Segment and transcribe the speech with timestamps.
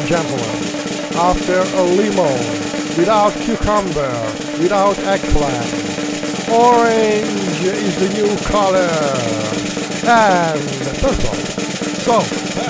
[0.00, 0.62] and gentlemen,
[1.16, 2.32] after a limo,
[2.96, 4.10] without cucumber,
[4.58, 5.66] without eggplant,
[6.48, 8.88] orange is the new color,
[10.08, 10.60] and
[11.00, 11.34] purple.
[12.00, 12.18] So,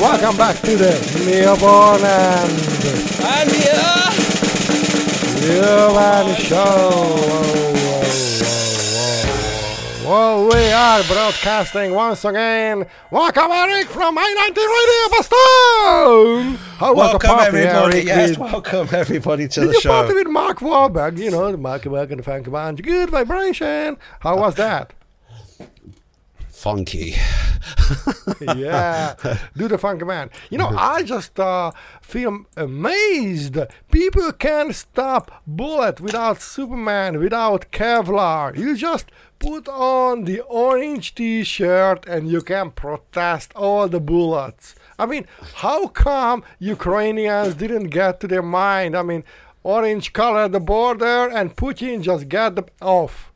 [0.01, 0.93] welcome back to the
[1.25, 2.53] Neoborn and
[3.23, 4.11] And yeah,
[5.41, 7.70] Human Show.
[10.11, 12.85] Well, we are broadcasting once again.
[13.13, 16.57] Welcome, Eric, from I-90 Radio Boston.
[16.79, 17.97] How welcome party, everybody.
[17.99, 19.91] Eric, Yes, with- welcome everybody to the you show.
[19.91, 21.17] party with Mark Wahlberg?
[21.17, 22.83] You know, Mark Wahlberg and the Funky Bunch.
[22.83, 23.99] Good vibration.
[24.19, 24.93] How was that?
[26.49, 27.15] Funky.
[28.57, 29.15] yeah,
[29.57, 30.29] do the funky man.
[30.51, 31.71] You know, I just uh,
[32.03, 33.57] feel amazed.
[33.93, 38.59] People can't stop bullet without Superman, without Kevlar.
[38.59, 39.07] You just
[39.41, 44.75] put on the orange T-shirt and you can protest all the bullets.
[44.99, 45.27] I mean,
[45.57, 48.95] how come Ukrainians didn't get to their mind?
[48.97, 49.25] I mean,
[49.65, 53.33] orange color the border and Putin just got the off.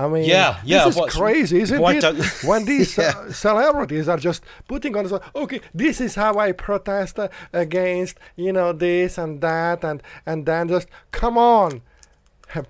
[0.00, 2.00] I mean, Yeah, yeah, this is crazy, isn't it?
[2.00, 3.12] don't- when these Yeah.
[3.16, 8.14] uh, celebrities are just putting on the okay this is how i protest uh, against
[8.36, 11.82] you know this and that and and then just come on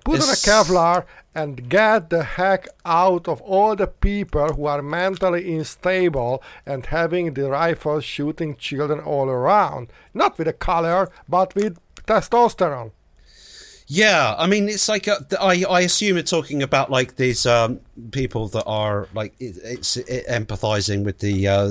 [0.03, 4.81] put on a kevlar and get the heck out of all the people who are
[4.81, 11.55] mentally unstable and having the rifles shooting children all around not with a color but
[11.55, 12.91] with testosterone
[13.91, 17.45] Yeah, I mean, it's like uh, th- I I assume you're talking about like these
[17.47, 17.79] um,
[18.11, 21.69] people that are like it, it's it, empathizing with the uh,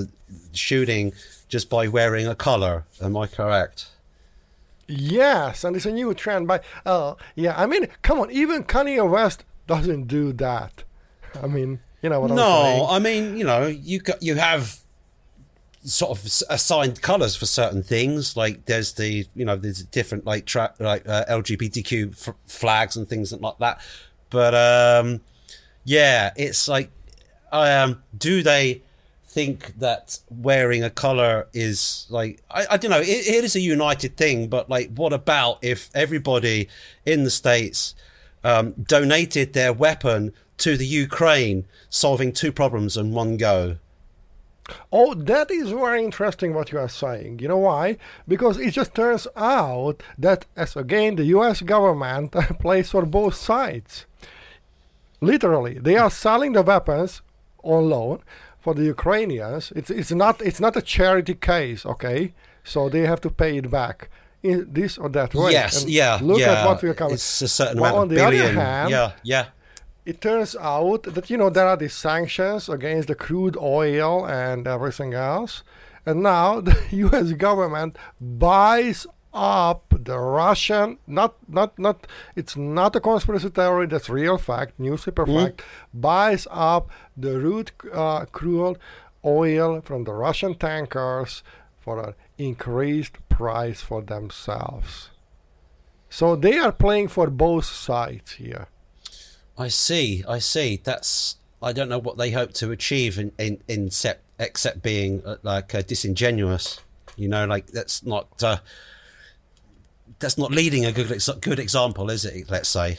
[0.53, 1.12] shooting
[1.48, 2.84] just by wearing a color.
[3.00, 3.87] Am I correct?
[4.89, 6.48] Yes, and it's a new trend.
[6.48, 10.84] But uh, yeah, I mean, come on, even Kanye West doesn't do that.
[11.41, 12.78] I mean, you know what I'm saying?
[12.78, 14.81] No, I mean, you know, you got you have
[15.84, 18.36] sort of assigned colors for certain things.
[18.36, 23.09] Like there's the you know there's different like tra- like uh, LGBTQ f- flags and
[23.09, 23.81] things like that.
[24.31, 25.21] But um,
[25.84, 26.91] yeah, it's like
[27.53, 28.82] um, do they
[29.38, 33.60] think that wearing a color is like I, I don't know it, it is a
[33.60, 36.69] united thing but like what about if everybody
[37.06, 37.94] in the states
[38.44, 43.77] um, donated their weapon to the Ukraine, solving two problems in one go.
[44.93, 47.38] Oh, that is very interesting what you are saying.
[47.38, 47.97] You know why?
[48.27, 54.04] Because it just turns out that, as again, the US government plays for both sides.
[55.21, 57.22] Literally, they are selling the weapons
[57.62, 58.21] on loan
[58.61, 59.73] for the Ukrainians.
[59.77, 62.35] It's, it's, not, it's not a charity case, okay?
[62.65, 64.11] So they have to pay it back
[64.43, 65.53] in this or that way.
[65.53, 66.53] yes, And yeah, Look yeah.
[66.53, 67.15] at what we are coming.
[67.15, 69.47] It's a certain Well, amount on of the other hand, yeah, yeah.
[70.05, 74.67] it turns out that you know there are these sanctions against the crude oil and
[74.67, 75.63] everything else
[76.07, 79.07] and now the US government buys
[79.38, 85.26] up the Russian not not not it's not a conspiracy theory that's real fact newspaper
[85.26, 85.62] fact
[85.94, 88.78] buys up the root uh, crude
[89.25, 91.43] oil from the Russian tankers
[91.78, 95.10] for an increased price for themselves
[96.10, 98.66] so they are playing for both sides here
[99.59, 100.25] I see.
[100.27, 100.81] I see.
[100.82, 101.37] That's.
[101.60, 105.37] I don't know what they hope to achieve in in, in set, except being uh,
[105.43, 106.81] like uh, disingenuous.
[107.16, 108.43] You know, like that's not.
[108.43, 108.59] Uh,
[110.19, 111.09] that's not leading a good
[111.41, 112.51] good example, is it?
[112.51, 112.99] Let's say.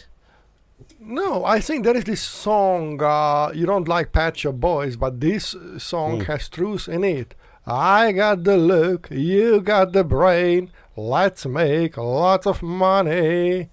[1.00, 3.02] No, I think there is this song.
[3.02, 7.36] Uh, you don't like Pet Shop Boys, but this song has truth in it.
[7.66, 10.72] I got the look, you got the brain.
[10.96, 13.70] Let's make lots of money.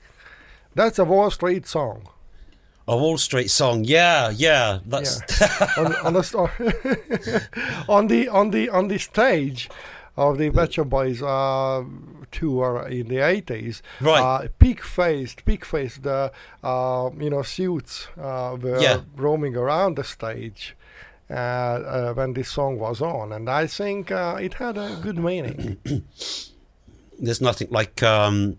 [0.75, 2.09] That's a Wall Street song.
[2.87, 3.85] A Wall Street song.
[3.85, 4.79] Yeah, yeah.
[4.87, 5.21] That's.
[5.79, 7.47] on, on the
[7.89, 9.69] on the on the on the stage
[10.17, 11.85] of the Pet Boys uh,
[12.33, 13.83] tour in the eighties.
[14.01, 14.21] Right.
[14.21, 16.03] Uh, peak faced, peak faced.
[16.03, 16.33] The
[16.65, 19.01] uh, you know suits uh, were Yeah.
[19.17, 20.77] roaming around the stage.
[21.29, 25.19] Uh, uh, when this song was on, and I think uh, it had a good
[25.19, 25.77] meaning.
[27.19, 28.59] there's nothing like um,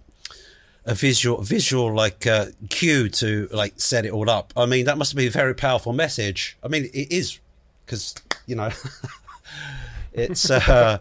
[0.85, 4.51] a visual visual like uh, cue to like set it all up.
[4.57, 6.57] I mean, that must be a very powerful message.
[6.61, 7.39] I mean, it is
[7.85, 8.15] because
[8.47, 8.69] you know
[10.13, 10.97] it's uh,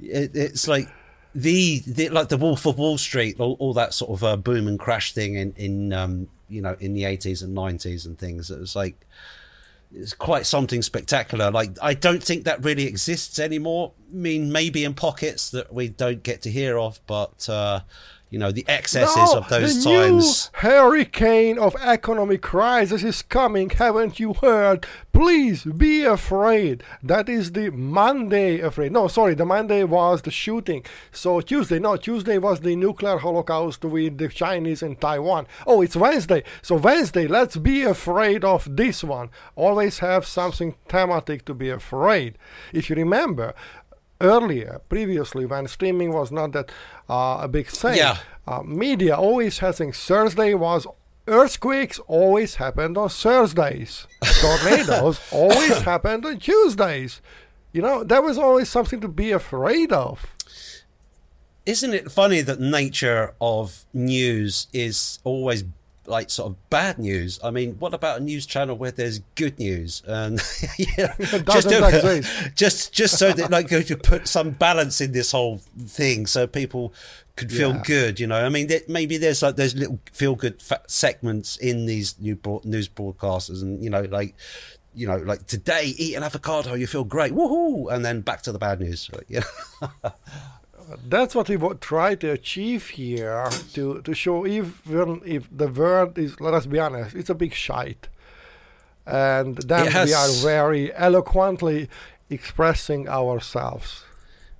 [0.00, 0.88] it, it's like
[1.34, 4.68] the, the like the Wolf of Wall Street, all, all that sort of uh, boom
[4.68, 8.50] and crash thing in in um, you know in the 80s and 90s and things.
[8.50, 9.06] It was like
[9.92, 11.50] it's quite something spectacular.
[11.50, 13.92] Like I don't think that really exists anymore.
[14.12, 17.80] I mean, maybe in pockets that we don't get to hear of, but uh,
[18.34, 20.50] You know, the excesses of those the times.
[20.52, 23.70] New hurricane of economic crisis is coming.
[23.70, 24.84] Haven't you heard?
[25.12, 26.82] Please be afraid.
[27.00, 28.90] That is the Monday afraid.
[28.90, 30.84] No, sorry, the Monday was the shooting.
[31.12, 35.46] So Tuesday, no, Tuesday was the nuclear holocaust with the Chinese in Taiwan.
[35.64, 36.42] Oh, it's Wednesday.
[36.60, 39.30] So Wednesday, let's be afraid of this one.
[39.54, 42.36] Always have something thematic to be afraid.
[42.72, 43.54] If you remember,
[44.24, 46.70] earlier, previously, when streaming was not that
[47.08, 48.16] uh, a big thing, Yeah.
[48.46, 50.86] uh, media always has saying Thursday was
[51.28, 54.06] earthquakes always happened on Thursdays.
[54.40, 57.20] Tornadoes always happened on Tuesdays.
[57.72, 60.34] You know, there was always something to be afraid of.
[61.66, 65.64] Isn't it funny that nature of news is always
[66.06, 67.38] like sort of bad news?
[67.42, 70.40] I mean, what about a news channel where there's good news and
[70.78, 71.68] yeah, just
[72.54, 76.46] just just so that like go to put some balance in this whole thing, so
[76.46, 76.92] people
[77.36, 77.82] could feel Yeah.
[77.84, 78.20] good.
[78.20, 82.14] You know, I mean, maybe there's like there's little feel good fa- segments in these
[82.20, 84.34] new news broadcasters, and you know, like.
[84.96, 87.92] You know, like today, eat an avocado, you feel great, woohoo!
[87.92, 89.10] And then back to the bad news.
[89.12, 89.24] Right?
[89.26, 89.42] Yeah.
[91.08, 96.40] That's what we try to achieve here to, to show even if the world is,
[96.40, 98.08] let us be honest, it's a big shite.
[99.06, 101.88] And then we are very eloquently
[102.30, 104.04] expressing ourselves.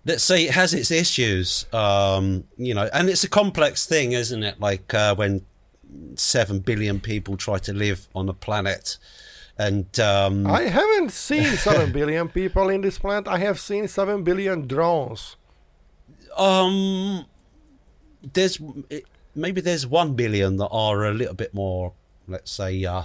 [0.05, 4.43] let's say it has its issues um you know and it's a complex thing isn't
[4.43, 5.41] it like uh, when
[6.15, 8.99] 7 billion people try to live on a planet
[9.57, 13.29] and um I haven't seen 7 billion people in this planet.
[13.29, 15.37] I have seen 7 billion drones.
[16.37, 17.25] Um
[18.33, 18.59] there's
[19.35, 21.93] maybe there's 1 billion that are a little bit more
[22.29, 23.05] let's say uh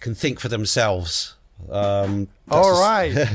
[0.00, 1.36] can think for themselves
[1.70, 2.76] um All.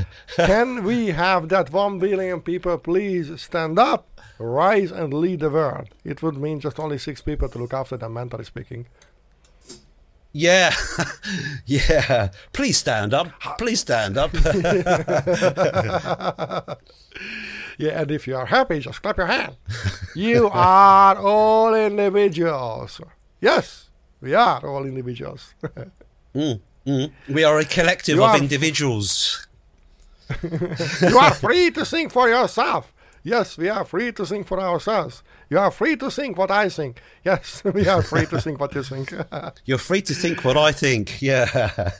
[0.36, 4.06] Can we have that 1 billion people please stand up,
[4.38, 5.88] rise, and lead the world?
[6.04, 8.86] It would mean just only six people to look after them, mentally speaking.
[10.32, 10.72] yeah
[11.66, 14.30] yeah please stand up please stand up
[17.78, 19.56] Yeah, and if you are happy, just clap your hand.
[20.14, 23.00] you are all individuals.
[23.40, 23.90] Yes,
[24.20, 25.54] we are all individuals.
[26.34, 27.12] Mm, mm.
[27.28, 29.46] we are a collective You of individuals
[31.02, 32.92] you are free to sing for yourself.
[33.22, 35.22] Yes, we are free to sing for ourselves.
[35.48, 37.00] You are free to sing what I think.
[37.24, 39.14] Yes, we are free to sing what you think.
[39.64, 41.22] You're free to think what I think.
[41.22, 41.90] Yeah.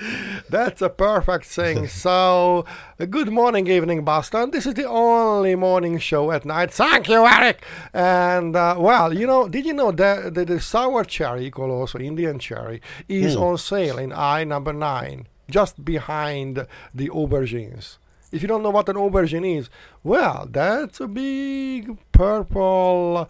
[0.50, 1.86] That's a perfect thing.
[2.06, 2.64] So,
[3.10, 4.50] good morning, evening, Boston.
[4.50, 6.70] This is the only morning show at night.
[6.72, 7.64] Thank you, Eric.
[7.92, 11.98] And uh, well, you know, did you know that the, the sour cherry, called also
[11.98, 17.98] Indian cherry, is on sale in I number nine, just behind the aubergines.
[18.32, 19.70] If you don't know what an aubergine is,
[20.02, 23.28] well, that's a big purple.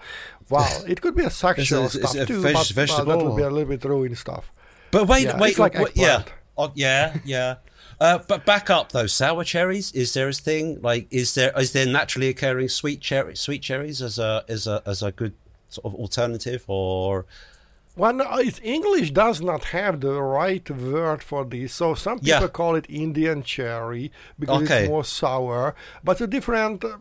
[0.49, 3.05] Well, it could be a sexual It's a- it's stuff a too, veg- but well,
[3.05, 4.53] that would be a little bit ruined stuff.
[4.91, 6.23] But wait, Yeah, wait, it's like what- yeah.
[6.59, 7.57] Oh, yeah, yeah.
[8.01, 9.91] Uh, but back up though, sour cherries.
[9.93, 11.07] Is there a thing like?
[11.11, 15.03] Is there is there naturally occurring sweet cherry sweet cherries as a as a as
[15.03, 15.33] a good
[15.71, 17.25] sort of alternative or?
[17.97, 21.73] Well, no, English does not have the right word for this.
[21.73, 22.49] So some people Yeah.
[22.49, 24.81] call it Indian cherry because Okay.
[24.83, 25.75] it's more sour,
[26.05, 26.99] but a different uh,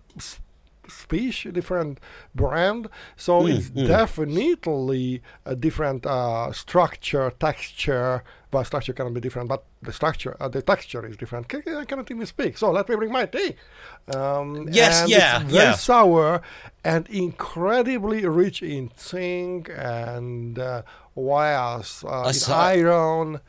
[0.88, 2.00] species, different
[2.34, 2.88] brand.
[3.18, 8.24] So Mm, it's definitely a different uh, structure, texture.
[8.56, 11.54] Well, structure cannot be different, but the structure, uh, the texture is different.
[11.54, 12.58] I cannot even speak.
[12.58, 13.58] So let me bring my tea.
[14.16, 15.74] Um, Yes, and yeah, it's very yeah.
[15.74, 16.42] sour
[16.82, 20.84] and incredibly rich in zinc and uh,
[21.18, 22.06] else?
[22.06, 23.42] Uh, in iron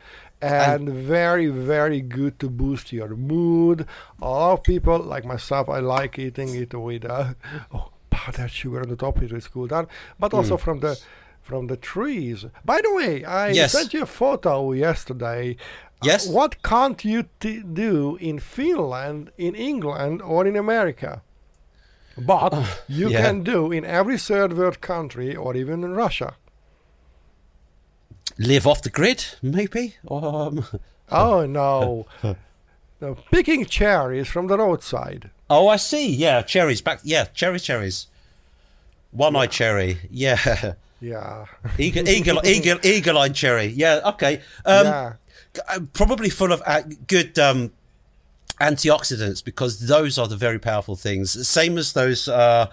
[0.42, 3.86] and very very good to boost your mood.
[4.20, 7.34] A lot of people like myself, I like eating it with uh,
[7.72, 9.22] oh, powdered sugar on the top.
[9.22, 9.86] It is cool down,
[10.18, 10.98] but also from the
[11.46, 12.44] from the trees.
[12.64, 13.72] By the way, I Yes.
[13.72, 15.56] sent you a photo yesterday.
[16.02, 16.26] Uh, Yes.
[16.28, 21.22] what can't you t- do in Finland, in England, or in America?
[22.18, 22.52] But
[22.88, 23.22] you yeah.
[23.22, 26.34] can do in every third world country or even in Russia.
[28.38, 29.94] live off the grid, maybe.
[30.10, 30.64] Um,
[31.08, 32.06] Oh no.
[33.00, 33.14] no.
[33.30, 35.30] Picking cherries from the roadside.
[35.48, 36.08] oh, I see.
[36.12, 36.98] Yeah, cherries back.
[37.04, 38.08] Yeah, cherry cherries.
[39.12, 39.98] One-eyed cherry.
[40.10, 41.44] Yeah, Yeah.
[41.78, 43.66] eagle, eagle, eagle, eagle-eyed cherry.
[43.66, 44.00] Yeah.
[44.04, 44.36] Okay.
[44.64, 45.12] Um, yeah.
[45.68, 47.72] uh, probably full of uh, good um,
[48.60, 51.46] antioxidants because those are the very powerful things.
[51.46, 52.70] Same as those uh,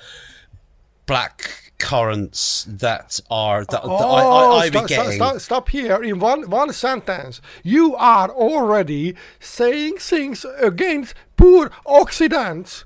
[1.05, 5.11] black currants that are that, that I, I, I stop, stop, getting.
[5.15, 7.41] stop, stop here in one, one sentence.
[7.61, 12.85] You are already saying things against poor oxidants.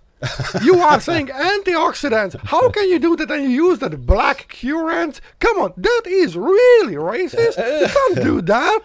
[0.63, 2.35] You are saying antioxidants.
[2.45, 5.21] How can you do that and you use that black currant?
[5.39, 7.57] Come on, that is really racist.
[7.57, 8.81] You can't do that.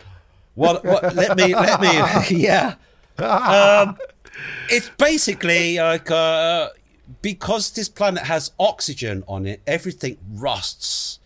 [0.55, 0.85] What?
[0.85, 1.15] What?
[1.15, 1.55] Let me.
[1.55, 1.93] Let me.
[2.43, 2.75] Yeah.
[3.19, 3.97] Um,
[4.69, 6.71] it's basically like uh,
[7.21, 11.19] because this planet has oxygen on it, everything rusts,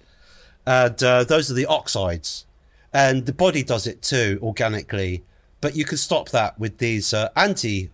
[0.66, 2.44] and uh, those are the oxides,
[2.92, 5.24] and the body does it too organically.
[5.60, 7.90] But you can stop that with these uh, anti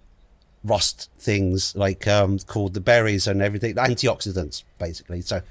[0.65, 5.21] rust things like um, called the berries and everything, antioxidants basically.
[5.21, 5.43] So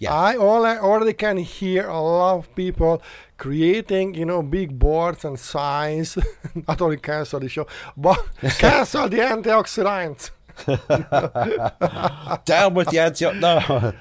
[0.00, 0.14] yeah.
[0.14, 3.02] I all already can hear a lot of people
[3.36, 6.16] creating, you know, big boards and signs.
[6.68, 7.66] Not only cancel the show,
[7.96, 8.18] but
[8.58, 10.30] cancel the antioxidants.
[12.46, 13.40] Down with the antioxidants.
[13.40, 13.92] No.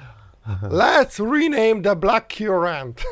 [0.63, 3.03] Let's rename the black currant.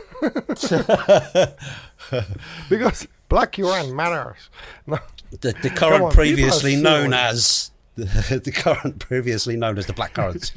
[2.70, 4.50] because black currant matters.
[4.88, 5.00] No.
[5.32, 10.14] The, the current on, previously known as the, the current previously known as the black
[10.14, 10.52] currants.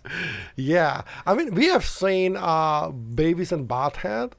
[0.56, 4.32] yeah, I mean we have seen uh, Beavis and Butthead,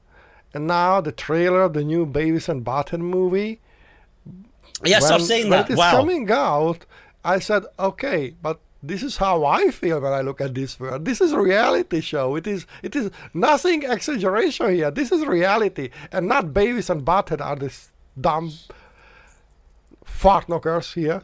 [0.52, 3.60] and now the trailer of the new Beavis and Butthead movie.
[4.84, 5.56] Yes, when, I've seen that.
[5.56, 5.90] When it is wow.
[5.92, 6.84] coming out,
[7.24, 11.06] I said, okay, but this is how I feel when I look at this world.
[11.06, 12.36] This is a reality show.
[12.36, 14.90] It is it is nothing exaggeration here.
[14.90, 17.90] This is reality, and not Beavis and Butthead are this
[18.20, 18.52] dumb
[20.04, 21.22] fart knockers here.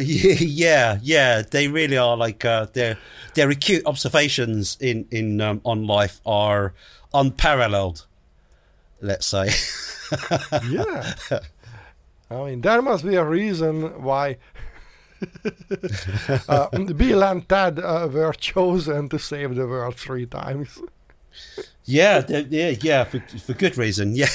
[0.00, 2.98] yeah, yeah, they really are like uh, their
[3.34, 6.74] their acute observations in in um, on life are
[7.12, 8.06] unparalleled.
[9.00, 9.50] Let's say.
[10.70, 11.14] yeah,
[12.30, 14.38] I mean there must be a reason why.
[16.48, 20.80] uh, Bill and Ted uh, were chosen to save the world three times.
[21.84, 24.14] Yeah, yeah, yeah, for, for good reason.
[24.16, 24.26] Yeah,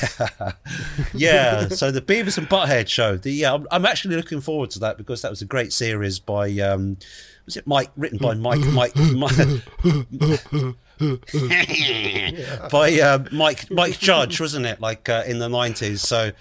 [1.14, 1.70] yeah.
[1.70, 3.16] So the Beavis and Butthead show.
[3.16, 6.20] The, yeah, I'm, I'm, actually looking forward to that because that was a great series
[6.20, 6.98] by um,
[7.46, 9.38] was it Mike written by Mike Mike, Mike
[12.72, 14.82] by uh, Mike Mike Judge, wasn't it?
[14.82, 16.02] Like uh, in the nineties.
[16.02, 16.32] So.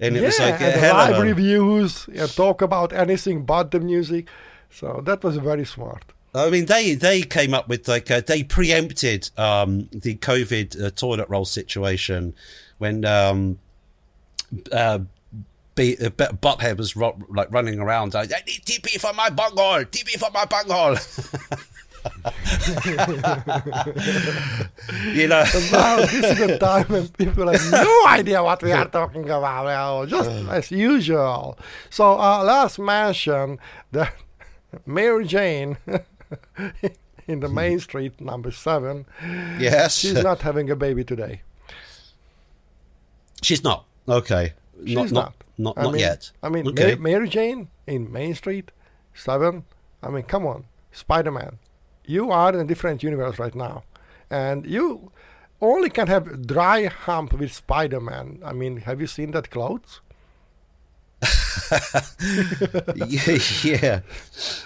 [0.00, 4.28] And it yeah, was like and live reviews, yeah, talk about anything but the music.
[4.70, 6.04] So that was very smart.
[6.46, 10.90] I mean, they they came up with like uh, they preempted um, the COVID uh,
[10.90, 12.34] toilet roll situation
[12.78, 13.58] when um,
[14.72, 15.00] uh,
[15.74, 18.14] B, uh, Butthead was ro- like running around.
[18.14, 19.84] Like, I need TP for my bunghole.
[19.84, 20.96] TP for my bunghole.
[25.12, 25.44] you know.
[25.72, 29.66] now this is the time when people have no idea what we are talking about.
[29.66, 31.58] Well, just as usual.
[31.90, 33.58] So uh, let's mention
[33.92, 34.14] that
[34.86, 35.76] Mary Jane
[37.26, 39.06] in the main street, number seven.
[39.58, 39.96] Yes.
[39.96, 41.42] She's not having a baby today.
[43.42, 43.86] She's not.
[44.08, 44.54] Okay.
[44.84, 45.34] She's not.
[45.58, 46.30] Not, not, not, mean, yet.
[46.42, 46.82] I mean, okay.
[46.82, 48.70] Mary, Mary Jane in Main Street,
[49.14, 49.64] seven.
[50.02, 50.64] I mean, come on.
[50.92, 51.58] Spider Man.
[52.06, 53.84] You are in a different universe right now.
[54.30, 55.12] And you
[55.60, 58.40] only can have dry hump with Spider Man.
[58.44, 60.00] I mean, have you seen that clothes?
[63.64, 64.00] yeah,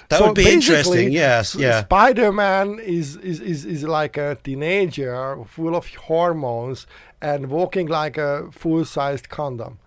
[0.08, 1.10] that so would be interesting.
[1.10, 1.82] Yes, yeah.
[1.82, 6.86] Spider-Man is, is is is like a teenager full of hormones
[7.22, 9.78] and walking like a full-sized condom.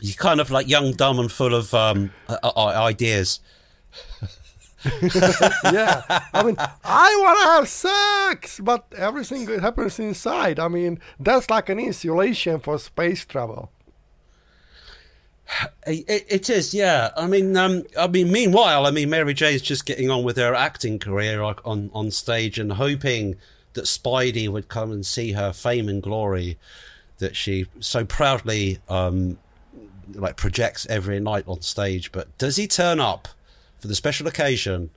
[0.00, 3.40] He's kind of like young, dumb, and full of um, uh, uh, uh, ideas.
[5.70, 10.58] yeah, I mean, I want to have sex, but everything happens inside.
[10.58, 13.70] I mean, that's like an insulation for space travel.
[15.86, 17.10] It, it is, yeah.
[17.16, 20.54] I mean, um, I mean, meanwhile, I mean, Mary Jane's just getting on with her
[20.54, 23.36] acting career on on stage and hoping
[23.74, 26.58] that Spidey would come and see her fame and glory
[27.18, 29.38] that she so proudly um,
[30.14, 32.12] like projects every night on stage.
[32.12, 33.28] But does he turn up
[33.78, 34.90] for the special occasion?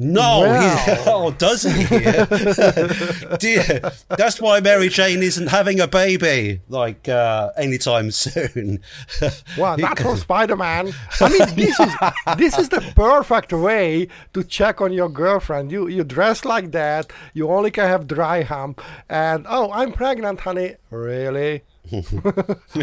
[0.00, 1.84] No, he, oh, does he?
[3.38, 8.80] Dear, that's why Mary Jane isn't having a baby like uh, anytime soon.
[9.58, 10.92] well, not for Spider Man.
[11.20, 11.94] I mean, this is
[12.36, 15.72] this is the perfect way to check on your girlfriend.
[15.72, 17.12] You you dress like that.
[17.34, 20.76] You only can have dry hump, and oh, I'm pregnant, honey.
[20.90, 21.64] Really?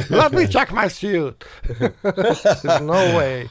[0.10, 1.46] Let me check my suit.
[2.04, 3.50] There's no way.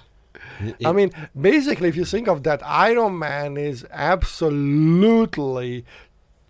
[0.84, 5.84] I mean, basically, if you think of that, Iron Man is absolutely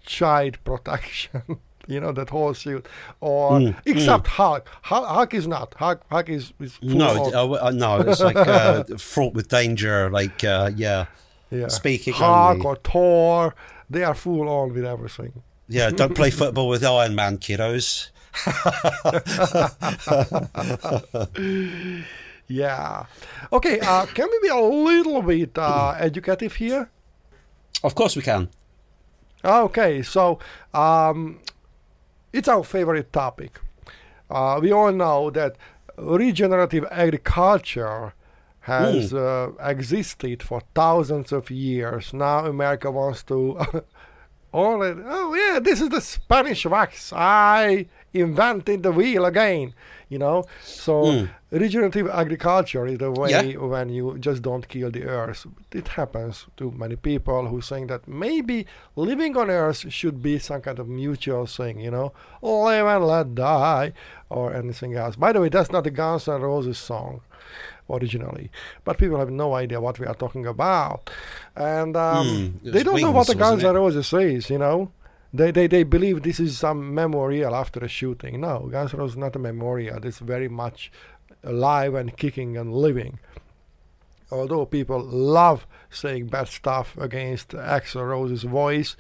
[0.05, 1.43] child protection.
[1.87, 2.87] you know that whole suit,
[3.21, 4.29] or mm, except mm.
[4.29, 4.69] Hulk.
[4.83, 5.07] Hulk.
[5.07, 5.75] Hulk is not.
[5.75, 6.03] Hulk.
[6.11, 8.01] Hulk is, is no, uh, no.
[8.07, 10.11] It's like uh, fraught with danger.
[10.11, 11.07] Like uh, yeah,
[11.51, 11.69] yeah.
[11.69, 12.67] Speaking Hulk only.
[12.67, 13.55] or Thor,
[13.91, 15.43] they are full on with everything.
[15.69, 18.11] Yeah, don't play football with Iron Man, kiddos.
[22.49, 23.07] Yeah.
[23.53, 23.81] Okay.
[23.81, 26.91] Uh, can we be a little bit uh, educative here?
[27.83, 28.49] Of course we can.
[29.45, 30.03] Okay.
[30.03, 30.39] So
[30.73, 31.41] um,
[32.33, 33.61] it's our favorite topic.
[34.31, 35.57] Uh, we all know that
[35.97, 38.15] regenerative agriculture
[38.61, 42.13] has uh, existed for thousands of years.
[42.15, 43.59] Now America wants to.
[44.55, 47.13] Only, oh yeah, this is the Spanish wax.
[47.13, 49.75] I invented the wheel again.
[50.09, 51.29] You know, so Mm.
[51.59, 53.59] Regenerative agriculture is the way Yeah.
[53.59, 55.47] when you just don't kill the earth.
[55.73, 60.61] It happens to many people who think that maybe living on earth should be some
[60.63, 61.81] kind of mutual thing.
[61.81, 63.93] You know, live and let die,
[64.31, 65.17] or anything else.
[65.17, 67.21] By the way, that's not the Guns N' Roses song
[67.91, 68.51] originally,
[68.85, 71.11] but people have no idea what we are talking about,
[71.55, 74.51] and um, it they don't know what Wings, the Guns N' Roses says.
[74.51, 74.91] You know,
[75.33, 78.41] they, they they believe this is some memorial after a shooting.
[78.41, 80.05] No, Guns N' Roses is not a memorial.
[80.05, 80.91] It's very much
[81.45, 83.19] alive and kicking and living.
[84.31, 88.97] Although people love saying bad stuff against Axl Rose's voice,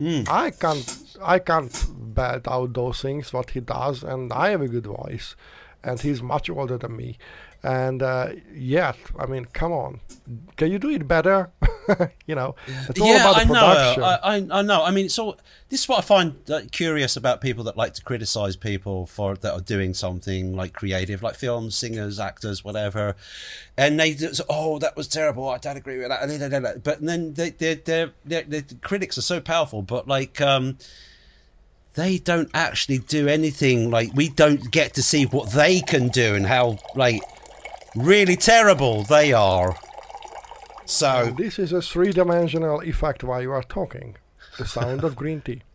[0.00, 0.26] Mm.
[0.30, 4.68] I can't I can't bad out those things what he does, and I have a
[4.68, 5.36] good voice,
[5.84, 7.18] and he's much older than me,
[7.62, 10.00] and uh, yet I mean, come on,
[10.56, 11.50] can you do it better?
[12.26, 12.54] you know,
[12.88, 13.74] it's all yeah, about the I know.
[13.74, 14.02] production.
[14.02, 14.84] I, I, I know.
[14.84, 15.36] I mean, it's all.
[15.68, 19.36] This is what I find uh, curious about people that like to criticize people for
[19.36, 23.16] that are doing something like creative, like films, singers, actors, whatever,
[23.76, 25.48] and they just, oh that was terrible.
[25.48, 26.80] I don't agree with that.
[26.82, 30.40] But then they, they, they're, the critics are so powerful, but like.
[30.40, 30.78] um
[31.94, 36.36] they don't actually do anything like we don't get to see what they can do
[36.36, 37.20] and how like
[37.96, 39.74] really terrible they are
[40.90, 44.16] so This is a three-dimensional effect while you are talking.
[44.58, 45.62] The sound of green tea.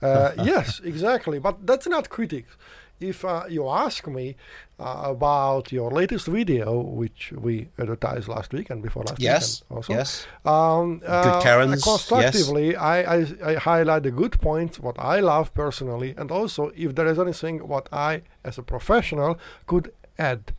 [0.00, 1.40] Uh, yes, exactly.
[1.40, 2.56] But that's not critics.
[3.00, 4.36] If uh, you ask me
[4.78, 9.76] uh, about your latest video, which we advertised last week and before last yes weekend
[9.76, 15.18] also, yes um, uh, Karens, constructively, I, I, I highlight the good points, what I
[15.18, 20.52] love personally, and also if there is anything what I, as a professional, could add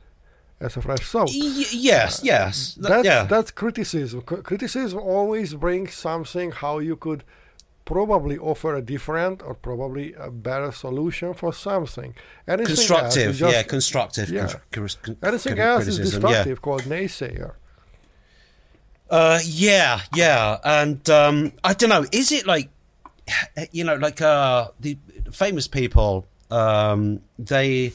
[0.60, 1.30] as a fresh soap.
[1.30, 2.74] Y- yes, yes.
[2.76, 3.24] Th- That's, yeah.
[3.24, 4.24] that's criticism.
[4.30, 7.24] C- criticism always brings something how you could
[7.86, 12.13] probably offer a different or probably a better solution for something.
[12.48, 14.30] Anything constructive, just- yeah, constructive.
[14.30, 14.48] yeah.
[14.72, 16.28] con- con- anything con- else is criticism, yeah.
[16.30, 17.54] destructive, called naysayer.
[19.10, 22.06] Uh, yeah, yeah, and um, I don't know.
[22.12, 22.69] Is it like,
[23.72, 24.98] you know, like uh, the
[25.32, 26.28] famous people?
[26.52, 27.93] Um, they,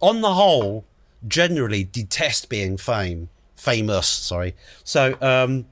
[0.00, 0.84] on the whole,
[1.28, 4.06] generally detest being fame, famous.
[4.06, 4.54] Sorry.
[4.84, 5.66] So um,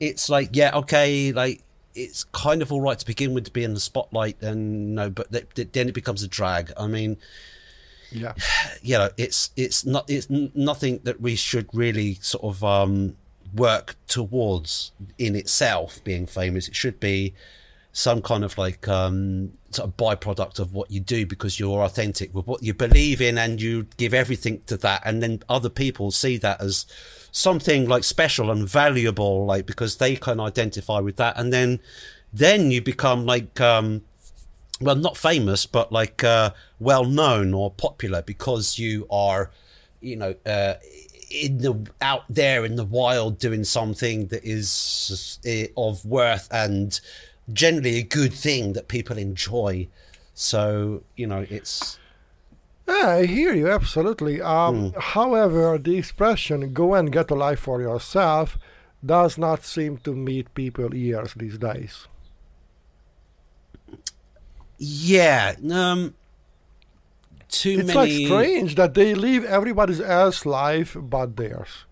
[0.00, 1.62] it's like, yeah, okay, like
[1.94, 5.10] it's kind of all right to begin with to be in the spotlight, and no,
[5.10, 6.72] but th- th- then it becomes a drag.
[6.76, 7.16] I mean,
[8.12, 8.34] Yeah.
[8.82, 13.16] you know, it's it's not it's n- nothing that we should really sort of um,
[13.54, 16.68] work towards in itself being famous.
[16.68, 17.34] It should be
[17.98, 22.32] some kind of like um, sort of byproduct of what you do because you're authentic
[22.32, 26.12] with what you believe in and you give everything to that, and then other people
[26.12, 26.86] see that as
[27.32, 31.80] something like special and valuable, like because they can identify with that, and then
[32.32, 34.02] then you become like um,
[34.80, 39.50] well, not famous, but like uh, well known or popular because you are,
[40.00, 40.74] you know, uh,
[41.32, 47.00] in the out there in the wild doing something that is uh, of worth and
[47.52, 49.88] generally a good thing that people enjoy.
[50.34, 51.98] So you know, it's
[52.88, 54.40] Yeah, I hear you absolutely.
[54.40, 55.00] Um, Hmm.
[55.00, 58.58] However, the expression "go and get a life for yourself"
[59.04, 62.06] does not seem to meet people ears these days.
[64.78, 66.14] yeah, um,
[67.48, 71.84] too It's like strange that they live everybody else's life but theirs.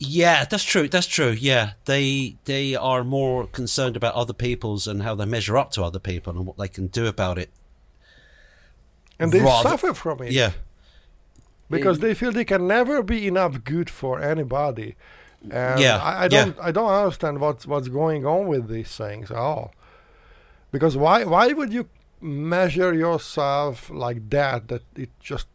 [0.00, 0.88] It, yeah, that's true.
[0.88, 1.30] That's true.
[1.30, 5.84] Yeah, they they are more concerned about other people's and how they measure up to
[5.84, 7.50] other people and what they can do about it.
[9.18, 10.32] And they Rather- suffer from it.
[10.32, 10.52] Yeah,
[11.70, 12.02] because mm.
[12.02, 14.96] they feel they can never be enough good for anybody.
[15.50, 19.30] And Yeah, I, I don't I don't understand what's what's going on with these things
[19.30, 19.72] at all.
[20.72, 21.88] Because why why would you
[22.20, 25.46] measure yourself like that that it just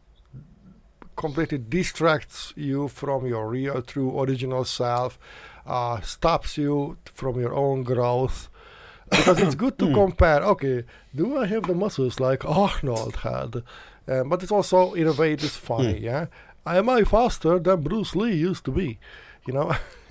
[1.16, 5.18] completely distracts you from your real true original self,
[5.66, 8.48] uh, stops you from your own growth.
[9.10, 9.86] Because it's good Hmm.
[9.86, 10.42] to compare.
[10.42, 13.62] Okay, do I have the muscles like Arnold had?
[14.08, 15.98] Um, but it's also in a way it is funny.
[15.98, 16.04] Hmm.
[16.04, 16.26] Yeah,
[16.66, 18.98] am I faster than Bruce Lee used to be?
[19.46, 19.72] You know.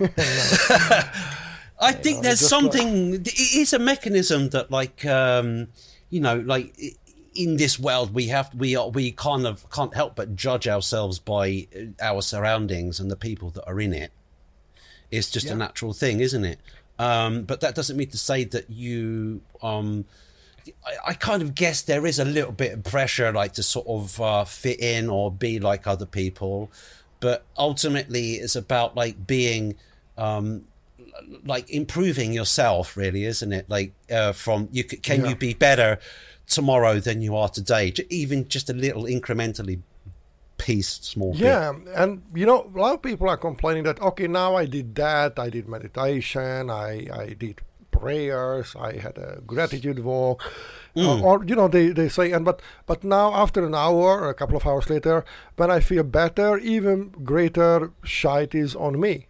[1.78, 3.14] I think know, there's just like- something.
[3.14, 5.68] It is a mechanism that, like, um,
[6.10, 6.72] you know, like.
[6.78, 6.94] It,
[7.36, 11.18] in this world we have we are we kind of can't help but judge ourselves
[11.18, 11.66] by
[12.00, 14.10] our surroundings and the people that are in it
[15.10, 15.52] it's just Yeah.
[15.52, 16.58] a natural thing isn't it
[16.98, 20.04] um but that doesn't mean to say that you um
[20.84, 23.86] I, I kind of guess there is a little bit of pressure like to sort
[23.86, 26.70] of uh, fit in or be like other people
[27.20, 29.76] but ultimately it's about like being
[30.18, 30.64] um
[31.44, 35.28] like improving yourself really isn't it like uh, from you can Yeah.
[35.30, 35.98] you be better
[36.46, 39.80] tomorrow than you are today even just a little incrementally
[40.58, 41.42] piece small bit.
[41.42, 44.94] Yeah, and you know, a lot of people are complaining that okay, now I did
[44.96, 50.42] that, I did meditation, I I did prayers, I had a gratitude walk,
[50.96, 54.28] uh, or you know, they they say, and but but now after an hour or
[54.28, 55.24] a couple of hours later,
[55.56, 59.28] when I feel better, even greater shite is on me.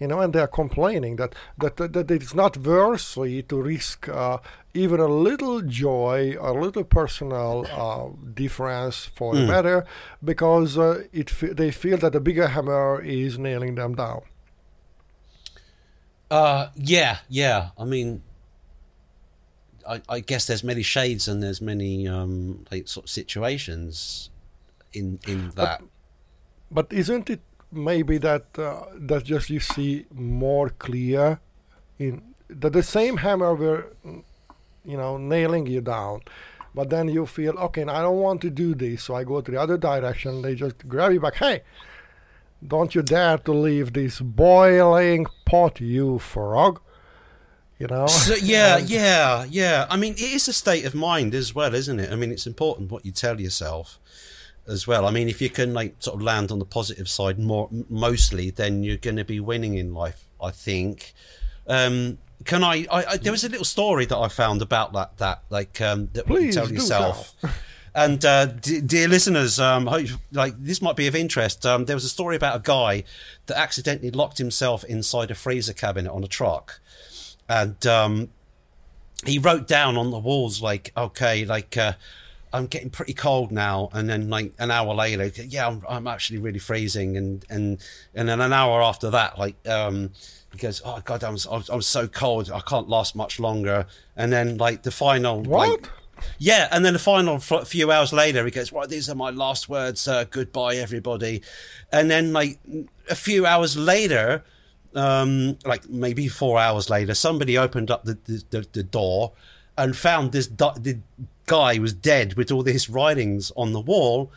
[0.00, 4.08] You know, and they are complaining that that, that, that it's not worthy to risk
[4.08, 4.38] uh,
[4.72, 9.84] even a little joy, a little personal uh, difference for the better,
[10.24, 14.22] because uh, it fe- they feel that the bigger hammer is nailing them down.
[16.30, 17.70] Uh, yeah, yeah.
[17.76, 18.22] I mean,
[19.86, 24.30] I, I guess there's many shades and there's many um, like sort of situations
[24.92, 25.82] in in that.
[26.70, 27.40] But isn't it
[27.72, 31.40] maybe that uh, that just you see more clear
[31.98, 33.86] in that the same hammer were
[34.84, 36.20] you know nailing you down,
[36.74, 39.50] but then you feel okay, I don't want to do this, so I go to
[39.50, 40.42] the other direction.
[40.42, 41.34] They just grab you back.
[41.36, 41.62] Hey,
[42.66, 46.80] don't you dare to leave this boiling pot, you frog.
[47.78, 48.06] You know.
[48.08, 49.86] So, yeah, And- yeah, yeah.
[49.88, 52.12] I mean, it is a state of mind as well, isn't it?
[52.12, 53.98] I mean, it's important what you tell yourself
[54.70, 55.06] as well.
[55.06, 58.50] I mean, if you can like sort of land on the positive side more mostly,
[58.50, 60.24] then you're going to be winning in life.
[60.42, 61.14] I think.
[61.66, 63.16] Um, can I, I, I?
[63.18, 65.18] There was a little story that I found about that.
[65.18, 67.34] That like um, that what you Please tell yourself.
[67.94, 71.66] And uh, d- dear listeners, um, hope, like this might be of interest.
[71.66, 73.04] Um, there was a story about a guy
[73.46, 76.80] that accidentally locked himself inside a freezer cabinet on a truck,
[77.48, 78.28] and um,
[79.26, 81.94] he wrote down on the walls like, "Okay, like uh,
[82.52, 86.38] I'm getting pretty cold now." And then like an hour later, yeah, I'm, I'm actually
[86.38, 87.16] really freezing.
[87.16, 87.78] And and
[88.14, 90.10] and then an hour after that, like um,
[90.52, 92.50] he goes, "Oh God, I'm I'm, I'm so cold.
[92.50, 93.86] I can't last much longer."
[94.16, 95.68] And then like the final What?
[95.68, 95.90] like,
[96.38, 99.30] yeah, and then the final f- few hours later, he goes, "Right, these are my
[99.30, 100.06] last words.
[100.06, 101.42] Uh, goodbye, everybody."
[101.92, 102.58] And then, like
[103.08, 104.44] a few hours later,
[104.94, 109.32] um, like maybe four hours later, somebody opened up the the, the, the door
[109.78, 110.98] and found this du- the
[111.50, 114.30] guy was dead with all these writings on the wall,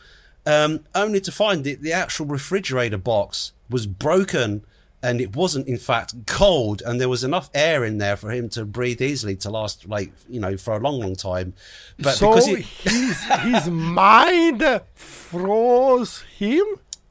[0.48, 4.66] um, only to find that the actual refrigerator box was broken.
[5.04, 8.48] And it wasn't, in fact, cold, and there was enough air in there for him
[8.52, 11.54] to breathe easily to last, like you know, for a long, long time.
[12.00, 14.64] But so because he, his his mind
[14.96, 16.66] froze him.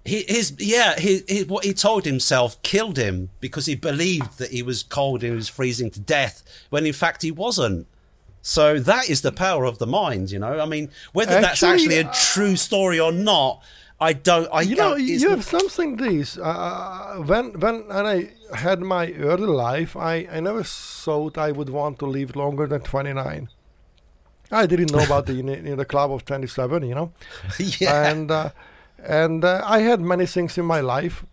[0.07, 0.99] he, his yeah,
[1.45, 5.37] what he told himself killed him because he believed that he was cold and he
[5.37, 7.87] was freezing to death when in fact he wasn't.
[8.43, 10.61] So that is the power of the mind, you know.
[10.61, 13.63] I mean, whether that's Actually, actually a true story or not,
[14.01, 14.49] I don't.
[14.53, 16.37] I You know, you have something this.
[16.37, 21.71] Uh, when when when I had my early life, I, I never thought I would
[21.71, 23.49] want to live longer than 29.
[24.51, 25.41] I didn't know about the
[25.77, 27.13] the club of 27, you know.
[27.59, 28.51] yeah, And uh,
[28.99, 31.25] and uh, I had many things in my life,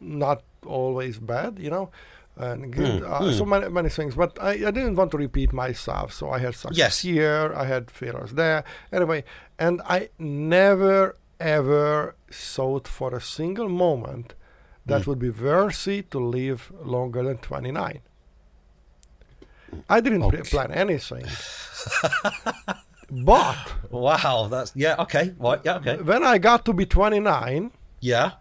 [0.00, 1.90] not always bad, you know.
[2.38, 5.52] And good, Mm, uh, so many, many things, but I, I didn't want to repeat
[5.54, 6.12] myself.
[6.12, 7.00] So I had success Yes.
[7.00, 8.62] here, I had failures there.
[8.92, 9.24] Anyway,
[9.58, 14.34] and I never ever thought for a single moment
[14.86, 15.06] that Mm.
[15.06, 18.00] would be worthy to live longer than 29.
[19.88, 20.42] I didn't Okay.
[20.42, 21.24] plan anything.
[23.10, 23.56] but
[23.90, 27.70] wow, that's yeah, okay, right, yeah, okay, when I got to be 29
[28.00, 28.32] yeah,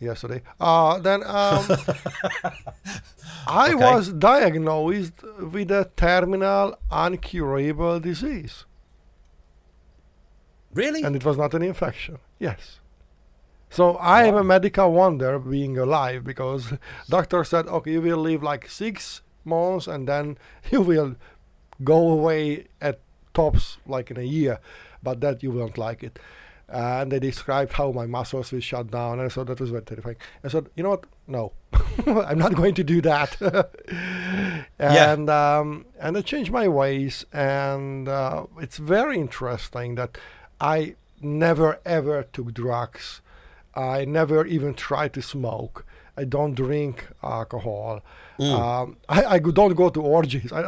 [0.00, 1.66] yesterday, uh, then um,
[3.46, 3.74] I Okay.
[3.74, 8.64] was diagnosed with a terminal uncurable disease.
[10.72, 12.18] really, and it was not an infection.
[12.38, 12.80] Yes.
[13.68, 16.72] So I am a medical wonder being alive because
[17.08, 20.38] doctor said, okay, you will live like six months and then
[20.70, 21.16] you will
[21.84, 23.00] go away at
[23.32, 24.58] tops like in a year,
[25.02, 26.18] but that you won't like it.
[26.70, 30.16] And they described how my muscles will shut down, and so that was very terrifying.
[30.44, 31.04] I said, you know what?
[31.26, 31.52] No,
[32.06, 33.36] I'm not going to do that.
[34.78, 35.12] Yeah.
[35.12, 40.16] and um, and I changed my ways, and uh, it's very interesting that
[40.58, 43.20] I never ever took drugs.
[43.74, 45.84] I never even tried to smoke.
[46.16, 48.00] I don't drink alcohol.
[48.38, 50.50] Um, I, I don't go to orgies.
[50.50, 50.60] I,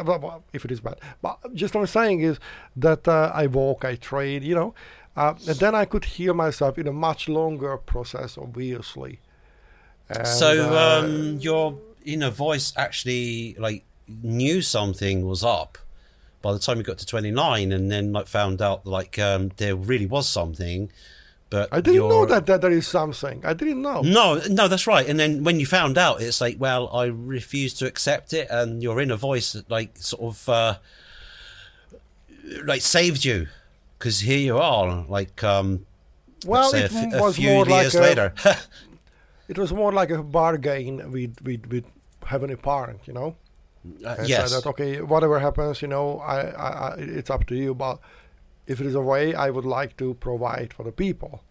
[0.52, 2.38] if it is bad, but just what I'm saying is
[2.76, 4.74] that uh, I walk, I trade, you know,
[5.16, 9.20] uh, and then I could hear myself in a much longer process, obviously.
[10.08, 15.78] And, so uh, um, your inner voice actually like knew something was up
[16.42, 19.76] by the time you got to 29 and then like found out like um, there
[19.76, 20.90] really was something
[21.50, 23.44] but I didn't know that, that there is something.
[23.44, 24.00] I didn't know.
[24.00, 27.74] no no that's right and then when you found out it's like well i refuse
[27.74, 30.74] to accept it and your inner voice like sort of uh
[32.64, 33.46] like saved you
[34.02, 35.86] because here you are like um
[36.44, 38.34] well, it a f- a was few more like years a, later
[39.48, 41.84] It was more like a bargain with with with
[42.24, 43.36] heavenly parent, you know.
[44.04, 47.54] Uh, and yes that okay, whatever happens, you know, I, I, I, it's up to
[47.54, 47.74] you.
[47.74, 47.98] But
[48.66, 51.42] if it is a way, I would like to provide for the people,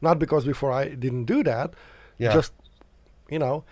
[0.00, 1.74] not because before I didn't do that,
[2.18, 2.32] Yeah.
[2.34, 2.52] just
[3.30, 3.64] you know,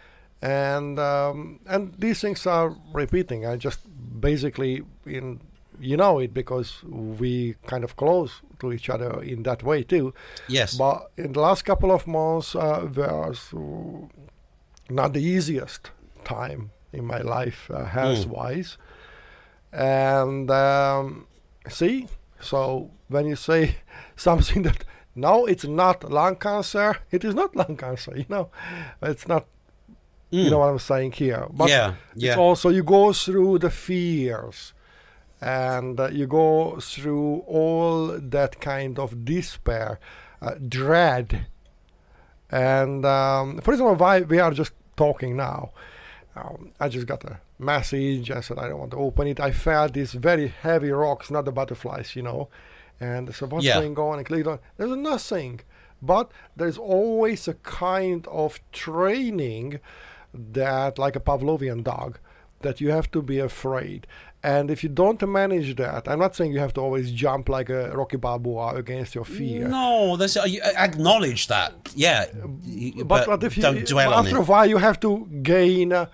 [0.43, 3.47] and um, and these things are repeating.
[3.47, 3.81] I just
[4.21, 5.41] basically in
[5.81, 6.83] you know it because
[7.19, 10.13] we kind of close to each other in that way too.
[10.49, 14.07] yes But in the last couple of months, uh, was uh,
[14.91, 15.91] not the easiest
[16.25, 18.79] time in my life, uh, health wise.
[19.73, 21.27] And um,
[21.69, 22.07] see,
[22.41, 23.77] so when you say
[24.17, 24.85] something that
[25.15, 28.51] no, it's not lung cancer, it is not lung cancer, you know,
[29.03, 29.47] it's not.
[30.31, 31.71] You know what I'm saying here, but Mm.
[31.71, 34.73] yeah yeah it's also you go through the fears
[35.45, 40.01] and uh, you go through all that kind of despair
[40.41, 41.47] uh, dread.
[42.51, 45.71] And um, for example why we are just talking now
[46.37, 48.31] um, i just got a message.
[48.31, 49.39] I said i don't want to open it.
[49.41, 52.49] I felt these very heavy rocks not the butterflies you know?
[53.01, 53.79] And so what's Yeah.
[53.81, 54.19] going on?
[54.19, 55.61] And clicked on there's nothing.
[56.03, 59.81] But there's always a kind of training
[60.33, 62.19] that like a pavlovian dog
[62.61, 64.07] that you have to be afraid
[64.53, 67.69] and if you don't manage that i'm not saying you have to always jump like
[67.81, 69.63] a rocky balboa against your fear.
[69.81, 71.73] No, that's uh, you acknowledge that.
[72.07, 72.21] Yeah,
[72.83, 75.11] y- but, but if you don't dwell on after a while you have to
[75.55, 76.07] gain uh,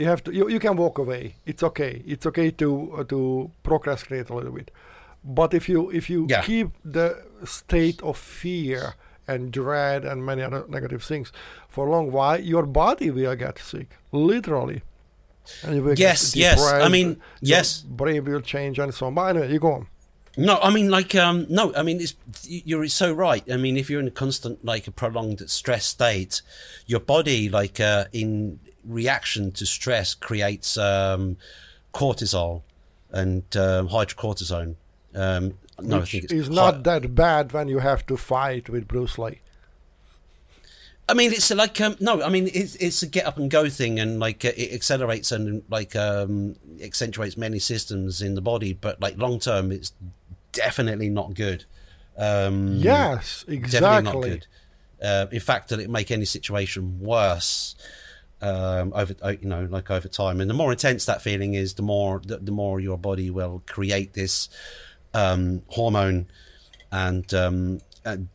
[0.00, 1.22] you have to you, you can walk away.
[1.50, 1.92] It's okay.
[2.12, 3.18] It's okay to uh, to
[3.68, 4.68] procrastinate a little bit.
[5.38, 6.42] But if you if you Yeah.
[6.50, 7.08] keep the
[7.44, 8.94] state of fear
[9.30, 11.26] and dread and many other negative things
[11.74, 13.88] for a long while your body will get sick.
[14.12, 14.80] Literally
[15.62, 16.60] and you will get Yes, yes.
[16.60, 17.08] I mean,
[17.40, 17.82] your yes.
[17.82, 19.86] brain will change and so on but anyway you go on
[20.36, 23.42] No, I mean, like, um, no, I mean, it's, you're so right.
[23.50, 26.42] I mean, if you're in a constant, like, a prolonged stress state,
[26.86, 31.38] your body, like, uh, in reaction to stress, creates um,
[31.92, 32.62] cortisol
[33.10, 34.76] and um, hydrocortisone.
[35.12, 38.86] Um, no, I think it's is not that bad when you have to fight with
[38.86, 39.40] bruce lee
[41.08, 42.22] I mean, it's like um, no.
[42.22, 45.32] I mean, it's it's a get up and go thing, and like uh, it accelerates
[45.32, 48.74] and like um, accentuates many systems in the body.
[48.74, 49.92] But like long term, it's
[50.52, 51.64] definitely not good.
[52.18, 54.46] Um, yes definitely not good.
[55.00, 57.76] Uh, in fact, that it make any situation worse
[58.42, 60.40] um, over uh, you know like over time.
[60.40, 63.62] And the more intense that feeling is, the more the, the more your body will
[63.66, 64.48] create this
[65.14, 66.26] um, hormone,
[66.92, 68.28] and um, and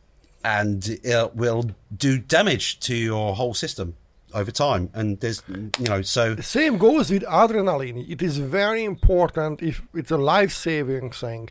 [0.44, 1.64] and it will
[1.96, 3.96] do damage to your whole system
[4.34, 4.90] over time.
[4.94, 8.08] And there's you know so The same goes with adrenaline.
[8.14, 11.50] It is very important if it's a life-saving thing.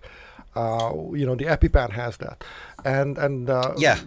[0.55, 2.43] Uh, you know, the EpiPen has that,
[2.85, 3.97] and and uh, yeah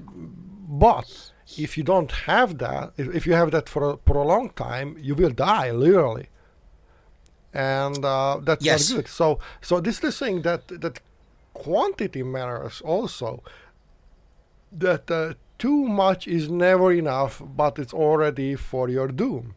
[0.68, 4.27] But if you don't have that, if, if you have that for a, for a
[4.35, 6.29] long time, you will die literally,
[7.53, 8.90] and uh, that's Yes.
[8.90, 9.09] not good.
[9.09, 11.01] So so this is the thing that that
[11.55, 13.42] quantity matters also.
[14.72, 19.55] That uh, too much is never enough, but it's already for your doom.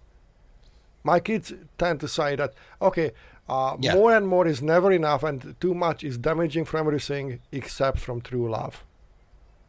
[1.03, 3.11] My kids tend to say that okay,
[3.47, 3.95] uh, Yeah.
[3.95, 8.21] more and more is never enough, and too much is damaging from everything except from
[8.21, 8.83] true love,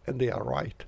[0.07, 0.85] and they are right.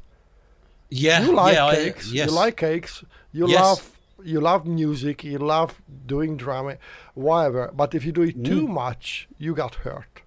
[0.90, 2.12] yeah You like yeah, I- cakes.
[2.12, 2.28] yes.
[2.30, 3.04] You like cakes.
[3.32, 3.60] You Yes.
[3.60, 3.88] love
[4.24, 5.24] you love music.
[5.24, 6.76] You love doing drama,
[7.14, 7.70] whatever.
[7.74, 8.74] But if you do it too Mm.
[8.74, 10.21] much, you got hurt.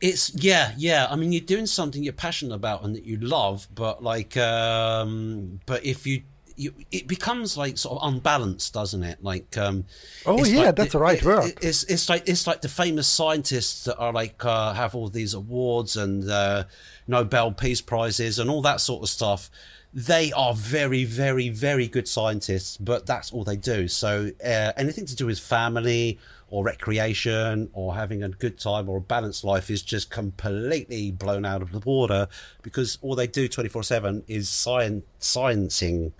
[0.00, 1.06] It's yeah, yeah.
[1.10, 5.60] I mean, you're doing something you're passionate about and that you love, but like, um,
[5.66, 6.22] but if you,
[6.56, 9.22] you, it becomes like sort of unbalanced, doesn't it?
[9.22, 9.84] Like, um,
[10.26, 11.44] Oh, yeah, like that's the right it- word.
[11.50, 15.08] it- It's it's like it's like the famous scientists that are like uh, have all
[15.08, 16.64] these awards and uh,
[17.06, 19.50] Nobel Peace Prizes and all that sort of stuff.
[19.92, 23.88] They are very, very, very good scientists, but that's all they do.
[23.88, 28.98] So uh, anything to do with family or recreation or having a good time or
[28.98, 32.28] a balanced life is just completely blown out of the water
[32.62, 36.12] because all they do 24 7 is science sciencing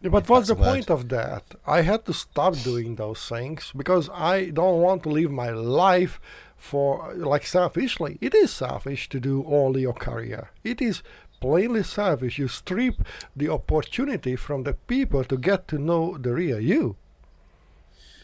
[0.00, 0.64] Yeah, but what's the word.
[0.64, 1.44] point of that?
[1.66, 6.20] I had to stop doing those things because I don't want to live my life
[6.56, 8.18] for like selfishly.
[8.20, 10.50] It is selfish to do all your career.
[10.64, 11.02] It is
[11.40, 12.38] plainly selfish.
[12.38, 12.96] You strip
[13.36, 16.96] the opportunity from the people to get to know the real you,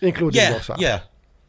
[0.01, 0.79] including yeah, yourself.
[0.81, 1.01] yeah,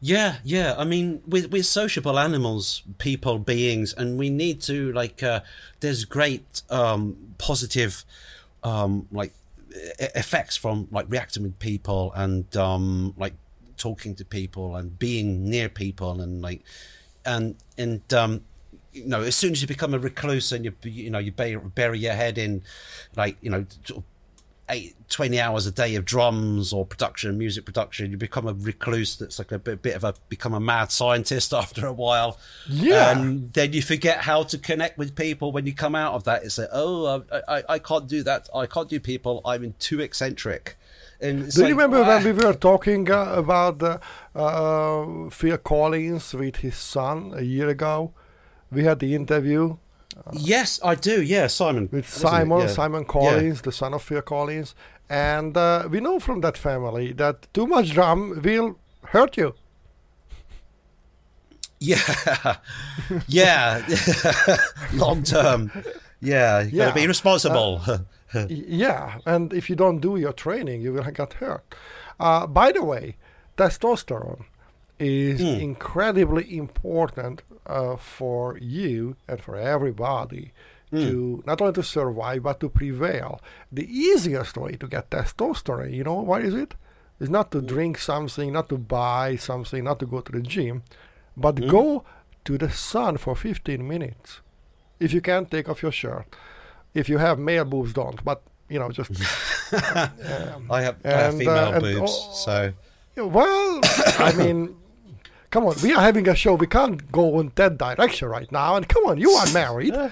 [0.06, 0.76] yeah, yeah.
[0.78, 5.24] I mean, we're, we're sociable animals, people, beings, and we need to like.
[5.24, 5.40] Uh,
[5.80, 8.06] there's great um, positive,
[8.62, 9.34] um, like
[10.00, 13.34] effects from like reacting with people and um, like
[13.78, 16.62] talking to people and being near people and like
[17.26, 18.42] and and um,
[18.94, 21.58] you know, as soon as you become a recluse and you you know you bury,
[21.58, 22.62] bury your head in
[23.16, 23.66] like you know.
[24.68, 29.16] Eight, 20 hours a day of drums or production, music production, you become a recluse
[29.16, 32.40] that's like a bit, bit of a become a mad scientist after a while.
[32.68, 33.12] Yeah.
[33.12, 36.44] And then you forget how to connect with people when you come out of that.
[36.44, 38.50] It's like, oh, I, I, I can't do that.
[38.56, 39.42] I can't do people.
[39.46, 40.78] I'm too eccentric.
[41.22, 42.08] And Do like, you remember ah.
[42.08, 44.00] when we were talking uh, about uh,
[44.36, 48.14] uh, Phil Collins with his son a year ago?
[48.72, 49.78] We had the interview
[50.34, 51.22] Yes, I do.
[51.22, 51.90] Yeah, Simon.
[51.92, 52.08] with?
[52.10, 52.68] Simon, Yeah.
[52.68, 53.08] Simon Yeah.
[53.08, 54.76] Collins, the son of Phil Collins,
[55.10, 58.76] and uh, we know from that family that too much drum will
[59.12, 59.54] hurt you.
[61.80, 62.56] Yeah,
[63.28, 63.86] yeah,
[64.94, 65.72] long term.
[66.22, 66.86] Yeah, you Yeah.
[66.86, 67.82] gotta be responsible.
[68.34, 71.64] Y- yeah, and if you don't do your training, you will get hurt.
[72.20, 73.18] Uh, by the way,
[73.58, 74.46] testosterone
[75.00, 75.60] is Hmm.
[75.62, 80.52] incredibly important uh, for you and for everybody
[80.92, 81.02] Hmm.
[81.02, 83.42] to not only to survive but to prevail.
[83.72, 86.76] The easiest way to get testosterone, you know, what is it?
[87.20, 87.60] Is not Hmm.
[87.60, 90.84] to drink something, not to buy something, not to go to the gym,
[91.36, 91.68] but Hmm.
[91.70, 92.04] go
[92.46, 94.42] to the sun for 15 minutes.
[95.00, 96.28] If you can't take off your shirt.
[96.94, 98.24] If you have male boobs, don't.
[98.24, 99.12] But you know, just
[99.74, 102.74] um, I have, I have female uh, and- boobs, oh, so
[103.18, 103.80] well,
[104.20, 104.76] I mean,
[105.56, 106.54] come on, we are having a show.
[106.56, 108.76] We can't go in that direction right now.
[108.76, 109.96] And come on, you are married.
[109.96, 110.12] I,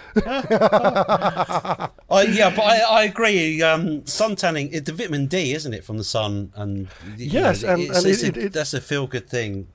[2.39, 3.62] yeah, but I, I agree.
[3.62, 6.51] Um, sun tanning, it, the vitamin D, isn't it, from the sun?
[6.56, 9.67] And Yes, and- it's, and it's it- a- it- that's a feel good thing.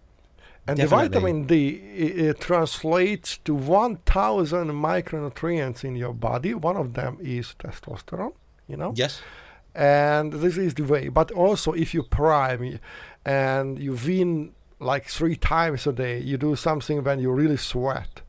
[0.67, 1.09] and definitely.
[1.09, 1.69] the vitamin D
[2.05, 6.55] it, it translates to 1,000 micronutrients in your body.
[6.55, 8.33] One of them is testosterone.
[8.71, 8.93] You know.
[8.95, 9.23] Yes.
[9.75, 12.79] and this is the way but also if you prime
[13.25, 18.23] and you win like three times a day you do something when you really sweat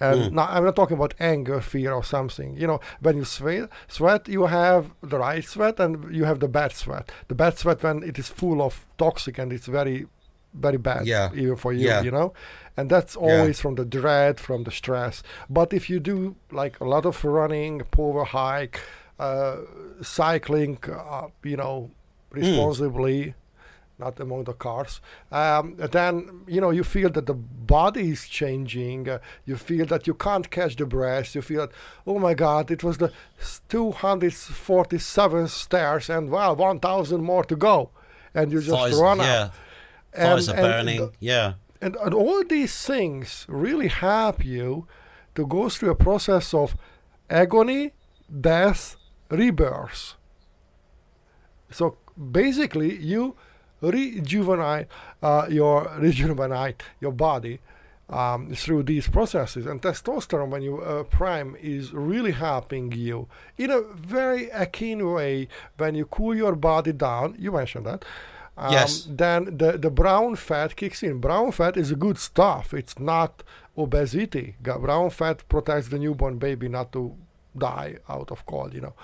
[0.00, 0.32] and Mm.
[0.32, 4.28] now i'm not talking about anger fear or something you know when you sweat sweat
[4.28, 8.02] you have the right sweat and you have the bad sweat the bad sweat when
[8.02, 10.06] it is full of toxic and it's very
[10.54, 11.30] very bad Yeah.
[11.34, 12.02] even for you Yeah.
[12.02, 12.32] you know
[12.76, 13.22] and that's Yeah.
[13.26, 17.24] always from the dread from the stress but if you do like a lot of
[17.24, 18.80] running power hike
[19.20, 19.56] uh,
[20.00, 21.90] cycling uh, you know
[22.30, 23.34] responsibly
[23.98, 25.00] not among the cars
[25.30, 30.06] um, then you know you feel that the body is changing uh, you feel that
[30.06, 31.70] you can't catch the breath you feel that
[32.06, 33.12] oh my god it was the
[33.68, 37.90] 247 stairs and well 1000 more to go
[38.34, 39.42] and you just Thighs, run yeah.
[39.44, 39.52] out
[40.14, 40.98] Thighs And- are and burning.
[41.00, 41.52] the- yeah.
[41.80, 44.86] and, and all these things really help you
[45.34, 46.76] to go through a process of
[47.30, 47.92] agony,
[48.40, 48.96] death,
[49.30, 50.14] rebirth.
[51.70, 51.96] So
[52.30, 53.34] basically, you
[53.82, 54.86] rejuvenate
[55.22, 57.60] uh, your rejuvenate your body
[58.08, 59.66] um, through these processes.
[59.66, 65.48] And testosterone, when you uh, prime, is really helping you in a very akin way.
[65.76, 68.04] When you cool your body down, you mentioned that.
[68.56, 69.08] Um, Yes.
[69.08, 71.18] Then the, the brown fat kicks in.
[71.18, 72.74] Brown fat is good stuff.
[72.74, 73.42] It's not
[73.76, 74.56] obesity.
[74.60, 77.16] Brown fat protects the newborn baby not to
[77.56, 78.94] die out of cold, you know.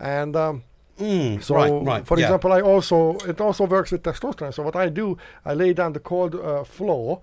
[0.00, 0.64] And um,
[0.98, 2.06] Mm, so, right, right.
[2.06, 2.24] for yeah.
[2.26, 4.54] example, I also it also works with testosterone.
[4.54, 7.20] So what I do, I lay down the cold uh, floor,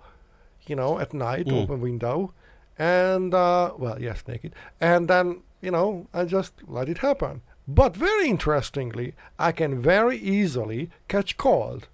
[0.67, 1.63] you know, at night, Mm.
[1.63, 2.33] open window,
[2.77, 7.41] and uh, well, yes, naked, and then you know I just let it happen.
[7.67, 11.88] But very interestingly, I can very easily catch cold,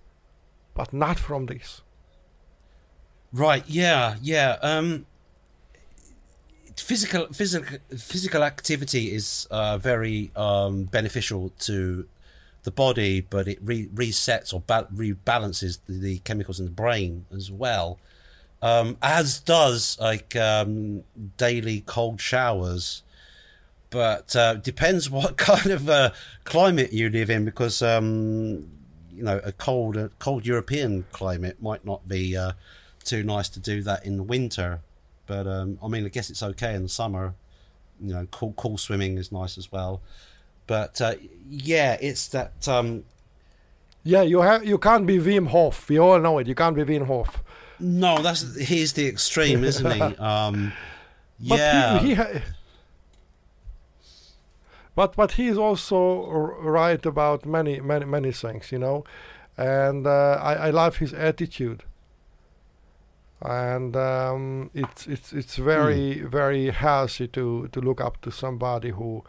[0.73, 1.81] but not from this.
[3.31, 3.63] Right.
[3.67, 4.15] Yeah.
[4.21, 4.57] Yeah.
[4.61, 5.05] Um,
[6.81, 12.07] physical physical physical activity is uh, very um, beneficial to
[12.63, 17.25] the body, but it re- resets or ba- rebalances the, the chemicals in the brain
[17.33, 17.99] as well.
[18.61, 21.03] Um, as does like um,
[21.37, 23.03] daily cold showers.
[23.89, 26.11] But uh, depends what kind of uh,
[26.43, 28.69] climate you live in, because um,
[29.11, 32.51] you know a cold a cold European climate might not be uh,
[33.03, 34.81] too nice to do that in the winter.
[35.29, 37.33] But um, I mean, I guess it's okay in the summer.
[38.01, 40.01] You know, cool cool swimming is nice as well.
[40.67, 41.15] But uh,
[41.49, 42.67] yeah, it's that.
[42.67, 43.03] Um,
[44.03, 45.87] Yeah, you have you can't be Wim Hof.
[45.89, 46.47] We all know it.
[46.47, 47.43] You can't be Wim Hof.
[47.79, 50.01] no, that's he's the extreme, isn't he?
[50.31, 50.73] Um,
[51.49, 52.41] But yeah, he, he ha-
[54.95, 56.25] but but he's also
[56.61, 59.03] right about many many many things, you know,
[59.57, 61.83] and uh, I I love his attitude.
[63.41, 69.23] And um, it's it's it's very very healthy to to look up to somebody who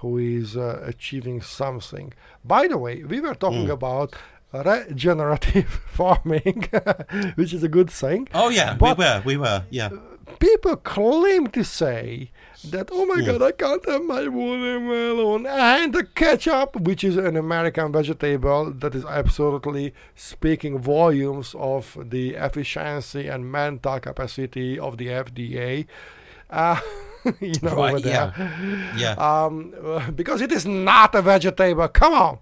[0.00, 2.12] who is uh, achieving something.
[2.44, 3.72] By the way, we were talking Mm.
[3.72, 4.14] about
[4.52, 6.68] regenerative farming,
[7.36, 9.90] which is a good thing oh yeah, but- we were, we were, yeah.
[10.38, 12.30] People claim to say
[12.70, 17.36] that oh my god I can't have my watermelon and the ketchup which is an
[17.36, 25.08] American vegetable that is absolutely speaking volumes of the efficiency and mental capacity of the
[25.08, 25.86] FDA
[26.50, 26.80] uh,
[27.40, 28.32] you know Right, over there.
[28.96, 32.38] Yeah, um, uh, because it is not a vegetable come on.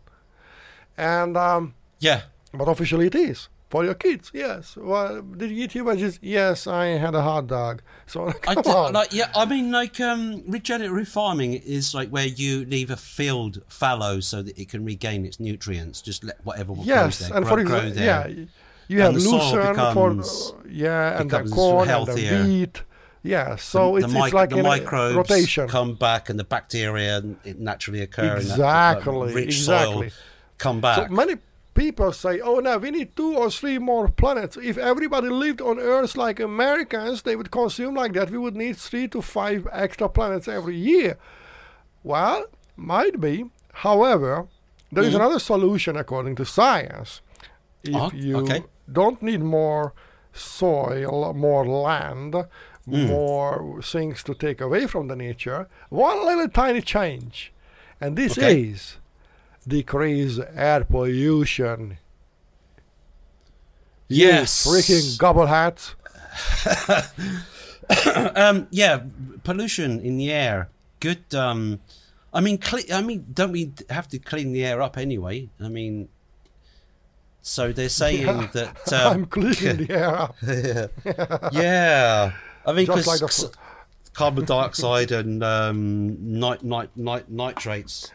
[0.96, 2.22] And um, yeah.
[2.52, 4.30] but officially it is for your kids.
[4.34, 4.76] Yes.
[4.76, 6.18] Well, did you eat your veggies?
[6.20, 7.80] Yes, I had a hot dog.
[8.06, 8.92] So I come d- on.
[8.92, 13.62] like yeah, I mean like um regenerative farming is like where you leave a field
[13.68, 16.02] fallow so that it can regain its nutrients.
[16.02, 18.02] Just let whatever grows yes, there and grow, for grow example,
[18.38, 18.46] yeah,
[18.88, 22.82] you have lucerne becomes- for yeah, and the corn and the wheat.
[23.24, 25.68] Yeah, so the, it's, the it's like the microbes rotation.
[25.68, 30.10] come back and the bacteria it naturally occur in that, Exactly, that rich exactly.
[30.10, 30.18] soil
[30.58, 31.10] come So back.
[31.10, 31.36] many
[31.74, 34.56] people say, "Oh, now we need two or three more planets.
[34.56, 38.30] If everybody lived on Earth like Americans, they would consume like that.
[38.30, 41.16] We would need three to five extra planets every year."
[42.04, 42.44] Well,
[42.76, 43.50] might be.
[43.74, 44.46] However,
[44.90, 45.16] there is Mhm.
[45.16, 47.20] another solution according to science.
[47.82, 48.64] If Oh, you okay.
[48.90, 49.92] don't need more
[50.32, 52.34] soil, more land,
[52.88, 53.06] Mm.
[53.08, 57.52] more things to take away from the nature, one little tiny change.
[58.00, 58.60] And this Okay.
[58.60, 58.98] is
[59.66, 61.98] decrease air pollution.
[64.08, 64.66] You Yes.
[64.66, 65.94] freaking gobble hats.
[68.36, 69.00] um, yeah,
[69.44, 70.68] pollution in the air.
[71.00, 71.34] Good.
[71.34, 71.80] Um,
[72.32, 75.48] I mean, cle- I mean, don't we have to clean the air up anyway?
[75.60, 76.08] I mean,
[77.42, 78.92] so they're saying Yeah, that.
[78.92, 80.36] Um, I'm cleaning the air up.
[80.42, 80.86] yeah,
[81.52, 82.32] yeah,
[82.64, 83.50] I mean, because like f-
[84.14, 88.10] carbon dioxide and um, nit- nit- nit- nitrates.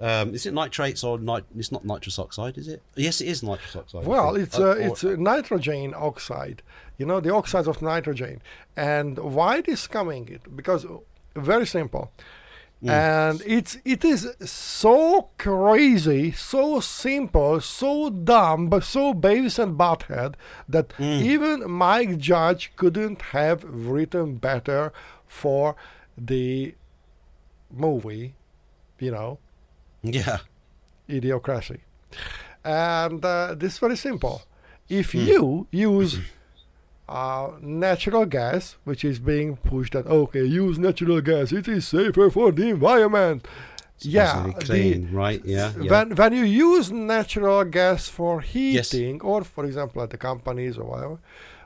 [0.00, 2.80] Um, is it nitrates or nit- It's not nitrous oxide, is it?
[2.96, 4.06] Yes, it is nitrous oxide.
[4.06, 6.62] Well, it's Uh, uh, or- it's uh, nitrogen oxide.
[6.98, 8.40] You know the oxides of nitrogen,
[8.76, 10.28] and why it is coming?
[10.28, 10.98] It because uh,
[11.36, 12.10] very simple,
[12.82, 20.34] and it's it is so crazy, so simple, so dumb, but so Beavis and Butthead
[20.68, 24.92] that even Mike Judge couldn't have written better
[25.26, 25.76] for
[26.16, 26.74] the
[27.70, 28.34] movie.
[28.98, 29.38] You know,
[30.02, 30.38] yeah.
[31.08, 31.80] idiocracy.
[32.64, 34.42] And uh, this is very simple.
[34.88, 36.18] If you use
[37.08, 42.30] uh, natural gas, which is being pushed that okay, use natural gas, it is safer
[42.30, 43.46] for the environment.
[44.00, 44.58] yeah, Supposedly
[44.92, 45.42] the- clean, right?
[45.44, 45.72] Yeah.
[45.80, 45.90] yeah.
[45.90, 48.90] when when you use natural gas for Yes.
[48.92, 51.18] heating, or for example at the companies or whatever,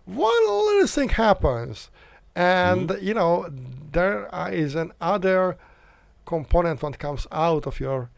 [0.05, 1.91] one little thing happens,
[2.35, 3.07] and Mm-hmm.
[3.07, 3.49] you know
[3.93, 5.57] there is uh, is an other
[6.27, 8.11] component that comes out of your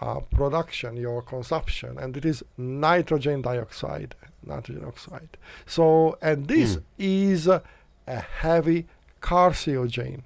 [0.00, 5.36] uh, production, your consumption, and it is nitrogen dioxide, nitrogen oxide.
[5.66, 6.82] So, and this Mm.
[6.98, 7.62] is a
[8.06, 8.86] heavy
[9.20, 10.22] carcinogen.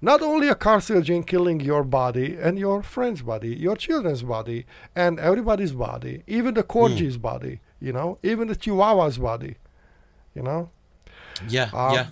[0.00, 4.64] Not only a carcinogen killing your body and your friend's body, your children's body,
[4.94, 9.56] and everybody's body, even the corgi's body, you know, even the chihuahua's body,
[10.34, 10.70] you know.
[11.48, 11.68] yeah.
[11.74, 12.06] Um, yeah.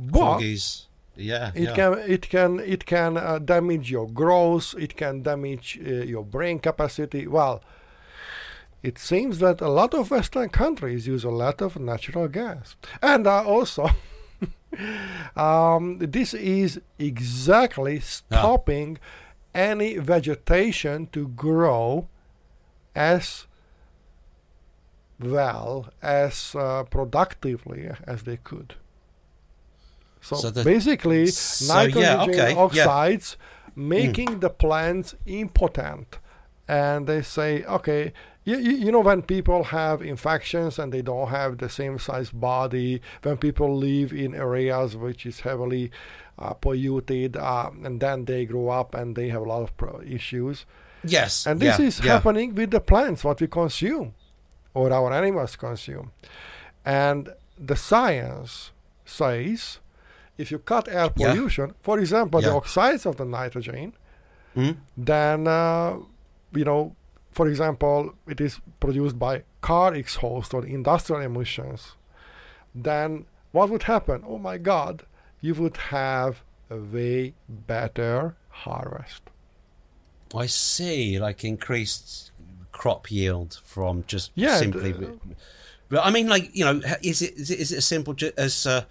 [0.00, 0.84] But Corgis.
[1.18, 1.50] Yeah.
[1.54, 1.74] it yeah.
[1.74, 6.60] can it can it can uh, damage your growth it can damage uh, your brain
[6.60, 7.62] capacity well
[8.82, 13.26] it seems that a lot of western countries use a lot of natural gas and
[13.26, 13.90] uh, also
[15.36, 18.98] um, this is exactly stopping
[19.54, 22.06] any vegetation to grow
[22.94, 23.46] as
[25.18, 28.76] well as uh, productively as they could
[30.28, 32.58] so, So the- basically, so, nitrogen yeah, okay, yeah.
[32.58, 33.36] oxides
[33.74, 36.18] making the plants impotent.
[36.66, 38.12] And they say, okay,
[38.44, 43.00] you, you, know, when people have infections and they don't have the same size body,
[43.22, 45.90] when people live in areas which is heavily
[46.38, 50.02] uh, polluted, uh, and then they grow up and they have a lot of pro-
[50.02, 50.66] issues.
[51.04, 51.46] Yes.
[51.46, 52.12] And this yeah, is yeah.
[52.12, 54.14] happening with the plants, what we consume,
[54.74, 56.12] or our animals consume.
[56.84, 58.72] And the science
[59.06, 59.78] says
[60.38, 61.08] if you cut air Yeah.
[61.08, 63.92] pollution, for example, the oxides of the nitrogen,
[64.96, 65.96] then uh,
[66.54, 66.94] you know,
[67.32, 71.92] for example, it is produced by car exhaust or industrial emissions,
[72.74, 74.24] then what would happen?
[74.26, 75.04] Oh my God,
[75.40, 79.22] you would have a way better harvest.
[80.34, 82.30] I see, like increased
[82.72, 84.92] crop yield from just Yeah, simply.
[84.92, 85.18] the-
[85.88, 88.32] But I mean, like you know, is it is it, is it as simple ju-
[88.36, 88.84] as uh,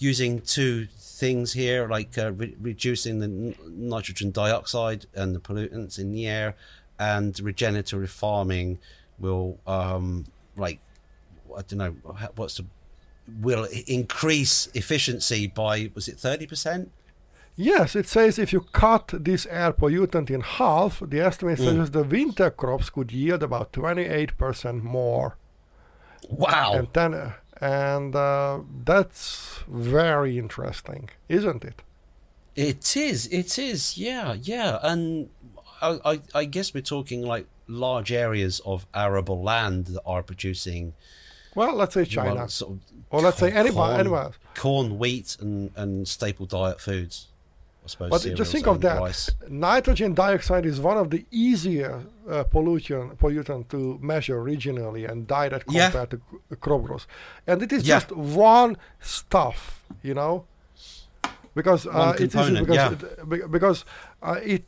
[0.00, 5.98] using two things here, like uh, re- reducing the n- nitrogen dioxide and the pollutants
[5.98, 6.56] in the air,
[6.98, 8.78] and regenerative farming
[9.18, 10.26] will um,
[10.56, 10.80] like
[11.56, 11.90] I don't know
[12.36, 12.66] what's the
[13.40, 16.90] will increase efficiency by was it thirty percent?
[17.56, 22.04] Yes, it says if you cut this air pollutant in half, the estimate says the
[22.04, 25.36] winter crops could yield about 28% more.
[26.30, 26.72] Wow.
[26.72, 31.82] And then, uh, and uh, that's very interesting, isn't it?
[32.56, 33.26] It is.
[33.28, 33.96] It is.
[33.96, 34.34] Yeah.
[34.34, 34.78] Yeah.
[34.82, 35.30] And
[35.80, 40.92] I, I, I guess we're talking like large areas of arable land that are producing
[41.54, 42.80] Well, let's say well, China, sort of
[43.10, 44.30] or let's say corn- anybody, anywhere.
[44.54, 47.28] corn, wheat, and, and staple diet foods.
[47.90, 48.10] Suppose.
[48.24, 48.98] But just think of that.
[49.00, 49.24] rice.
[49.48, 51.92] Nitrogen dioxide is one of the easier
[52.28, 55.90] uh, pollution pollutant to measure regionally and direct Yeah.
[55.90, 57.06] compared to c- crop growth,
[57.48, 57.96] and it is Yeah.
[57.96, 59.58] just one stuff,
[60.08, 60.44] you know,
[61.54, 62.92] because uh, it's easy because yeah.
[62.92, 63.84] it, because
[64.22, 64.64] uh, it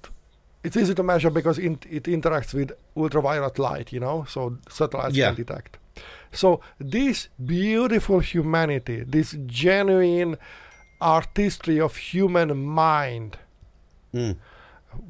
[0.65, 5.17] it's easy to measure because it, it interacts with ultraviolet light, you know, so satellites
[5.17, 5.29] Yeah.
[5.29, 5.79] can detect.
[6.33, 10.37] So this beautiful humanity, this genuine
[11.03, 12.49] artistry of human
[12.85, 13.39] mind
[14.15, 14.37] Mm.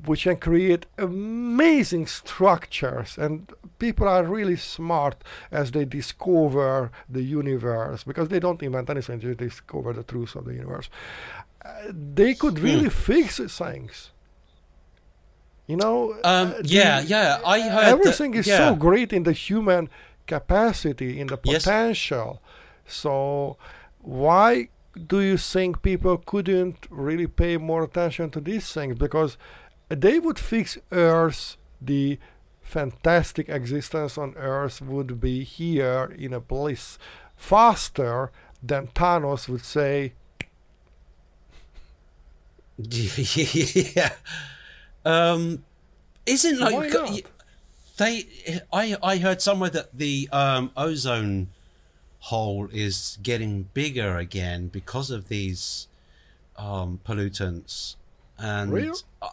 [0.06, 3.32] which can create amazing structures and
[3.80, 5.16] people are really smart
[5.50, 10.44] as they discover the universe because they don't invent anything they discover the truth of
[10.48, 10.88] the universe
[11.64, 12.64] Uh, they could Hmm.
[12.68, 13.28] really fix
[13.62, 13.94] things
[15.70, 17.00] you know Um, uh, the- yeah.
[17.14, 17.40] Yeah.
[17.44, 18.58] I heard everything is yeah.
[18.62, 19.88] so great in the human
[20.34, 21.64] capacity in the potential Yes.
[21.64, 22.30] potential
[22.86, 23.12] so
[24.24, 24.68] why
[25.06, 29.36] do you think people couldn't really pay more attention to these things because
[29.88, 32.18] they would fix earth the
[32.60, 36.98] fantastic existence on earth would be here in a bliss
[37.36, 38.30] faster
[38.62, 40.12] than thanos would say
[43.96, 44.12] yeah.
[45.04, 45.64] Um,
[46.26, 46.92] isn't like
[47.96, 48.26] they?
[48.72, 51.48] I I heard somewhere that the um, ozone
[52.26, 55.88] hole is getting bigger again because of these
[56.56, 57.96] um, pollutants,
[58.38, 58.98] and Really?
[59.20, 59.28] I,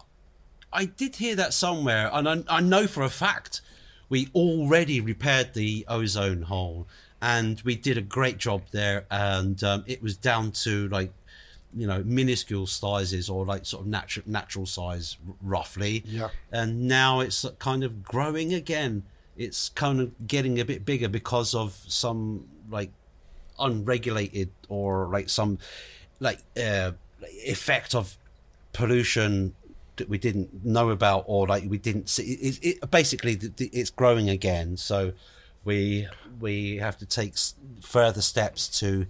[0.71, 3.61] I did hear that somewhere, and I, I know for a fact
[4.09, 6.87] we already repaired the ozone hole,
[7.21, 11.11] and we did a great job there, and um, it was down to like
[11.75, 16.29] you know minuscule sizes or like sort of natural natural size r- roughly Yeah.
[16.51, 19.03] and now it's kind of growing again
[19.37, 22.91] it's kind of getting a bit bigger because of some like
[23.59, 25.59] unregulated or like some
[26.19, 26.91] like uh
[27.45, 28.17] effect of
[28.73, 29.53] pollution
[29.99, 32.23] that we didn't know about or like we didn't see.
[32.23, 34.77] It, it, basically it's growing again.
[34.77, 35.13] So
[35.63, 36.07] we
[36.39, 37.35] we have to take
[37.81, 39.05] further steps to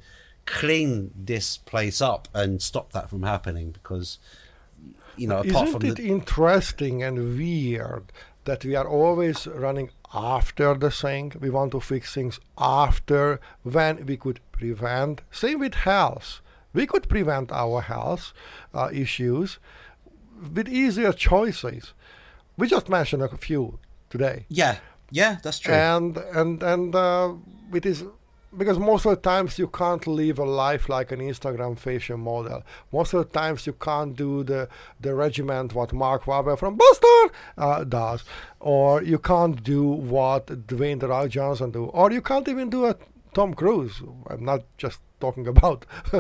[0.46, 4.18] clean this place up and stop that from happening because
[5.16, 8.12] you know apart Isn't from it the, interesting and weird
[8.46, 11.34] that we are always running after the thing?
[11.40, 15.22] We want to fix things after when we could prevent.
[15.32, 16.42] Same with health.
[16.74, 18.34] We could prevent our health
[18.74, 19.60] uh, issues
[20.54, 21.94] with easier choices.
[22.58, 23.80] We just mentioned a few
[24.10, 24.78] today yeah
[25.12, 27.34] yeah that's true and and and uh,
[27.74, 28.04] it is
[28.58, 32.64] because most of the times you can't live a life like an Instagram fashion model.
[32.92, 34.68] Most of the times you can't do the
[35.00, 38.24] the regiment what Mark Wahlberg from Boston uh, does,
[38.60, 42.86] or you can't do what Dwayne the Rock Johnson do, or you can't even do
[42.88, 42.96] a
[43.34, 44.02] Tom Cruise.
[44.28, 45.86] I'm not just talking about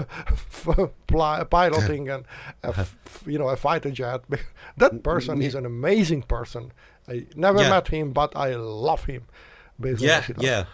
[1.07, 2.25] piloting and
[2.63, 4.21] a f- you know a fighter jet.
[4.77, 6.71] that person is an amazing person.
[7.07, 7.69] I never Yeah.
[7.69, 9.23] met him, but I love him.
[9.81, 10.43] yeah what he does.
[10.43, 10.65] yeah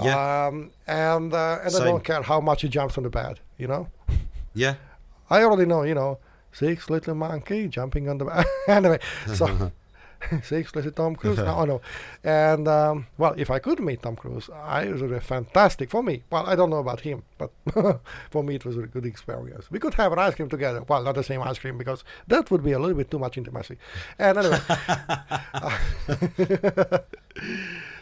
[0.00, 3.40] yeah Um, and uh, and I don't care how much he jumps on the bed.
[3.58, 3.88] You know,
[4.54, 4.74] yeah
[5.30, 5.82] I already know.
[5.82, 6.18] You know,
[6.52, 8.44] six little monkey jumping on the bed.
[8.68, 8.98] anyway,
[9.34, 9.72] so
[10.42, 11.38] six little Tom Cruise.
[11.38, 11.80] no, oh, no.
[12.22, 16.02] And um, well, if I could meet Tom Cruise, I it would be fantastic for
[16.02, 16.22] me.
[16.30, 17.50] Well, I don't know about him, but
[18.30, 19.70] for me it was a good experience.
[19.70, 20.82] We could have an ice cream together.
[20.88, 23.36] Well, not the same ice cream because that would be a little bit too much
[23.38, 23.76] intimacy.
[24.18, 24.58] And anyway.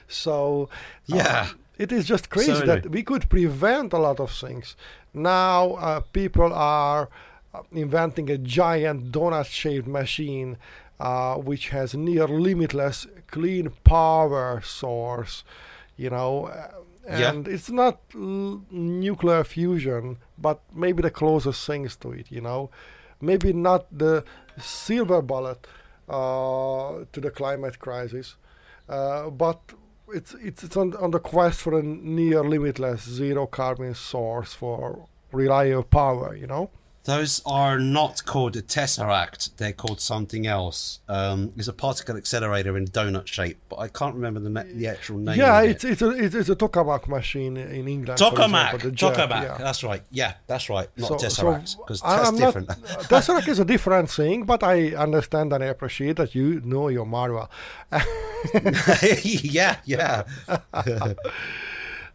[0.09, 0.69] So
[1.07, 1.47] Yeah.
[1.51, 1.55] uh,
[1.85, 4.67] it is just crazy So that we could prevent a lot of things.
[5.15, 7.03] Now uh, people are
[7.55, 10.51] uh, inventing a giant donut-shaped machine
[11.09, 12.99] uh, which has near limitless
[13.35, 15.35] clean power source.
[16.03, 16.69] You know, uh,
[17.21, 17.31] Yeah.
[17.31, 18.61] and it's not l-
[19.07, 20.05] nuclear fusion,
[20.47, 22.27] but maybe the closest things to it.
[22.37, 22.61] You know,
[23.21, 24.15] maybe not the
[24.59, 25.61] silver bullet
[26.09, 28.37] uh, to the climate crisis,
[28.89, 29.59] uh, but
[30.13, 35.07] it's it's it's on, on the quest for a near limitless zero carbon source for
[35.33, 36.35] reliable power.
[36.35, 36.71] You know.
[37.05, 39.57] Those are not called a tesseract.
[39.57, 41.01] They're called something else.
[41.09, 45.17] Um, it's a particle accelerator in donut shape, but I can't remember the, the actual
[45.17, 45.39] name.
[45.39, 45.93] Yeah, it's it.
[45.93, 48.21] it's a it's, a tokamak machine in England.
[48.21, 48.95] example, tokamak.
[48.95, 49.43] JET, Tokamak.
[49.43, 49.57] yeah.
[49.59, 50.03] That's right.
[50.11, 50.89] Yeah, that's right.
[50.99, 52.69] Not So- tesseract because I- that's not- different.
[53.09, 57.07] Tesseract is a different thing, but I understand and I appreciate that you know your
[57.07, 57.51] Marvel.
[59.23, 60.25] yeah, yeah.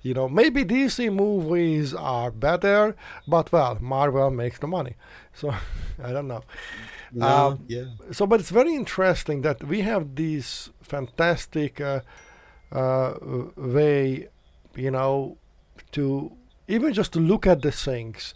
[0.07, 2.95] You know, maybe DC movies are better,
[3.27, 4.95] but well, Marvel makes the money,
[5.39, 5.47] so
[6.07, 6.43] I don't know.
[7.11, 7.85] No, Um, yeah.
[8.11, 12.01] So, but it's very interesting that we have this fantastic uh,
[12.71, 13.13] uh,
[13.77, 14.27] way,
[14.75, 15.37] you know,
[15.93, 16.31] to
[16.67, 18.33] even just to look at the things.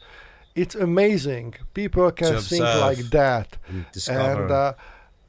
[0.55, 1.53] It's amazing.
[1.73, 3.47] People can To think like that.
[3.69, 3.85] And.
[4.39, 4.73] And uh,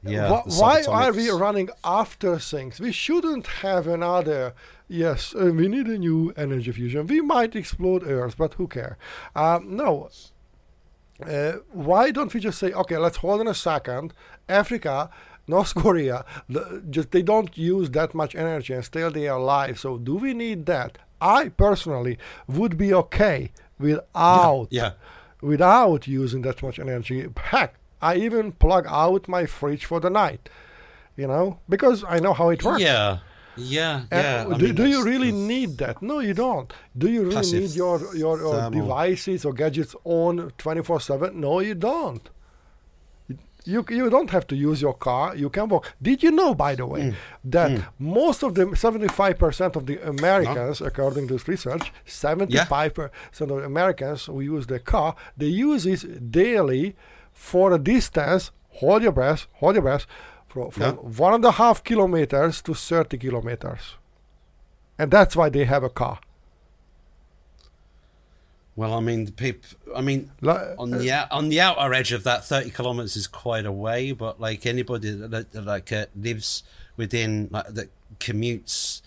[0.03, 2.79] yeah, wh- why are we running after things?
[2.79, 4.53] We shouldn't have another.
[4.93, 7.07] Yes, uh, we need a new energy fusion.
[7.07, 8.97] We might explode Earth, but who cares?
[9.33, 10.09] Um, no.
[11.25, 14.13] Uh, why don't we just say, okay, let's hold on a second.
[14.49, 15.09] Africa,
[15.47, 19.79] North Korea, the, just they don't use that much energy and still they are alive.
[19.79, 20.97] So do we need that?
[21.21, 22.17] I personally
[22.49, 24.93] would be okay without Yeah.
[25.41, 27.27] without using that much energy.
[27.37, 30.49] Heck, I even plug out my fridge for the night,
[31.15, 32.81] you know, because I know how it works.
[32.81, 33.19] Yeah.
[33.57, 34.03] Yeah.
[34.11, 34.43] Yeah.
[34.45, 36.01] Do, mean, do you really need that?
[36.01, 36.71] No, you don't.
[36.97, 41.39] Do you really need your your, your devices or gadgets on twenty four seven?
[41.41, 42.29] No, you don't.
[43.63, 45.35] You you don't have to use your car.
[45.35, 45.93] You can walk.
[46.01, 47.15] Did you know, by the way, Mm.
[47.43, 52.57] that most of the seventy five percent of the Americans, according to this research, seventy
[52.57, 56.95] five percent of Americans who use their car, they use it daily
[57.31, 58.49] for a distance.
[58.79, 59.45] Hold your breath.
[59.59, 60.07] Hold your breath.
[60.51, 60.91] From, from Yeah.
[61.25, 63.95] one and a half kilometers to 30 kilometers.
[64.99, 66.19] And that's why they have a car.
[68.75, 69.63] Well, I mean, the peop
[69.95, 73.27] I mean, Li- on the out, on the outer edge of that, thirty kilometers is
[73.27, 74.11] quite a way.
[74.13, 76.63] But like anybody that, that, that, like uh, lives
[76.95, 77.89] within like that
[78.19, 79.01] commutes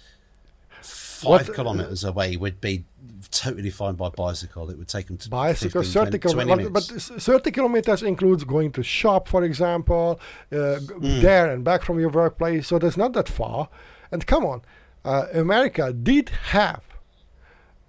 [0.82, 2.84] five What- kilometers away would be
[3.30, 4.70] totally fine by bicycle.
[4.70, 6.70] It would take them to Bicycle, 15, 30 20, 20 kilometers.
[6.72, 7.08] But, minutes.
[7.08, 10.20] but s- 30 kilometers includes going to shop, for example,
[10.52, 11.20] uh, Hmm.
[11.20, 12.66] there and back from your workplace.
[12.68, 13.68] So that's not that far.
[14.12, 14.62] And come on,
[15.04, 16.82] uh, America did have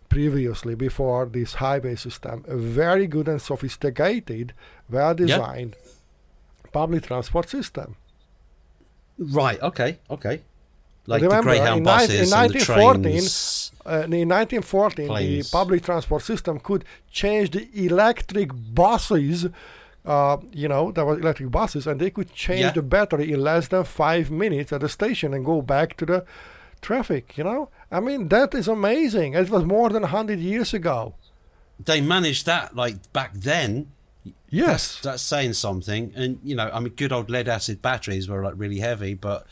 [0.10, 4.54] previously, before this highway system, a very good and sophisticated,
[4.90, 5.76] well designed
[6.72, 7.96] public transport system.
[9.18, 9.62] right?
[9.62, 9.98] Okay.
[10.10, 10.42] Okay.
[11.08, 13.72] Like Remember, the Greyhound in buses in and the 1914, trains.
[13.86, 15.52] Uh, in 1914, Planes.
[15.52, 19.48] the public transport system could change the electric buses.
[20.04, 22.72] Uh, you know, there were electric buses, and they could change Yeah.
[22.72, 26.26] the battery in less than five minutes at the station and go back to the
[26.82, 27.38] traffic.
[27.38, 29.34] You know, I mean, that is amazing.
[29.34, 31.14] It was more than hundred years ago.
[31.84, 33.92] They managed that like back then.
[34.50, 36.12] Yes, that's saying something.
[36.16, 39.46] And you know, I mean, good old lead acid batteries were like really heavy, but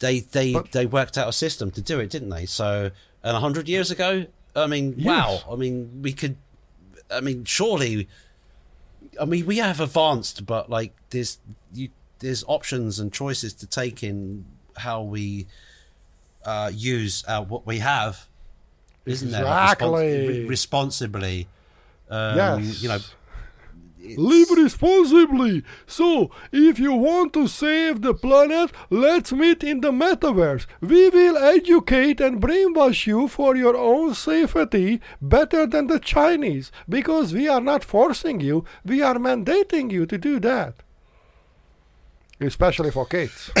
[0.00, 2.44] they they But- they worked out a system to do it, didn't they?
[2.46, 2.90] So,
[3.22, 4.26] and a hundred years ago,
[4.56, 5.06] I mean, Yes.
[5.06, 5.52] wow.
[5.52, 6.36] I mean, we could.
[7.10, 8.08] I mean, surely.
[9.20, 11.38] I mean, we have advanced, but like there's
[11.72, 11.88] you
[12.20, 14.44] there's options and choices to take in
[14.76, 15.46] how we
[16.44, 18.26] uh, use our, what we have,
[19.06, 19.44] isn't there?
[19.44, 20.44] Like, respons- Exactly.
[20.46, 21.48] responsibly.
[22.10, 22.82] Um, yes.
[22.82, 22.98] You know,
[24.16, 25.62] Live responsibly.
[25.86, 30.66] So, if you want to save the planet, let's meet in the metaverse.
[30.80, 37.34] We will educate and brainwash you for your own safety better than the Chinese because
[37.34, 40.74] we are not forcing you, we are mandating you to do that.
[42.40, 43.50] Especially for kids.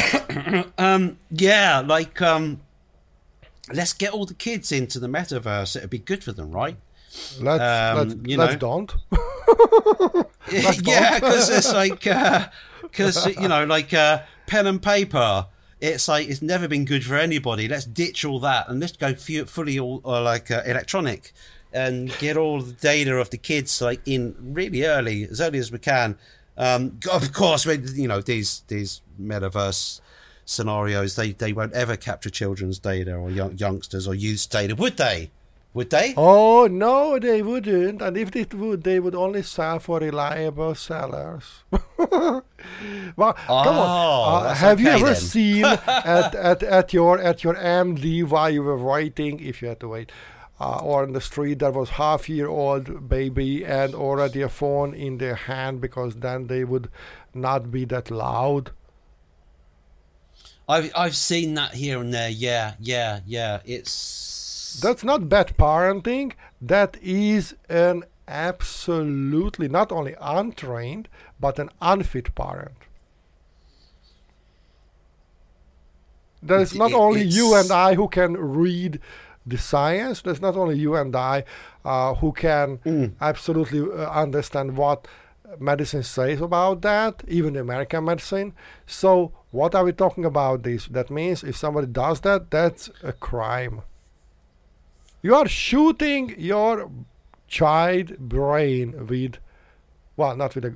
[0.78, 2.60] Um, yeah, like um,
[3.72, 5.76] let's get all the kids into the metaverse.
[5.76, 6.76] It'd be good for them, right?
[7.40, 8.58] Let's Um, let's, you let's know.
[8.58, 8.94] don't.
[10.52, 12.04] yeah, because it's like
[12.82, 15.46] because you know, like uh, pen and paper.
[15.80, 17.66] It's like it's never been good for anybody.
[17.66, 21.32] Let's ditch all that and let's go fu- fully all uh, like uh, electronic
[21.72, 25.72] and get all the data of the kids like in really early, as early as
[25.72, 26.18] we can.
[26.58, 30.00] Um, of course, you know these these metaverse
[30.44, 31.16] scenarios.
[31.16, 35.30] They they won't ever capture children's data or young, youngsters or youth data, would they?
[35.74, 36.14] Would they?
[36.16, 38.02] Oh no, they wouldn't.
[38.02, 41.64] And if they would, they would only sell for reliable sellers.
[41.98, 42.42] well,
[43.62, 44.42] come Oh, on.
[44.42, 45.14] Uh, that's have you ever then.
[45.14, 49.80] seen at, at, at your at your MD while you were waiting, if you had
[49.80, 50.12] to wait,
[50.60, 54.94] uh, or in the street that was half year old baby and already a phone
[54.94, 56.90] in their hand because then they would
[57.34, 58.72] not be that loud.
[60.68, 62.30] I've I've seen that here and there.
[62.30, 63.60] Yeah, yeah, yeah.
[63.64, 63.90] It's
[64.74, 66.32] That's not bad parenting.
[66.60, 71.08] That is an absolutely not only untrained
[71.40, 72.76] but an unfit parent.
[76.42, 79.00] There's not it- only you and I who can read
[79.46, 80.22] the science.
[80.22, 81.44] There's not only you and I
[81.84, 83.12] uh, who can Mm.
[83.20, 85.08] absolutely uh, understand what
[85.58, 88.52] medicine says about that, even American medicine.
[88.86, 90.62] So, what are we talking about?
[90.62, 93.82] This that means if somebody does that, that's a crime.
[95.22, 96.90] You are shooting your
[97.48, 99.36] child brain with,
[100.16, 100.74] well, not with a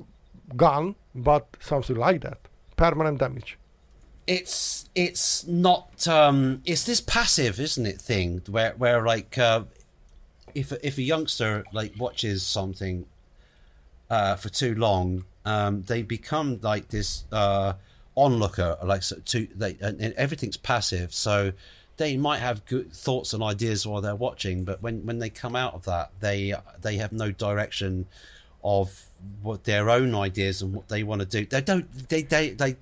[0.55, 2.39] gun, but something like that.
[2.77, 3.57] Permanent damage.
[4.27, 9.61] it's it's not um it's this passive isn't it thing where where like uh
[10.55, 13.05] if if a youngster like watches something
[14.09, 17.73] uh for too long um they become like this uh
[18.15, 19.15] onlooker like so
[19.55, 21.51] they and everything's passive so
[21.97, 25.55] they might have good thoughts and ideas while they're watching but when when they come
[25.55, 28.05] out of that they they have no direction
[28.63, 29.05] of
[29.41, 32.75] what their own ideas and what they want to do they don't they they they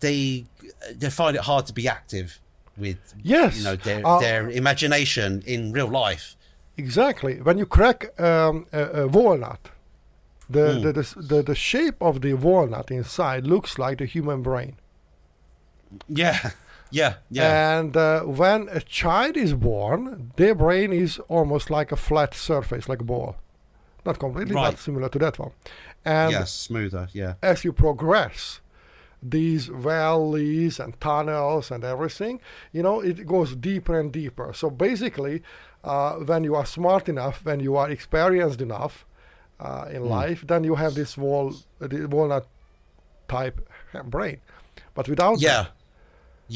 [0.00, 0.44] they
[0.96, 2.38] they find it hard to be active
[2.76, 6.36] with Yes, you know their uh, their imagination in real life
[6.76, 7.42] Exactly.
[7.42, 9.68] When you crack um, a, a walnut,
[10.48, 10.82] the, Mm.
[10.82, 14.76] the, the, the, the shape of the walnut inside looks like the human brain.
[16.08, 16.50] yeah
[16.90, 21.96] yeah yeah And uh, when a child is born, their brain is almost like a
[21.96, 23.36] flat surface, like a ball.
[24.04, 24.70] Not completely, Right.
[24.72, 25.52] but similar to that one.
[26.04, 28.60] And yes smoother yeah as you progress,
[29.22, 32.40] these valleys and tunnels and everything,
[32.72, 34.52] you know, it goes deeper and deeper.
[34.54, 35.42] So basically,
[35.84, 39.04] uh, when you are smart enough, when you are experienced enough
[39.60, 42.46] uh, in life, then you have this wall, the walnut
[43.28, 43.56] type
[44.04, 44.38] brain.
[44.94, 45.70] But without that,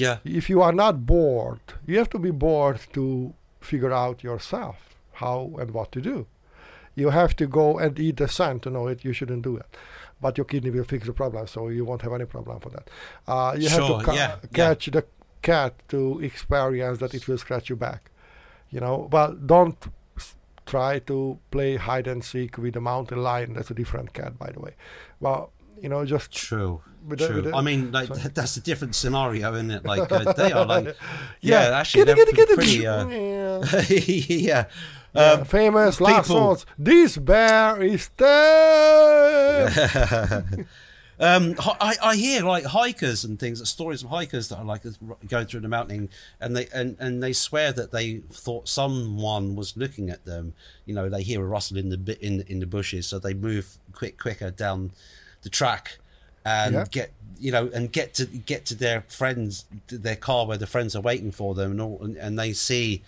[0.03, 3.05] yeah yeah if you are not bored, you have to be bored to
[3.61, 4.77] figure out yourself
[5.21, 6.27] how and what to do.
[6.97, 9.05] You have to go and eat the sand to know it.
[9.05, 9.77] You shouldn't do it.
[10.21, 12.91] But your kidney will fix the problem, so you won't have any problem for that.
[13.27, 14.49] Uh, you have to ca- yeah, yeah.
[14.53, 15.05] catch the
[15.43, 18.11] cat to experience that it will scratch you back.
[18.71, 19.77] You know, but don't
[20.17, 20.37] s-
[20.67, 23.55] try to play hide and seek with a mountain lion.
[23.55, 24.75] That's a different cat, by the way.
[25.21, 25.51] Well,
[25.85, 26.81] you know, just true
[27.19, 30.87] true i mean like that's a different scenario isn't it like uh, they are like
[31.43, 33.07] yeah, yeah, actually get they're get it, get pretty uh,
[34.39, 34.65] Yeah.
[35.15, 36.67] yeah um, famous last people- words.
[36.77, 39.71] This bear is dead.
[41.21, 44.83] Um, I, I hear like hikers and things, stories of hikers that are like
[45.29, 46.11] going through the mountain,
[46.41, 50.55] and they and, and they swear that they thought someone was looking at them.
[50.87, 53.79] You know, they hear a rustle in the in in the bushes, so they move
[53.93, 54.91] quick quicker down
[55.45, 55.99] the track
[56.45, 56.85] and Yeah.
[56.91, 60.97] get you know and get to get to their friends, their car where the friends
[60.97, 63.03] are waiting for them, and all, and, and they see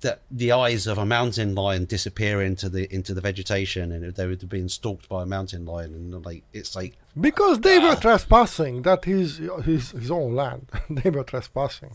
[0.00, 4.26] that the eyes of a mountain lion disappear into the into the vegetation, and they
[4.26, 7.96] were being stalked by a mountain lion, and like it's like because they were uh,
[7.96, 8.82] trespassing.
[8.82, 10.66] That is his his own land.
[10.90, 11.94] they were trespassing.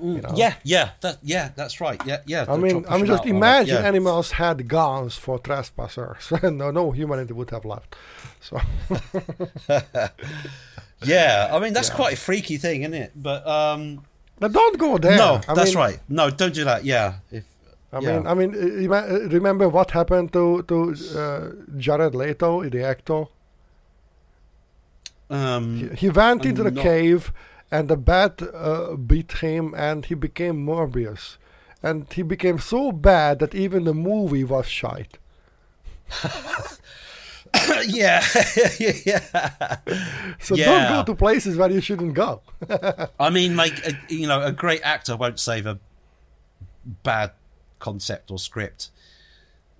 [0.00, 0.32] You know?
[0.34, 2.00] Yeah, yeah, that yeah, that's right.
[2.06, 2.44] Yeah, yeah.
[2.48, 3.88] I mean, I mean, just imagine yeah.
[3.88, 6.32] animals had guns for trespassers.
[6.42, 7.94] no, no humanity would have left.
[8.40, 8.60] So
[11.04, 11.94] Yeah, I mean that's Yeah.
[11.96, 13.12] quite a freaky thing, isn't it?
[13.16, 14.04] But um,
[14.38, 15.16] but don't go there.
[15.16, 15.98] no, I that's mean, right.
[16.08, 16.84] No, don't do that.
[16.84, 17.44] Yeah, if
[17.92, 18.18] I yeah.
[18.18, 18.50] mean, I mean,
[18.90, 23.24] uh, uh, remember what happened to to uh, Jared Leto, the actor?
[25.30, 27.32] um, He, he went I'm into the not- cave,
[27.72, 31.38] and the bat uh, beat him, and he became Morbius,
[31.82, 35.18] and he became so bad that even the movie was shite.
[37.86, 38.22] yeah,
[38.78, 39.78] yeah.
[40.40, 40.64] So Yeah.
[40.66, 42.42] don't go to places where you shouldn't go.
[43.18, 45.78] I mean, like a, you know, a great actor won't save a
[47.02, 47.32] bad
[47.78, 48.90] concept or script.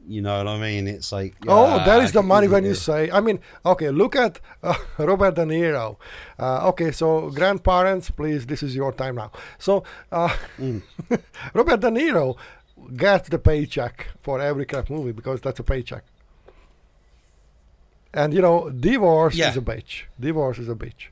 [0.07, 0.89] You know what I mean?
[0.89, 3.09] It's like Oh, uh, there is the money when you say.
[3.11, 5.97] I mean, okay, look at uh, Robert De Niro.
[6.39, 9.31] Uh, okay, so grandparents, please, this is your time now.
[9.59, 10.83] So, uh, Mm.
[11.55, 12.37] Robert De Niro
[12.97, 16.03] gets the paycheck for every crap movie because that's a paycheck.
[18.13, 19.51] And you know, divorce Yeah.
[19.51, 20.05] is a bitch.
[20.19, 21.09] Divorce is a bitch.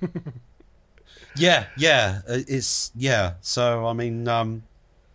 [1.34, 3.34] Yeah, yeah, uh, it's yeah.
[3.40, 4.64] So I mean, um,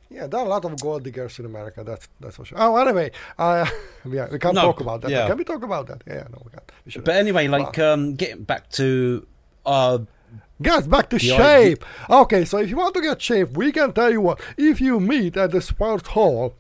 [0.10, 1.84] Yeah, there are a lot of gold diggers in America.
[1.84, 2.58] That's that's for sure.
[2.62, 3.66] Oh, anyway, uh,
[4.10, 5.12] yeah, we can't No, talk about that.
[5.12, 5.28] yeah.
[5.28, 6.02] Can we talk about that?
[6.08, 6.72] Yeah, no, we can't.
[6.86, 7.02] We.
[7.02, 9.26] But anyway, like um, getting back to
[9.66, 10.00] uh,
[10.62, 11.86] Guys, back to The shape.
[12.10, 14.40] Okay, so if you want to get shape, we can tell you what.
[14.58, 16.56] If you meet at the sports hall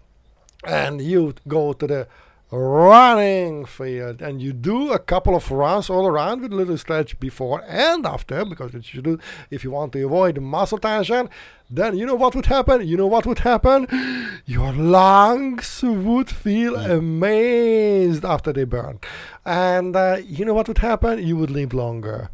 [0.65, 2.07] and you go to the
[2.49, 7.19] running field and you do a couple of runs all around with a little stretch
[7.19, 9.19] before and after, because it should do
[9.51, 11.29] if you want to avoid muscle tension,
[11.69, 12.87] then you know what would happen?
[12.87, 13.87] You know what would happen?
[14.45, 18.99] Your lungs would feel amazed after they burn.
[19.45, 21.25] And uh, you know what would happen?
[21.25, 22.29] You would live longer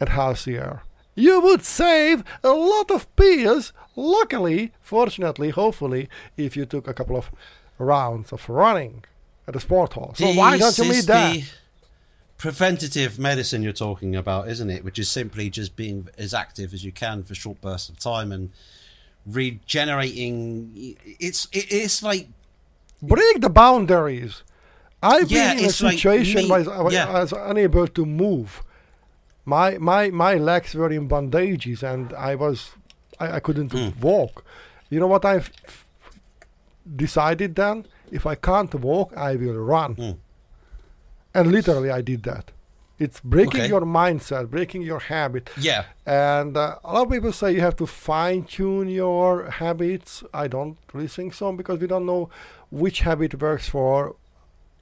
[0.00, 0.82] and healthier.
[1.14, 7.16] You would save a lot of pills, luckily, fortunately, hopefully, if you took a couple
[7.16, 7.30] of
[7.78, 9.04] rounds of running
[9.48, 10.12] at the sport hall.
[10.14, 11.32] So why don't you meet that?
[11.34, 11.44] the
[12.36, 14.84] preventative medicine you're talking about, isn't it?
[14.84, 18.30] Which is simply just being as active as you can for short bursts of time
[18.30, 18.50] and
[19.26, 20.96] regenerating.
[21.18, 22.28] It's it, it's like
[23.00, 24.42] Break the boundaries.
[25.02, 27.08] I've Yeah, been in a it's like situation me- where I was, yeah.
[27.08, 28.62] I was unable to move.
[29.44, 32.70] My my my legs were in bandages and I was
[33.20, 33.90] I, I couldn't Hmm.
[34.00, 34.44] walk.
[34.90, 35.50] You know what I've
[36.96, 37.86] decided then?
[38.12, 39.94] If I can't walk, I will run.
[39.94, 40.10] Hmm.
[41.34, 42.50] And literally, I did that.
[42.98, 43.68] It's breaking Okay.
[43.68, 45.50] your mindset, breaking your habit.
[45.56, 50.24] yeah, And uh, a lot of people say you have to fine tune your habits.
[50.34, 52.28] I don't really think so because we don't know
[52.70, 54.16] which habit works for,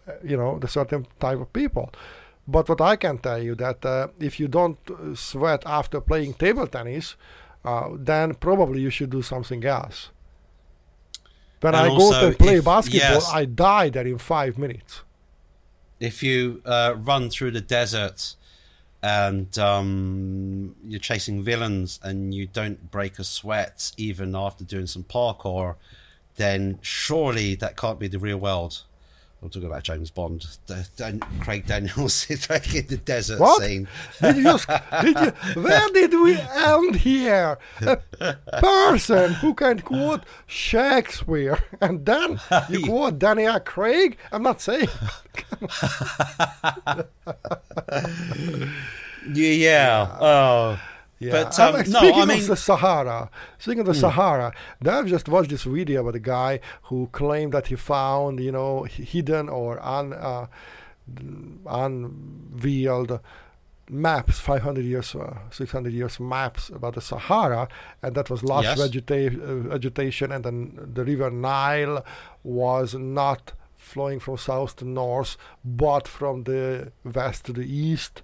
[0.08, 1.90] uh, you know, the certain type of people.
[2.48, 6.34] But what I can tell you that uh, if you don't uh, sweat after playing
[6.34, 7.16] table tennis,
[7.66, 10.10] uh, then probably you should do something else.
[11.66, 13.28] When And I go to play if- basketball, yes.
[13.32, 15.02] I die there in five minutes.
[15.98, 18.34] if you uh, run through the desert
[19.02, 25.02] and um, you're chasing villains and you don't break a sweat even after doing some
[25.02, 25.74] parkour,
[26.36, 28.82] then surely that can't be the real world.
[29.42, 33.62] I'm talking about James Bond, the, Dan- Craig Daniels back in the desert What?
[33.62, 33.86] scene.
[34.20, 34.58] Did you
[35.02, 35.30] did you,
[35.62, 37.58] where did we end here?
[37.82, 44.16] A person who can quote Shakespeare and then you quote Daniel Craig?
[44.32, 44.88] I'm not saying.
[49.32, 50.16] Yeah, yeah.
[50.20, 50.80] Oh,
[51.18, 51.32] Yeah.
[51.32, 52.46] But, Um, um, no, speaking I of mean- Hmm.
[52.48, 54.52] the Sahara, speaking of the Sahara,
[54.82, 58.52] then I've just watched this video about a guy who claimed that he found, you
[58.52, 60.46] know, hidden or un, uh,
[61.66, 63.20] unveiled
[63.88, 67.68] maps, 500 years, uh, 600 years maps about the Sahara,
[68.02, 68.78] and that was lush Yes.
[68.80, 72.04] vegeta- uh, vegetation, and then the river Nile
[72.42, 78.22] was not flowing from south to north, but from the west to the east.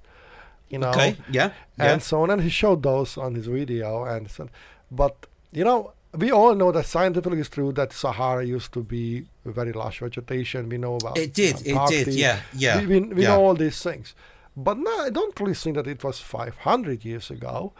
[0.72, 1.16] You know, okay.
[1.30, 1.52] Yeah.
[1.78, 1.92] yeah.
[1.92, 2.30] and so on.
[2.30, 4.04] And he showed those on his video.
[4.04, 4.48] And so,
[4.90, 9.26] but you know, we all know that scientifically it's true that Sahara used to be
[9.44, 10.68] very lush vegetation.
[10.68, 13.28] We know about It did, it did, yeah, yeah, We, we, we yeah.
[13.28, 14.14] know all these things,
[14.56, 17.72] but no, I don't really think that it was 500 years ago,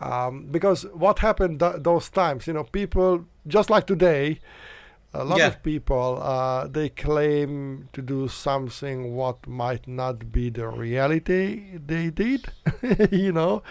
[0.00, 4.40] um, because what happened th- those times, you know, people just like today.
[5.16, 5.46] A lot Yeah.
[5.48, 12.10] of people uh, they claim to do something what might not be the reality they
[12.10, 12.46] did,
[13.12, 13.62] you know,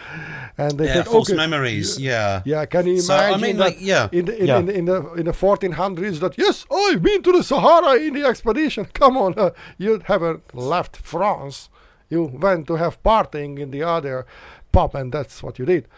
[0.56, 1.98] and they yeah, said, false okay, memories.
[2.00, 2.40] Yeah.
[2.46, 4.58] yeah, can you So, I imagine mean, that like, yeah, in the in, yeah.
[4.58, 8.24] in, in the in the 1400s that yes, I've been to the Sahara in the
[8.24, 8.84] expedition.
[9.00, 11.68] Come on, uh, you haven't left France.
[12.08, 14.24] You went to have partying in the other
[14.72, 15.88] pub, and that's what you did.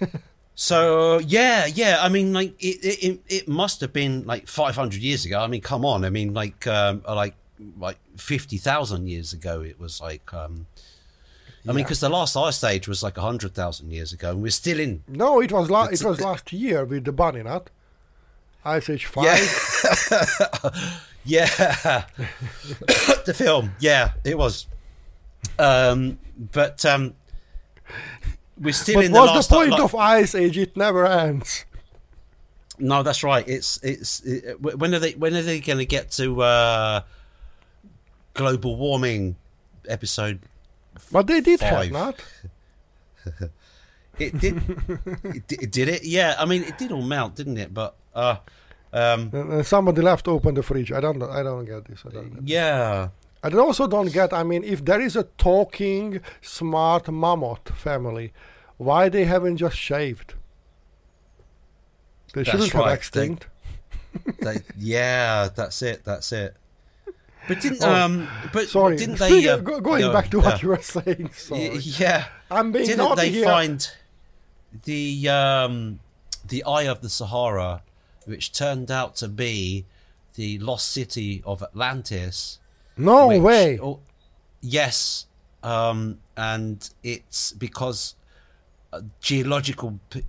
[0.60, 1.98] So yeah, yeah.
[2.00, 5.38] I mean, like it, it, it, must have been like 500 years ago.
[5.38, 6.04] I mean, come on.
[6.04, 7.36] I mean, like, um, like,
[7.78, 9.62] like 50,000 years ago.
[9.62, 10.66] It was like, um,
[11.64, 14.80] I mean, because the last ice age was like 100,000 years ago, and we're still
[14.80, 15.04] in.
[15.06, 17.70] No, it was la- it was last year with the bunny, not
[18.64, 19.26] Ice Age Five.
[21.24, 21.46] Yeah,
[21.84, 22.04] yeah.
[23.26, 23.74] the film.
[23.78, 24.66] Yeah, it was.
[25.56, 27.14] Um, but um,
[28.60, 29.48] we're still But in the what's last.
[29.50, 30.58] the point like- of Ice Age?
[30.58, 31.64] It never ends.
[32.78, 33.46] No, that's right.
[33.48, 37.00] It's it's it, when are they when are they going to get to uh,
[38.34, 39.36] global warming
[39.88, 40.40] episode?
[41.10, 41.92] But they did have Five.
[41.92, 42.24] not.
[44.18, 44.56] It did.
[45.22, 46.04] it, di- did it?
[46.04, 46.34] Yeah.
[46.40, 47.72] I mean, it did all melt, didn't it?
[47.72, 48.36] But uh,
[48.92, 50.90] um, And, and somebody left open the fridge.
[50.90, 51.22] I don't.
[51.22, 52.02] I don't get this.
[52.04, 52.30] I don't.
[52.34, 53.08] Get yeah.
[53.42, 54.32] I also don't get.
[54.32, 58.32] I mean, if there is a talking smart mammoth family,
[58.76, 60.34] why they haven't just shaved?
[62.34, 63.46] They That's shouldn't have right, they- extinct.
[64.40, 66.04] They, yeah, that's it.
[66.04, 66.56] That's it.
[67.46, 68.28] But didn't Oh, um?
[68.52, 68.96] But Sorry.
[68.96, 69.48] didn't they?
[69.48, 71.30] Uh, going uh, back to what uh, you were saying.
[71.34, 71.76] Sorry.
[71.78, 72.26] Yeah.
[72.50, 73.44] I'm being Didn't they here.
[73.44, 73.88] find
[74.84, 76.00] the um
[76.46, 77.82] the eye of the Sahara
[78.26, 79.86] which turned out to be
[80.34, 82.58] the lost city of Atlantis.
[82.98, 83.78] No which- way.
[83.80, 84.00] oh,
[84.60, 85.26] yes,
[85.62, 88.14] um, and it's because
[88.92, 90.24] uh, geological p-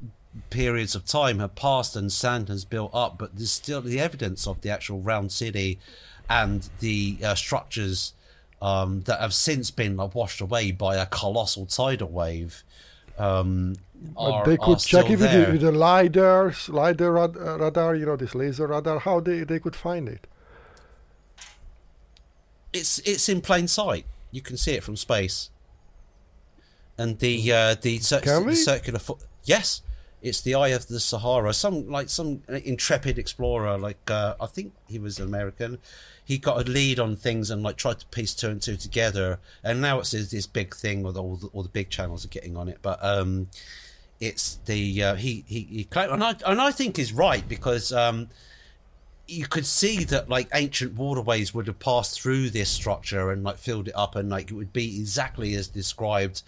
[0.49, 4.47] periods of time have passed and sand has built up, but there's still the evidence
[4.47, 5.79] of the actual round city
[6.29, 8.13] and the uh, structures
[8.61, 12.63] um, that have since been like, washed away by a colossal tidal wave.
[13.17, 13.75] Um,
[14.15, 18.05] are, they could check it with the, with the lidars, lidar rad- uh, radar, you
[18.05, 18.99] know, this laser radar.
[18.99, 20.27] How they, they could find it?
[22.73, 24.05] It's it's in plain sight.
[24.31, 25.49] You can see it from space.
[26.97, 28.55] And the uh, the cir- we?
[28.55, 29.19] circular foot.
[29.43, 29.81] Yes,
[30.21, 31.53] it's the eye of the Sahara.
[31.53, 35.79] Some like some intrepid explorer, like uh, I think he was American.
[36.23, 39.39] He got a lead on things and like tried to piece two and two together.
[39.63, 42.29] And now it's this this big thing with all the, all the big channels are
[42.29, 42.79] getting on it.
[42.81, 43.47] But um,
[44.19, 47.93] it's the uh, he he he claimed, and I and I think is right because
[47.93, 48.27] um,
[49.29, 53.57] you could see that like ancient waterways would have passed through this structure and like
[53.57, 56.41] filled it up and like it would be exactly as described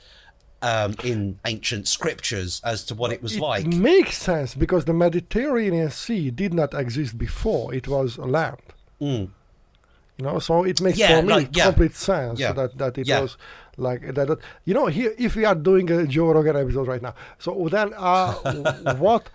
[0.64, 3.66] um, in ancient scriptures as to what it was it like.
[3.68, 8.58] makes sense because the Mediterranean Sea did not exist before; it was land.
[9.02, 9.30] Mm.
[10.18, 11.66] You know, so it makes Yeah, for me like, yeah.
[11.66, 12.52] complete sense Yeah.
[12.54, 13.38] that that it was
[13.78, 14.38] like that, that.
[14.66, 17.94] You know, here if we are doing a Joe Rogan episode right now, so then
[17.98, 18.34] uh,
[18.98, 19.30] what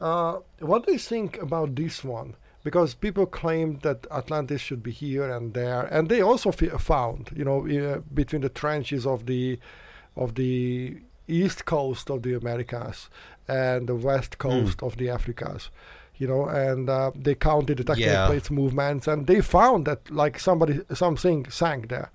[0.00, 2.34] uh, what do you think about this one?
[2.64, 7.30] Because people claimed that Atlantis should be here and there, and they also f- found,
[7.34, 9.58] you know, uh, between the trenches of the
[10.16, 13.08] of the east coast of the Americas
[13.48, 14.48] and the west Hmm.
[14.48, 15.70] coast of the Africas,
[16.18, 18.26] you know, and uh, they counted the tectonic Yeah.
[18.26, 22.10] plates movements, and they found that like somebody something sank there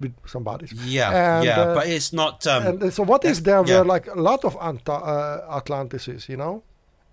[0.00, 0.68] with somebody.
[0.86, 2.46] Yeah, And, yeah, uh, but it's not.
[2.46, 3.80] Um, and so what is there yeah.
[3.80, 6.62] were like a lot of Anta- uh, Atlantises, you know,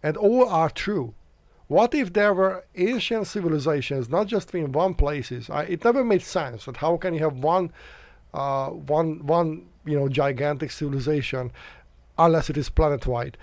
[0.01, 1.13] and all are true?
[1.67, 5.49] What if there were ancient civilizations, not just in one places?
[5.49, 7.71] I, it never made sense that how can you have one,
[8.33, 11.51] uh, one, one, you know, gigantic civilization,
[12.17, 13.37] unless it is planet-wide,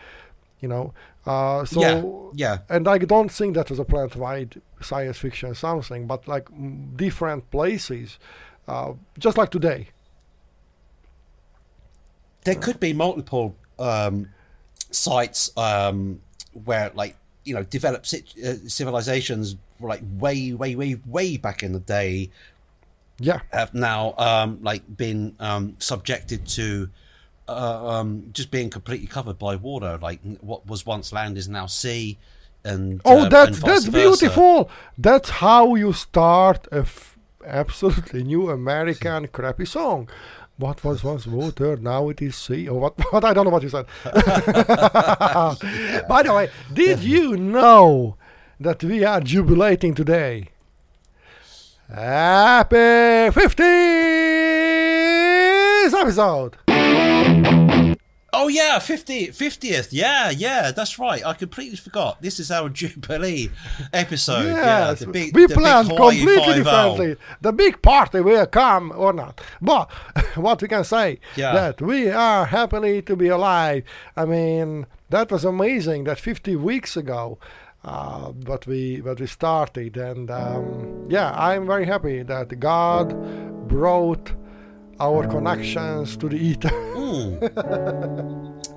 [0.61, 0.95] you know.
[1.27, 2.03] Uh, so yeah,
[2.35, 2.59] yeah.
[2.69, 6.49] and I don't think that was a planet-wide science fiction something, but like
[6.97, 8.19] different places,
[8.69, 9.89] uh, just like today.
[12.45, 14.29] there could be multiple um,
[14.91, 16.21] sites um,
[16.53, 21.81] where, like, you know, developed uh, civilizations, like way, way, way, way back in the
[21.81, 22.31] day,
[23.19, 23.41] Yeah.
[23.53, 26.89] have now um, like been um, subjected to
[27.49, 29.99] uh, um, just being completely covered by water.
[30.01, 32.17] Like what was once land is now sea,
[32.65, 34.71] and Oh, uh, that's and that's beautiful.
[34.97, 40.09] That's how you start a f- absolutely new American crappy song.
[40.57, 42.69] What was once water, now it is sea.
[42.69, 42.95] Or what?
[43.13, 43.87] What I don't know what you said.
[46.09, 48.17] By the way, did you know
[48.61, 50.51] that we are jubilating today?
[51.89, 53.75] Happy 50th
[55.93, 56.57] episode.
[58.37, 59.89] Oh yeah, 50, 50th.
[59.93, 61.25] Yeah, yeah, that's right.
[61.25, 62.21] I completely forgot.
[62.21, 63.51] This is our Jubilee
[63.93, 64.47] episode.
[64.47, 67.17] Yeah, Yes, the big, we planned completely differently.
[67.41, 69.41] The big party will come or not.
[69.63, 69.91] But
[70.35, 71.53] what we can say Yeah.
[71.55, 73.85] that we are happily to be alive.
[74.17, 76.05] I mean, that was amazing.
[76.05, 77.39] That 50 weeks ago,
[77.85, 83.13] uh, but we but we started, and um, yeah, I'm very happy that God
[83.69, 84.33] brought
[85.01, 86.71] our connections to the ether.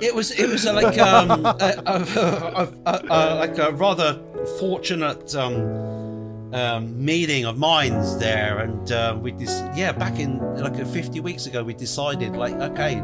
[0.00, 4.18] It was it was like um a, a, a, like a rather
[4.58, 10.80] fortunate um, um meeting of minds there, and uh, we just yeah back in like
[10.80, 13.02] uh, fifty weeks ago we decided like okay,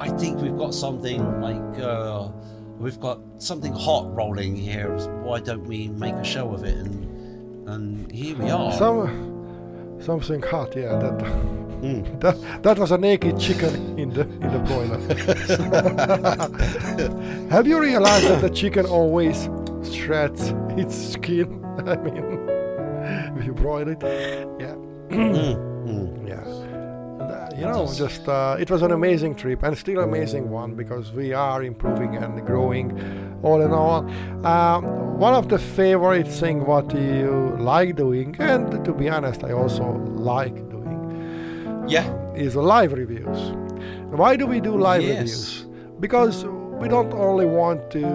[0.00, 2.28] I think we've got something like uh,
[2.78, 4.96] we've got something hot rolling here.
[5.22, 6.74] Why don't we make a show of it?
[6.74, 8.72] And and here we are.
[8.72, 9.37] Some
[10.00, 10.98] something hot, yeah.
[10.98, 12.20] That Mm.
[12.20, 14.98] that that was a naked chicken in the in the boiler.
[17.50, 19.48] Have you realized that the chicken always
[19.84, 21.64] shreds its skin?
[21.86, 22.48] I mean,
[23.38, 24.02] if you broil it,
[24.58, 24.74] yeah.
[25.10, 26.17] And, uh,
[27.58, 31.32] you know, just uh, it was an amazing trip and still amazing one because we
[31.32, 34.08] are improving and growing, all in all.
[34.46, 39.52] Um, one of the favorite thing what you like doing, and to be honest, I
[39.52, 39.84] also
[40.32, 42.06] like doing yeah.
[42.34, 43.52] is live reviews.
[44.10, 45.18] Why do we do live Yes.
[45.18, 45.66] reviews?
[46.00, 46.44] Because
[46.80, 48.06] we don't only want to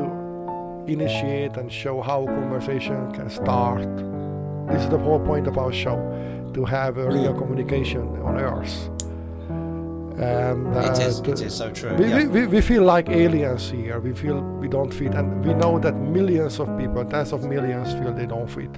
[0.87, 3.87] initiate and show how conversation can start.
[4.69, 5.97] This is the whole point of our show,
[6.53, 8.89] to have a real communication on Earth.
[10.17, 11.21] And It uh, is.
[11.21, 11.95] the- It is so true.
[11.95, 12.27] we, yeah.
[12.27, 13.99] we, we, feel like aliens here.
[13.99, 17.93] We feel we don't fit, and we know that millions of people, tens of millions,
[17.93, 18.69] feel they don't fit,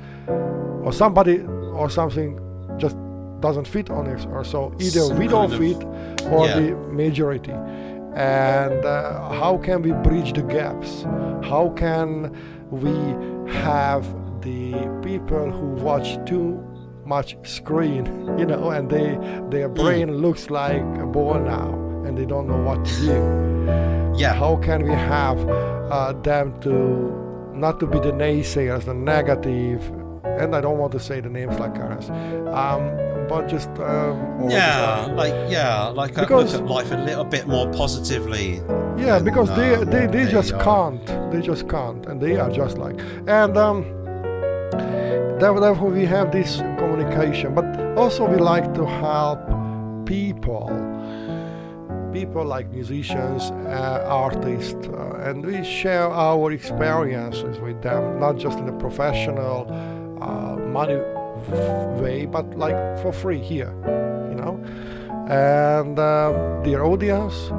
[0.83, 2.39] or somebody or something
[2.77, 2.95] just
[3.41, 5.83] doesn't fit on it, or so either Some we don't kind fit
[6.31, 6.59] or yeah.
[6.59, 7.51] the majority.
[8.15, 11.03] And uh, how can we bridge the gaps?
[11.43, 12.31] How can
[12.71, 12.91] we
[13.51, 14.05] have
[14.41, 14.71] the
[15.03, 16.64] people who watch too
[17.05, 18.05] much screen,
[18.37, 19.17] you know, and they
[19.49, 21.69] their brain looks like a ball now,
[22.05, 23.55] and they don't know what to do
[24.17, 24.33] yeah.
[24.33, 27.11] how can we have uh, them to
[27.53, 29.81] not to be the naysayers, the negative,
[30.23, 35.07] and I don't want to say the names like ours, um, but just um, Yeah,
[35.15, 38.61] like yeah, like uh, Because- look at life a little bit more positively.
[38.97, 40.63] yeah, because they um, they, they they just are.
[40.63, 43.83] can't, they just can't, and they are just like, and um,
[45.39, 46.61] therefore we have this
[46.95, 47.65] communication, but
[47.97, 49.39] also we like to help
[50.05, 50.69] people.
[52.13, 58.57] People like musicians, uh, artists, uh, and we share our experiences with them, not just
[58.59, 59.67] in a professional,
[60.21, 60.95] uh, money
[62.01, 63.73] way, but like for free here,
[64.29, 64.57] you know.
[65.27, 65.97] And
[66.65, 67.49] their audience,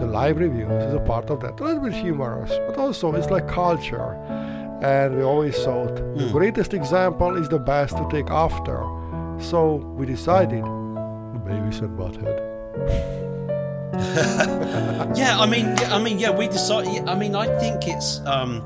[0.00, 1.60] the live reviews is a part of that.
[1.60, 4.16] A little bit humorous, but also it's like culture.
[4.82, 6.32] And we always thought the Mm.
[6.32, 8.78] greatest example is the best to take after.
[9.38, 12.38] So we decided, the Beavis and Butthead.
[15.16, 17.08] Yeah, I mean, yeah, I mean, yeah, we decided.
[17.08, 18.62] I mean, I think it's um,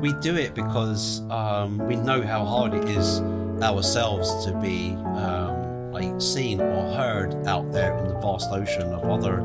[0.00, 3.20] we do it because um, we know how hard it is
[3.62, 9.04] ourselves to be um, like seen or heard out there in the vast ocean of
[9.04, 9.40] other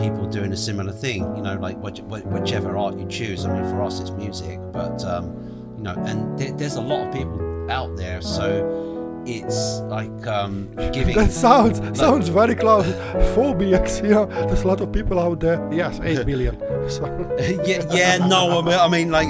[0.00, 1.20] people doing a similar thing.
[1.36, 3.44] You know, like which, whichever art you choose.
[3.44, 7.06] I mean, for us, it's music, but um, you know, and there there's a lot
[7.06, 11.16] of people out there, so it's like um, giving.
[11.16, 12.86] That sounds sounds very close.
[13.34, 15.68] Phobics, you know, there's a lot of people out there.
[15.72, 16.58] Yes, 8 billion.
[16.90, 17.04] So,
[17.64, 19.28] yeah, yeah, no, I mean, I mean, like,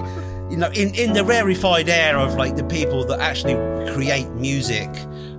[0.50, 3.54] you know, in, in the rarefied air of like the people that actually
[3.92, 4.88] create music,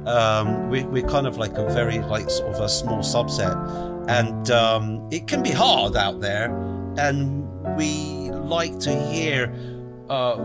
[0.06, 3.56] um, we, we're kind of like a very like sort of a small subset,
[4.08, 6.46] and um, it can be hard out there,
[6.98, 7.48] and
[7.78, 9.54] we like to hear
[10.10, 10.36] uh,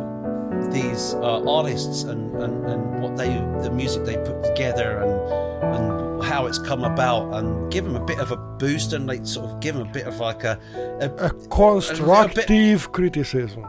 [0.71, 3.29] these uh, artists and, and, and what they
[3.63, 8.05] the music they put together and and how it's come about and give them a
[8.05, 10.59] bit of a boost and like sort of give them a bit of like a,
[11.01, 13.67] a a constructive criticism.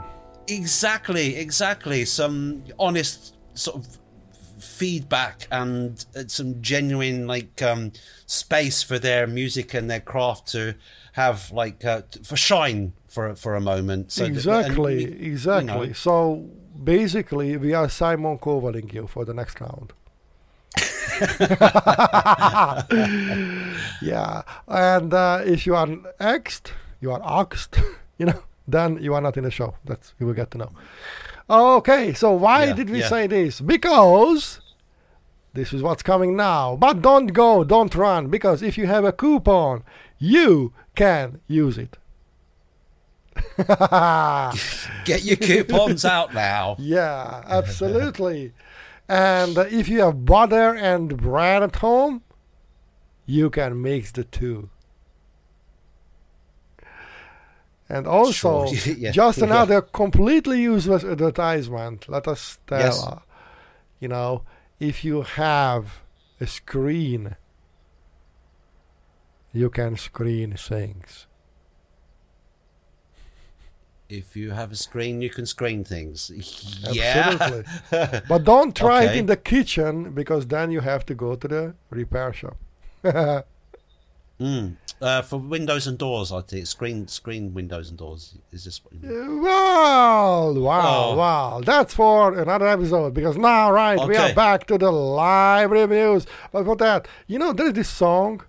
[0.47, 2.05] Exactly, exactly.
[2.05, 3.97] Some honest sort of
[4.79, 7.91] feedback and uh, some genuine like um,
[8.25, 10.75] space for their music and their craft to
[11.13, 14.11] have like uh, for shine for for a moment.
[14.11, 15.87] So that- exactly, we- exactly.
[15.87, 15.93] know.
[15.93, 16.45] So
[16.83, 19.93] basically, we are Simon Kovaling you for the next round.
[24.01, 25.87] yeah, and uh, if you are
[26.19, 27.79] axed, you are axed,
[28.17, 29.75] you know, then you are not in the show.
[29.85, 30.71] That's you will get to know.
[31.49, 33.07] Okay, so why Yeah, did we yeah.
[33.09, 33.61] say this?
[33.61, 34.59] Because
[35.57, 36.75] this is what's coming now.
[36.75, 39.83] But don't go, don't run, because if you have a coupon,
[40.19, 41.97] you can use it.
[45.05, 46.75] Get your coupons out now.
[46.79, 48.53] Yeah, absolutely.
[49.09, 52.21] and if you have butter and bread at home,
[53.25, 54.69] you can mix the two.
[57.89, 59.45] And also, Sure, yeah, just yeah.
[59.45, 62.09] another completely useless advertisement.
[62.09, 63.05] Let us tell, Yes.
[63.99, 64.43] you know,
[64.79, 66.01] if you have
[66.39, 67.35] a screen,
[69.51, 71.25] you can screen things.
[74.09, 76.31] If you have a screen, you can screen things.
[76.91, 77.37] Yeah.
[77.39, 78.21] Absolutely.
[78.29, 81.75] But don't try it in the kitchen because then you have to go to the
[81.89, 82.57] repair shop.
[84.39, 84.75] Mm.
[84.99, 88.93] Uh, for windows and doors, I think screen screen windows and doors is this what
[88.93, 89.41] you mean?
[89.43, 91.15] Well, wow, Oh.
[91.15, 91.61] wow.
[91.63, 96.25] That's for another episode because now, right, we are back to the live reviews.
[96.51, 98.41] But for that, you know, there is this song.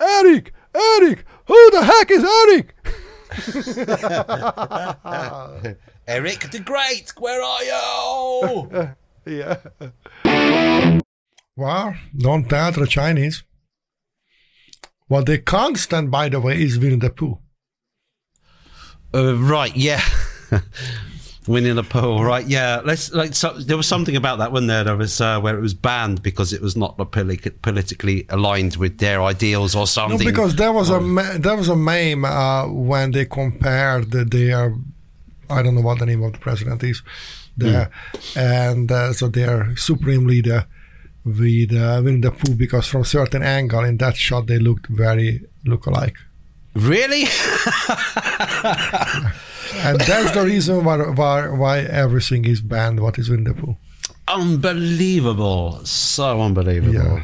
[0.00, 2.74] Eric, Eric, who the heck is Eric?
[6.08, 8.94] Eric the Great, where are you?
[9.26, 11.00] yeah.
[11.56, 13.42] Well, don't tell the Chinese.
[15.08, 17.38] What they can't stand, by the way, is Winnie the Pooh.
[19.14, 20.02] uh, right, yeah.
[21.46, 22.44] Winning the Pooh, right?
[22.44, 23.32] Yeah, let's like.
[23.34, 24.82] So, there was something about that, wasn't there?
[24.82, 28.98] There was uh, where it was banned because it was not poli- politically aligned with
[28.98, 30.18] their ideals or something.
[30.18, 34.24] No, because there was a ma- there was a meme uh, when they compared the,
[34.24, 34.74] their
[35.48, 37.02] I don't know what the name of the president is
[37.56, 37.90] there,
[38.34, 40.66] and uh, so their supreme leader
[41.26, 45.42] with uh, Winnie the Pooh because from certain angle in that shot they looked very
[45.66, 46.16] look alike.
[46.74, 47.22] Really?
[49.84, 53.00] and that's the reason why, why why everything is banned.
[53.00, 53.76] What is Winnie the Pooh?
[54.28, 55.84] unbelievable.
[55.84, 56.94] So unbelievable.
[56.94, 57.22] Yeah.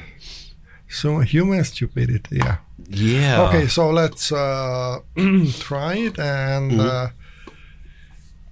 [0.88, 2.36] So human stupidity.
[2.36, 2.58] Yeah.
[2.88, 3.42] Yeah.
[3.42, 5.00] Okay, so let's uh,
[5.58, 6.72] try it and.
[6.72, 6.80] Mm-hmm.
[6.80, 7.08] Uh,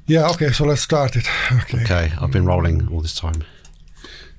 [0.07, 1.29] yeah, okay, so let's start it.
[1.53, 1.83] Okay.
[1.83, 3.45] Okay, I've been rolling all this time.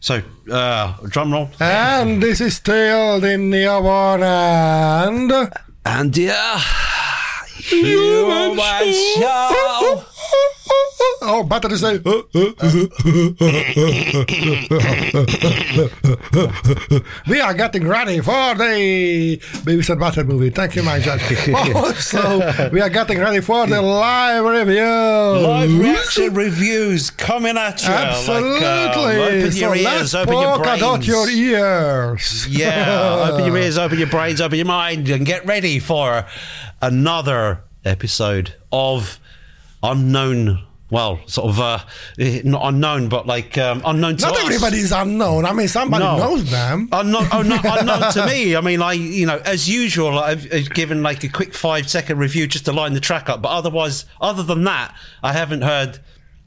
[0.01, 0.19] So,
[0.51, 1.51] uh, drum roll.
[1.59, 5.51] And this is still in the Neon and.
[5.85, 6.59] And yeah,
[7.55, 10.03] human show.
[11.23, 11.99] Oh, better say.
[17.27, 20.49] we are getting ready for the Beavis and Butthead movie.
[20.49, 21.21] Thank you, my judge.
[21.75, 24.83] also, we are getting ready for the live review.
[24.83, 27.89] Live reaction reviews coming at you.
[27.89, 28.61] Absolutely.
[28.61, 31.07] Like, um, open so your ears, let's open your brains.
[31.07, 32.47] your ears.
[32.47, 36.25] Yeah, open your ears, open your brains, open your mind, and get ready for
[36.81, 39.19] another episode of
[39.83, 40.65] unknown.
[40.89, 41.79] Well, sort of uh,
[42.19, 44.31] eh, not unknown, but like um, unknown to me.
[44.33, 44.45] Not us.
[44.47, 45.45] everybody is unknown.
[45.45, 46.17] I mean, somebody No.
[46.17, 46.89] knows them.
[46.91, 48.57] Unknown, oh, no, unknown to me.
[48.57, 52.17] I mean, I, you know, as usual, I've, I've given like a quick five second
[52.17, 53.41] review just to line the track up.
[53.41, 54.93] But otherwise, other than that,
[55.23, 55.99] I haven't heard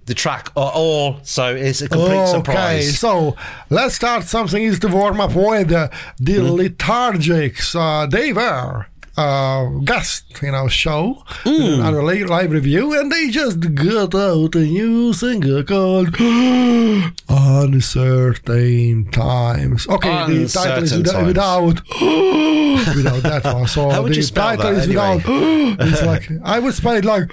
[0.04, 1.20] the track at all.
[1.22, 2.58] So it's a complete Okay, surprise.
[2.58, 3.36] Okay, so
[3.70, 5.88] let's start something is to warm up with uh,
[6.18, 6.56] the Mm-hmm.
[6.76, 7.74] Lethargics.
[7.74, 11.74] Uh, they were uh, guest in our show, Mm.
[11.74, 16.14] in our live review, and they just got out a new single called
[17.28, 19.86] Uncertain Times.
[19.88, 21.74] Okay, the title is without, without,
[22.96, 23.66] without that one.
[23.66, 25.16] So How would the you spell title that is anyway?
[25.16, 25.86] without.
[25.88, 27.30] it's like I would spell it like.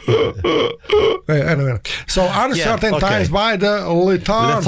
[1.30, 3.00] Anyway, so Uncertain okay.
[3.00, 4.64] Times by the Lethargics.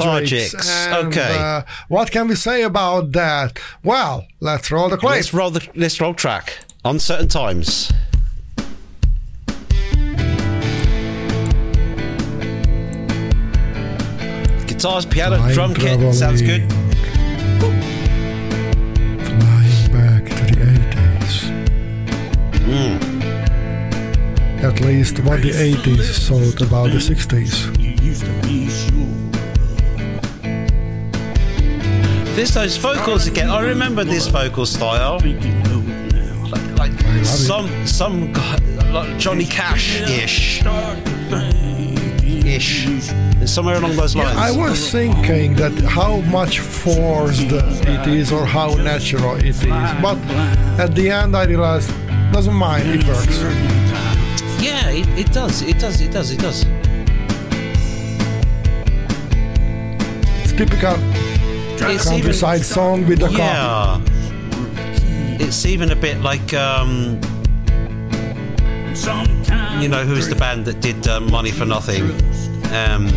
[0.54, 1.36] Lethargics, And, okay.
[1.38, 3.58] Uh, what can we say about that?
[3.82, 5.12] Well, let's roll the clip.
[5.12, 6.58] Let's roll the let's roll track.
[6.86, 7.90] Uncertain times.
[14.66, 16.14] Guitars, piano, Time drum kit.
[16.14, 16.70] Sounds good.
[19.24, 20.60] Flying back to the
[20.92, 21.36] 80s.
[22.66, 22.96] Hmm.
[24.62, 27.80] At least what the 80s thought about the 60s.
[27.80, 29.24] You used to be sure.
[32.34, 33.48] There's those vocals again.
[33.48, 35.18] I remember this vocal style.
[37.24, 38.32] Some some
[38.92, 40.60] like Johnny Cash ish.
[40.60, 43.10] Start to think Ish.
[43.46, 44.38] Somewhere along those lines.
[44.38, 49.62] I was thinking that how much forced it is or how natural it is.
[50.02, 50.18] But
[50.78, 51.90] at the end I realized
[52.32, 53.38] doesn't mind, it works.
[54.62, 55.62] yeah, it, it does.
[55.62, 56.00] It does.
[56.00, 56.30] It does.
[56.32, 56.64] It does.
[60.42, 60.96] It's typical
[61.78, 64.00] countryside song with the car.
[65.40, 67.20] It's even a bit like um,
[69.80, 72.10] you know who's the band that did um, Money for Nothing?
[72.72, 73.08] Um,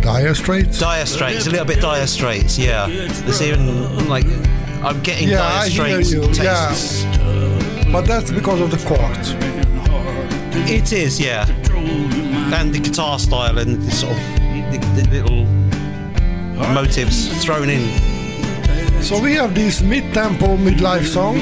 [0.00, 0.78] Dire Straits.
[0.78, 1.46] Dire Straits.
[1.46, 2.58] A little bit Dire Straits.
[2.58, 2.86] Yeah.
[2.88, 4.24] It's even like
[4.82, 6.68] I'm getting Yeah, Dire Straits you, yeah.
[6.68, 7.04] tastes.
[7.92, 9.34] But that's because of the chords.
[10.70, 11.46] It is, yeah.
[12.54, 14.18] And the guitar style and the sort of
[14.72, 15.44] the, the little
[16.72, 18.07] motives thrown in.
[19.00, 21.40] So we have this mid-tempo midlife song.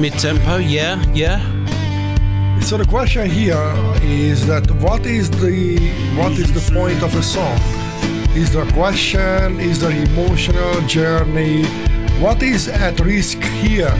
[0.00, 1.40] Mid tempo, yeah, yeah.
[2.60, 5.78] So the question here is that what is the
[6.16, 7.58] what is the point of a song?
[8.34, 9.60] Is there a question?
[9.60, 11.64] Is there emotional journey?
[12.20, 13.94] What is at risk here?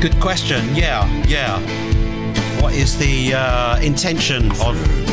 [0.00, 0.74] Good question.
[0.74, 1.60] Yeah, yeah.
[2.60, 5.05] What is the uh, intention of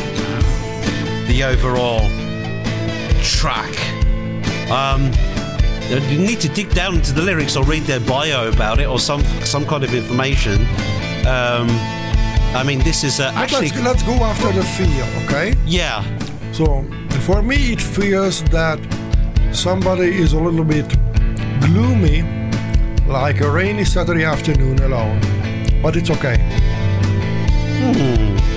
[1.26, 2.08] the overall
[3.22, 3.74] track?
[4.70, 5.10] Um,
[6.10, 8.98] you need to dig down into the lyrics or read their bio about it or
[8.98, 10.62] some some kind of information.
[11.26, 11.68] Um,
[12.54, 15.54] I mean, this is uh, actually let's, let's go after the feel, okay?
[15.66, 16.02] yeah.
[16.52, 16.84] So
[17.26, 18.78] for me, it feels that
[19.52, 20.86] somebody is a little bit
[21.60, 22.22] gloomy,
[23.06, 25.20] like a rainy Saturday afternoon alone.
[25.82, 26.36] But it's okay.
[27.86, 28.53] It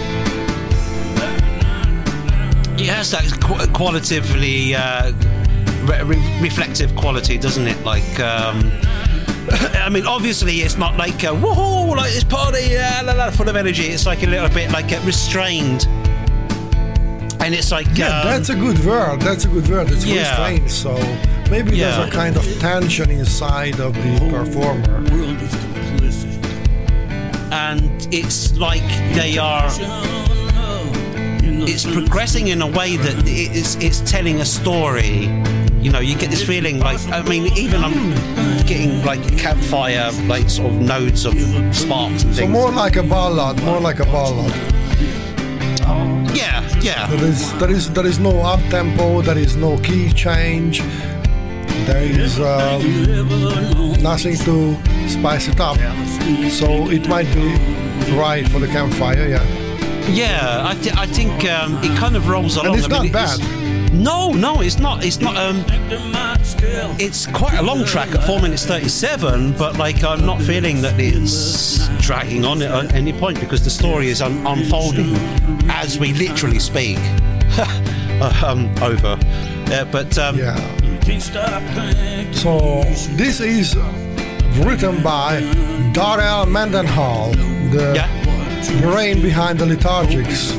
[2.86, 5.12] has that qu- qualitatively uh,
[5.86, 7.84] re- re- reflective quality, doesn't it?
[7.84, 8.72] Like, um,
[9.76, 13.50] I mean, obviously, it's not like a woohoo, like this party, la, la, la, full
[13.50, 13.86] of energy.
[13.88, 15.88] It's like a little bit like uh, restrained,
[17.40, 19.22] and it's like Yeah, um, that's a good word.
[19.22, 19.92] That's a good word.
[19.92, 20.30] It's Yeah.
[20.30, 20.72] restrained.
[20.72, 20.94] So
[21.50, 21.92] maybe Yeah.
[21.98, 25.02] there's a kind of tension inside of the performer.
[25.12, 26.34] World is complicit.
[27.52, 28.84] and it's like
[29.14, 30.27] they are In
[31.62, 35.26] it's progressing in a way that it's it's telling a story.
[35.82, 38.14] You know, you get this feeling like I mean, even I'm
[38.66, 41.34] getting like campfire, like sort of nodes of
[41.74, 42.38] sparks and things.
[42.38, 44.54] So more like a ballad, more like a ballad.
[46.36, 47.08] yeah, yeah.
[47.08, 50.82] There is there is there is no up tempo, there is no key change,
[51.86, 52.82] there is um,
[54.02, 54.76] nothing to
[55.08, 55.78] spice it up.
[56.52, 57.48] So it might be
[58.16, 59.57] right for the campfire, yeah.
[60.10, 62.68] Yeah, I, th- I think um, it kind of rolls along.
[62.68, 63.94] And it's I mean, not it's- bad.
[63.94, 65.04] No, no, it's not.
[65.04, 65.36] It's not.
[65.38, 65.64] Um,
[67.00, 70.96] it's quite a long track at four minutes thirty-seven, but like I'm not feeling that
[71.00, 75.16] it's dragging on at any point because the story is un- unfolding
[75.70, 76.98] as we literally speak.
[78.44, 79.18] um, over,
[79.72, 80.56] uh, but um, Yeah.
[82.34, 82.84] So
[83.16, 83.76] this is
[84.60, 85.40] written by
[85.94, 87.32] Darrell Mendenhall,
[87.72, 88.37] the yeah,
[88.82, 90.52] brain behind the Lethargics.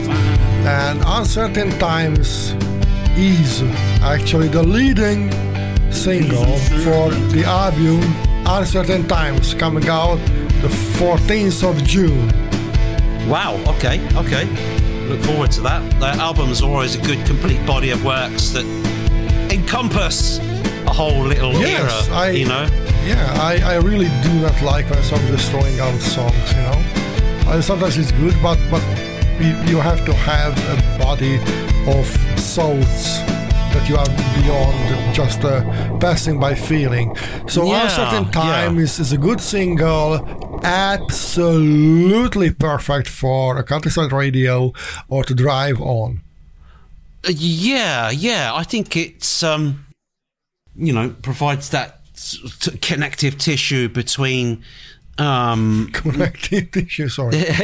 [0.67, 2.55] And Uncertain Times
[3.17, 3.63] is
[4.03, 5.31] actually the leading
[5.93, 8.01] single for the album
[8.47, 10.17] Uncertain Times coming out
[10.63, 10.69] the
[10.99, 12.29] 14th of June.
[13.29, 13.57] Wow.
[13.77, 14.01] Okay.
[14.17, 14.47] Okay.
[15.09, 16.01] Look forward to that.
[16.01, 18.65] That album's always a good, complete body of works that
[19.51, 20.39] encompass
[20.87, 22.17] a whole little Yes, era.
[22.17, 22.69] I you know.
[23.05, 26.98] Yeah, I, I really do not like when songs just throwing out songs, you know.
[27.51, 28.83] And sometimes it's good, but but
[29.41, 31.37] you, have to have a body
[31.87, 32.07] of
[32.39, 33.19] souls
[33.73, 34.07] that you are
[34.43, 35.63] beyond just uh,
[35.99, 37.17] passing by feeling.
[37.49, 38.83] So Yeah, Uncertain Time yeah.
[38.83, 44.73] is, is a good single, absolutely perfect for a countryside radio
[45.09, 46.21] or to drive on.
[47.25, 48.53] Uh, Yeah, yeah.
[48.55, 49.87] I think it's um,
[50.77, 52.01] you know, provides that
[52.61, 54.63] t- connective tissue between
[55.19, 57.37] um, Connective tissue, sorry.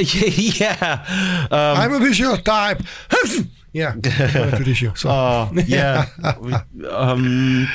[0.61, 2.83] yeah, um, I'm a visual type.
[3.73, 4.93] yeah, connective tissue.
[4.95, 5.11] So.
[5.11, 6.07] uh, yeah,
[6.91, 7.69] um,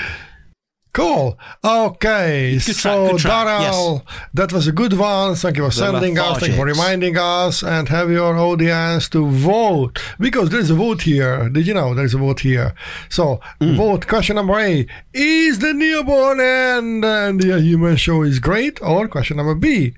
[0.91, 1.37] Cool.
[1.63, 2.53] Okay.
[2.53, 5.35] Good so, track, Darrell, that was a good one.
[5.35, 6.39] Thank you for sending us.
[6.39, 11.03] Thank you for reminding us and have your audience to vote because there's a vote
[11.03, 11.47] here.
[11.49, 12.73] Did you know there's a vote here?
[13.07, 13.75] So, Hmm.
[13.75, 18.81] vote question number A Is the newborn and, and the human show is great?
[18.81, 19.93] Or question number B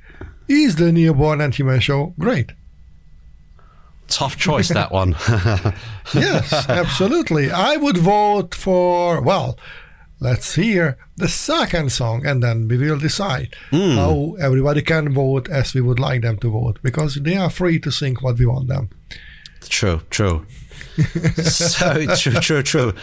[0.50, 2.52] Is the newborn and human show great?
[4.08, 5.16] tough choice that one.
[6.14, 7.50] Yes, absolutely.
[7.50, 9.58] I would vote for, well,
[10.24, 13.96] let's hear the second song and then we will decide Hmm.
[14.02, 17.80] how everybody can vote as we would like them to vote because they are free
[17.80, 18.90] to sing what we want them.
[19.70, 20.46] true, true.
[21.44, 22.94] so true, true, true.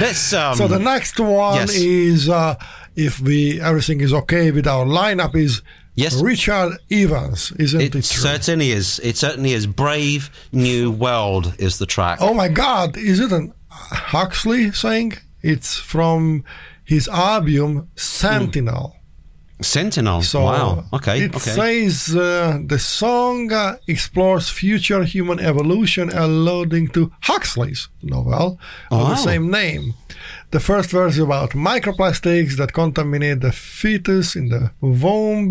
[0.00, 0.54] Let's um.
[0.56, 1.74] So the next one yes.
[1.74, 2.54] is uh,
[2.96, 5.62] if we everything is okay with our lineup is
[5.94, 6.14] Yes.
[6.22, 8.02] Richard Evans, isn't it, It true?
[8.02, 9.00] certainly is.
[9.02, 9.66] It certainly is.
[9.66, 12.18] Brave New World is the track.
[12.20, 12.96] Oh my God!
[12.96, 15.14] Is it an Huxley saying?
[15.42, 16.44] It's from
[16.92, 18.94] his album Sentinel.
[19.60, 20.22] Sentinel.
[20.22, 20.84] So wow.
[20.92, 21.16] Okay.
[21.24, 21.50] It okay.
[21.58, 28.58] says uh, the song uh, explores future human evolution, alluding to Huxley's novel
[28.90, 29.08] of Wow.
[29.10, 29.84] the same name.
[30.54, 35.48] The first verse is about microplastics that contaminate the fetus in the womb.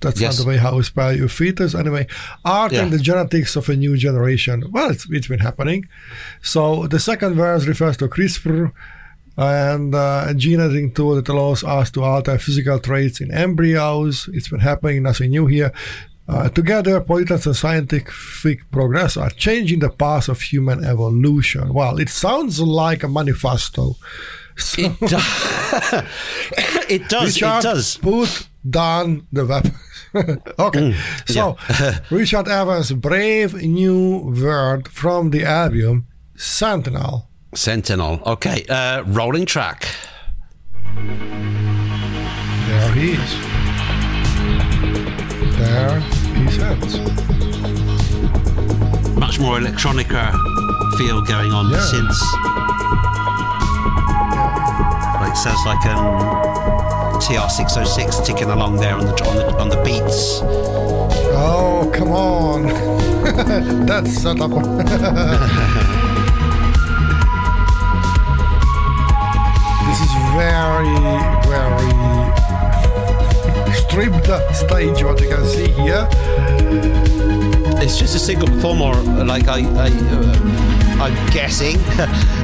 [0.00, 0.36] That's Yes.
[0.38, 1.74] not the way how we spell your fetus.
[1.74, 2.04] Anyway,
[2.44, 2.82] art Yeah.
[2.82, 4.56] and the genetics of a new generation.
[4.74, 5.80] Well, it's, it's been happening.
[6.42, 8.72] So the second verse refers to CRISPR
[9.36, 14.28] and uh, a gene editing tool that allows us to alter physical traits in embryos.
[14.32, 15.72] It's been happening, nothing new here.
[16.26, 21.74] Uh, together, politics and scientific progress are changing the path of human evolution.
[21.74, 23.96] Well, it sounds like a manifesto.
[24.56, 26.04] So, It, do-
[26.94, 27.34] it does.
[27.34, 27.96] Richard, It does.
[27.98, 29.76] put down the weapons.
[30.58, 30.94] okay,
[31.26, 31.56] so
[32.10, 36.06] Richard Evans' brave new word from the album
[36.36, 37.28] Sentinel.
[37.54, 38.20] Sentinel.
[38.26, 38.64] Okay.
[38.68, 39.86] Uh, rolling track.
[42.66, 43.34] There he is.
[45.58, 46.98] There he sits.
[49.18, 50.32] Much more electronica
[50.98, 51.80] feel going on Yeah.
[51.80, 52.22] since.
[55.20, 60.40] Like sounds like um, TR606 ticking along there on the on the on the beats.
[61.36, 62.66] Oh, come on.
[63.86, 64.50] That's set up.
[70.34, 70.98] very,
[71.48, 71.90] very
[73.74, 76.08] stripped stage, what you can see here.
[77.82, 78.94] It's just a single performer.
[79.24, 81.76] Like I, I uh, I'm guessing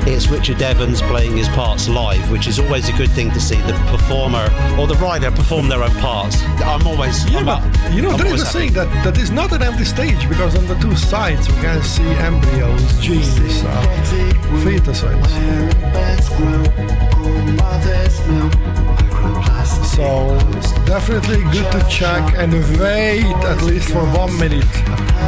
[0.07, 3.57] it's Richard Evans playing his parts live, which is always a good thing to see
[3.63, 4.49] the performer
[4.79, 6.43] or the rider perform their own parts.
[6.63, 7.63] I'm always, Yeah, I'm but
[7.95, 8.59] you know, I'm there is a happy.
[8.59, 11.83] thing that, that is not an empty stage because on the two sides we can
[11.83, 13.83] see embryos, genes, uh,
[14.63, 15.31] fetuses.
[20.01, 24.65] So it's definitely good to check and wait at least for one minute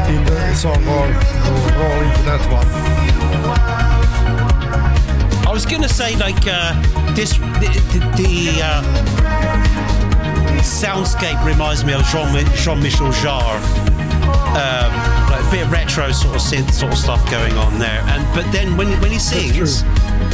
[0.09, 2.67] in the song or, or roll into that one.
[5.47, 6.73] I was gonna say like uh,
[7.15, 8.83] this the, the, the uh,
[10.63, 13.61] soundscape reminds me of Jean Jean Michel Jarre.
[14.53, 14.93] Um,
[15.31, 18.25] like a bit of retro sort of synth sort of stuff going on there, and
[18.35, 19.83] but then when when he sings,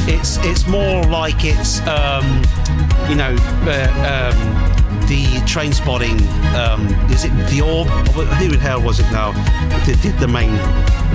[0.09, 2.25] it's it's more like it's um,
[3.09, 3.35] you know
[3.67, 4.79] uh, um,
[5.09, 6.21] the Trainspotting.
[6.55, 7.89] Um, is it the orb?
[8.15, 9.33] Who the hell was it now?
[9.85, 10.51] Did, did the main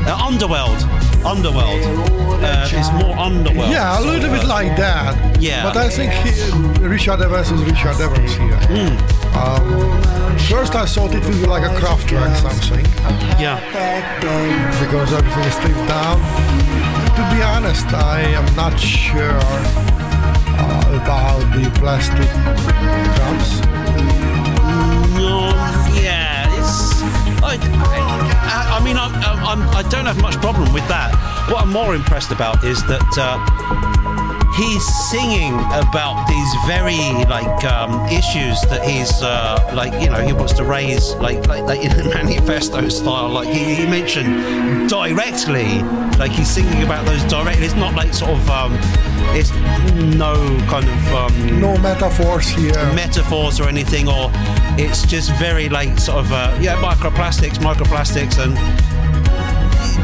[0.06, 0.82] uh, Underworld?
[1.26, 1.82] Underworld.
[2.44, 3.72] Uh, it's more Underworld.
[3.72, 5.42] Yeah, a little bit like that.
[5.42, 5.64] Yeah.
[5.64, 6.32] But I think he,
[6.86, 8.60] Richard Evans is Richard Evans here.
[8.68, 9.24] Hmm.
[9.38, 12.86] Um, first I thought it would be like a craft track something.
[13.40, 13.60] yeah.
[14.82, 16.43] because everything is stripped down.
[17.24, 22.30] To be honest, I am not sure uh, about the plastic
[23.16, 23.62] drums.
[25.16, 25.50] No,
[26.04, 27.02] yeah, it's.
[27.42, 31.16] I, I, I mean, I'm, I'm, I don't have much problem with that.
[31.50, 33.40] What I'm more impressed about is that uh,
[34.56, 40.34] he's singing about these very like um, issues that he's uh, like, you know, he
[40.34, 43.30] wants to raise, like, like, like in a manifesto style.
[43.30, 45.82] Like he, he mentioned directly,
[46.20, 47.66] like he's singing about those directly.
[47.66, 48.78] It's not like sort of, um,
[49.36, 49.52] it's
[50.18, 50.36] no
[50.70, 51.14] kind of.
[51.14, 52.74] Um, No metaphors here.
[52.94, 54.30] metaphors or anything, or
[54.78, 58.56] it's just very like sort of uh, yeah, microplastics, microplastics, and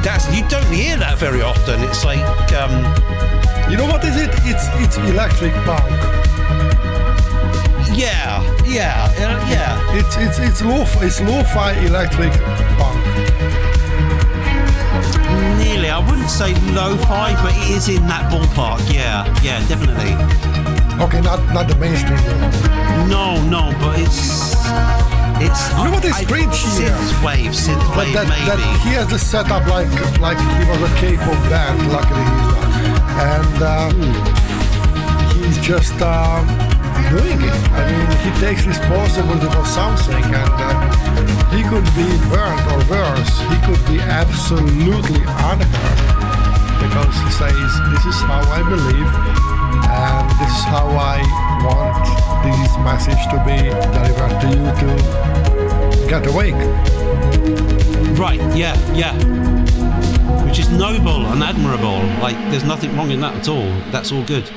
[0.04, 1.82] that's you don't hear that very often.
[1.84, 2.20] It's like
[2.54, 2.74] um,
[3.70, 4.30] you know what is it?
[4.44, 5.90] It's it's electric punk.
[7.96, 9.98] yeah, yeah, uh, yeah.
[9.98, 12.32] It's it's it's lo it's lo-fi electric
[12.78, 13.00] punk.
[15.60, 18.80] Nearly, I wouldn't say lo-fi, but it is in that ballpark.
[18.94, 20.14] Yeah, yeah, definitely.
[21.04, 22.20] Okay, not not the mainstream.
[23.08, 24.56] No, no, but it's
[25.46, 25.62] it's.
[25.78, 26.90] You know what is I- strange here?
[26.92, 28.46] Synth wave, synth But wave, that, maybe.
[28.50, 29.88] that he has the setup like
[30.20, 31.78] like he was a K-pop band.
[31.94, 32.69] Luckily he's not,
[33.20, 33.92] and uh,
[35.36, 36.48] he's just um,
[37.12, 37.60] doing it.
[37.76, 43.34] I mean, he takes responsibility for something, and uh, he could be burnt or worse.
[43.52, 46.00] He could be absolutely unheard
[46.80, 49.12] because he says, "This is how I believe,
[49.92, 51.20] and this is how I
[51.68, 52.08] want
[52.48, 53.60] this message to be
[53.96, 56.62] delivered to you to get awake."
[58.18, 59.59] Right, yeah, yeah.
[60.50, 62.00] Which is noble and admirable.
[62.26, 63.70] Like, there's nothing wrong in that at all.
[63.92, 64.50] That's all good.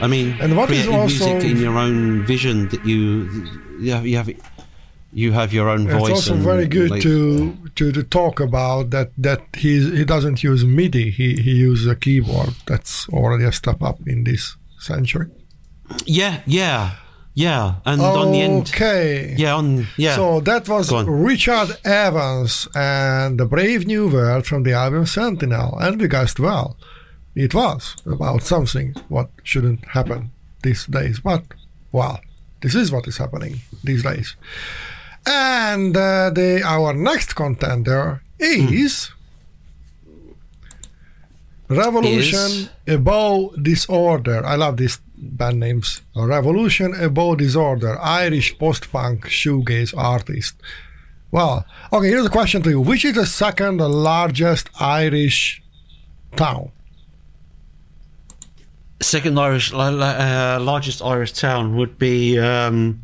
[0.00, 3.28] I mean, And what is creating also- music in your own vision that you,
[3.78, 4.30] you have, you have,
[5.12, 6.10] you have your own voice.
[6.10, 10.42] It's also very good like- to, to to talk about that that he he doesn't
[10.42, 11.10] use MIDI.
[11.10, 12.54] He he uses a keyboard.
[12.66, 15.26] That's already a step up in this century.
[16.06, 16.92] Yeah, yeah,
[17.34, 17.74] yeah.
[17.84, 19.34] And on the end, Okay.
[19.36, 20.14] yeah, on yeah.
[20.16, 26.00] So that was Richard Evans and the Brave New World from the album Sentinel, and
[26.00, 26.76] we guessed well.
[27.34, 30.30] It was about something what shouldn't happen
[30.62, 31.42] these days, but
[31.92, 32.20] well,
[32.60, 34.36] this is what is happening these days.
[35.26, 39.10] And uh, the our next contender is
[41.68, 44.44] Revolution Above Disorder.
[44.44, 46.02] I love these band names.
[46.14, 50.54] Revolution Above Disorder, Irish post-punk shoegaze artist.
[51.30, 52.80] Well, okay, here's a question to you.
[52.80, 55.62] Which is the second largest Irish
[56.36, 56.70] town?
[59.00, 63.02] Second Irish, uh, largest Irish town would be, um,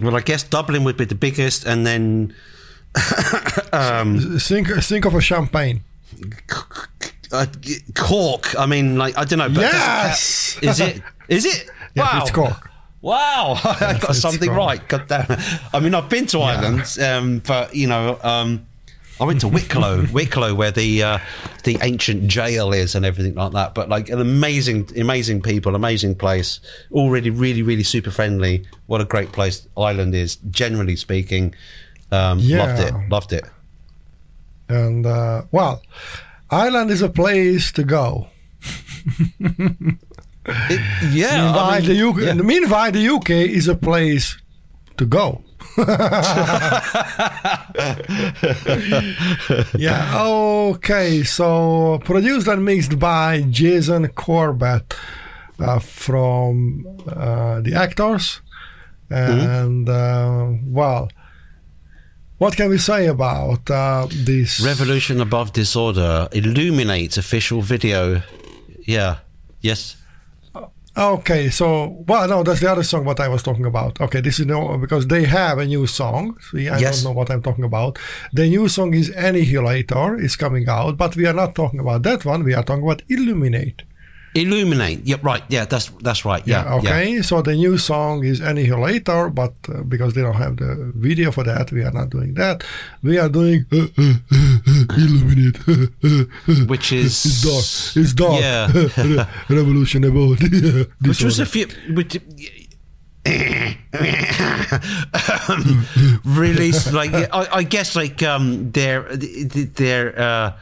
[0.00, 2.34] well, I guess Dublin would be the biggest, and then
[4.38, 5.82] Think, think of a champagne.
[7.32, 7.46] Uh,
[7.94, 8.58] Cork.
[8.58, 9.48] I mean, like I don't know.
[9.48, 10.58] But Yes!
[10.62, 11.02] is it?
[11.28, 11.68] Is it?
[11.96, 12.22] Yeah, wow.
[12.22, 12.70] it's Cork.
[13.02, 14.58] Wow, I got something Cork.
[14.58, 14.88] right.
[14.88, 15.38] God damn.
[15.72, 18.66] I mean, I've been to Ireland, um, but you know, um,
[19.20, 21.18] I went to Wicklow, Wicklow, where the uh,
[21.62, 23.74] the ancient jail is and everything like that.
[23.76, 26.58] But like an amazing, amazing people, amazing place.
[26.90, 28.66] Already, really, really super friendly.
[28.86, 31.54] What a great place Ireland is, generally speaking.
[32.10, 32.92] Um, Loved it.
[33.08, 33.44] Loved it.
[34.68, 35.82] And, uh, well,
[36.62, 38.28] Ireland is a place to go.
[40.46, 40.80] It-
[41.12, 41.28] yeah.
[41.30, 42.34] I Meanwhile, mean, the UK, yeah.
[42.34, 44.36] meanwhile, the UK is a place
[44.98, 45.42] to go.
[49.78, 50.22] yeah.
[50.22, 51.22] Okay.
[51.22, 54.94] So produced and mixed by Jason Corbett
[55.58, 58.40] uh, from uh, the Actors,
[59.10, 61.08] and uh, well,
[62.44, 64.60] what can we say about uh, this?
[64.60, 68.20] Revolution Above Disorder illuminates official video.
[68.82, 69.16] Yeah.
[69.62, 69.96] Yes.
[70.96, 73.98] Okay, so well, no, that's the other song what I was talking about.
[74.00, 76.36] Okay, this is no because they have a new song.
[76.50, 77.02] See, I Yes.
[77.02, 77.98] don't know what I'm talking about.
[78.34, 82.24] The new song is Annihilator is coming out, but we are not talking about that
[82.26, 82.44] one.
[82.44, 83.82] We are talking about Illuminate.
[84.34, 85.06] Illuminate.
[85.06, 85.16] Yeah.
[85.22, 85.42] Right.
[85.48, 85.64] Yeah.
[85.64, 86.46] That's that's right.
[86.46, 86.74] Yeah.
[86.74, 91.30] okay, so the new song is Annihilator, but uh, because they don't have the video
[91.30, 92.64] for that, we are not doing that.
[93.02, 95.58] We are doing uh, uh, uh, Illuminate.
[96.68, 97.64] Which is it's dark.
[98.04, 98.40] It's dark.
[98.40, 99.26] Yeah.
[99.48, 100.40] Revolution about.
[101.06, 101.66] Which was a few.
[101.90, 102.18] Which,
[105.48, 105.86] um,
[106.24, 110.52] released like I, I guess like um their their uh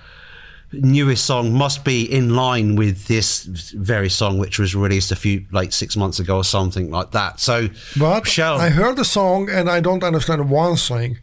[0.72, 3.44] newest song must be in line with this
[3.74, 7.38] very song which was released a few like six months ago or something like that
[7.40, 7.68] so
[7.98, 11.18] But shall I heard the song and I don't understand one thing.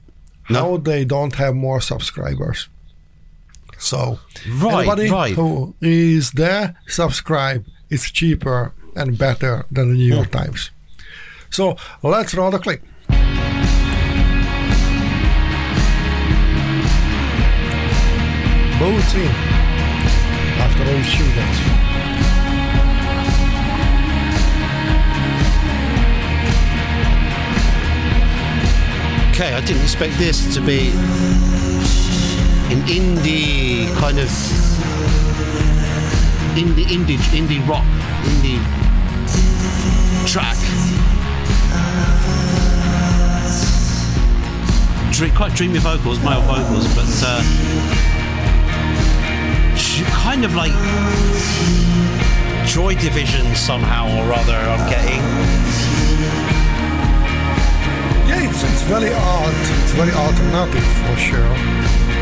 [0.50, 0.60] No?
[0.60, 2.70] How they don't have more subscribers.
[3.78, 5.36] So Right, anybody right.
[5.36, 7.66] who is there, subscribe.
[7.90, 10.38] It's cheaper and better than the New York Hmm.
[10.38, 10.72] Times.
[11.50, 12.82] So let's roll the clip.
[18.80, 19.28] Boots in
[20.58, 21.60] after those shootings.
[29.32, 30.92] okay I didn't expect this to be
[32.72, 34.30] an indie kind of
[36.56, 37.86] indie indie indie rock
[38.24, 38.60] indie
[40.26, 40.58] track
[45.36, 48.09] quite dreamy vocals male vocals but uh,
[49.80, 50.74] kind of like
[52.68, 55.24] Joy Division somehow or other I'm getting
[58.28, 59.56] Yeah, it's, it's very odd.
[59.84, 61.54] It's very alternative for sure.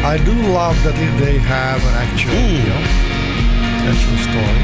[0.05, 2.61] I do love that they have an actual, Mm.
[2.61, 2.83] you know,
[3.89, 4.63] actual story.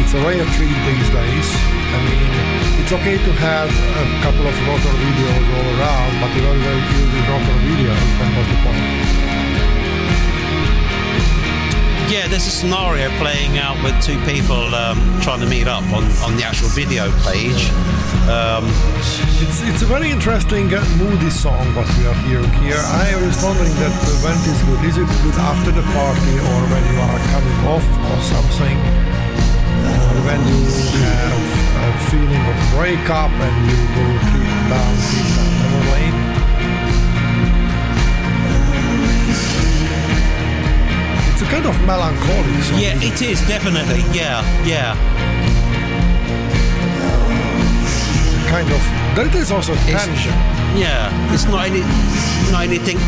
[0.00, 1.48] It's a rare treat these days.
[1.92, 2.30] I mean,
[2.80, 7.24] it's okay to have a couple of rotor videos all around, but if everybody uses
[7.26, 8.97] rotor videos, then what's the point?
[12.08, 16.04] Yeah, there's a scenario playing out with two people um, trying to meet up on,
[16.24, 17.68] on the actual video page.
[18.24, 18.64] Um,
[19.44, 22.80] It's it's a very interesting uh, moody song what we are hearing here.
[22.80, 26.34] I was wondering that uh, when it is good, is it good after the party
[26.48, 28.76] or when you are coming off or something?
[29.84, 30.64] Or when you
[31.12, 31.44] have
[31.84, 34.06] a feeling of breakup and you go
[34.72, 36.37] down, keep down lane?
[41.40, 42.80] It's a kind of melancholic song.
[42.80, 44.02] yeah, it is definitely.
[44.10, 44.96] Yeah, yeah.
[48.50, 48.82] kind of.
[49.14, 50.32] But it is also tension.
[50.74, 51.82] Yeah, it's not any,
[52.50, 52.98] not anything.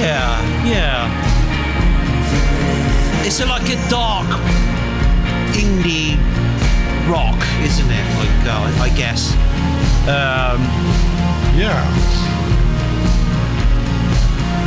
[0.00, 1.12] Yeah, yeah.
[3.26, 4.28] It's a, like a dark
[5.52, 6.16] indie
[7.06, 8.06] rock, isn't it?
[8.16, 9.34] Like uh, I guess.
[10.08, 10.62] Um,
[11.54, 12.31] Yeah.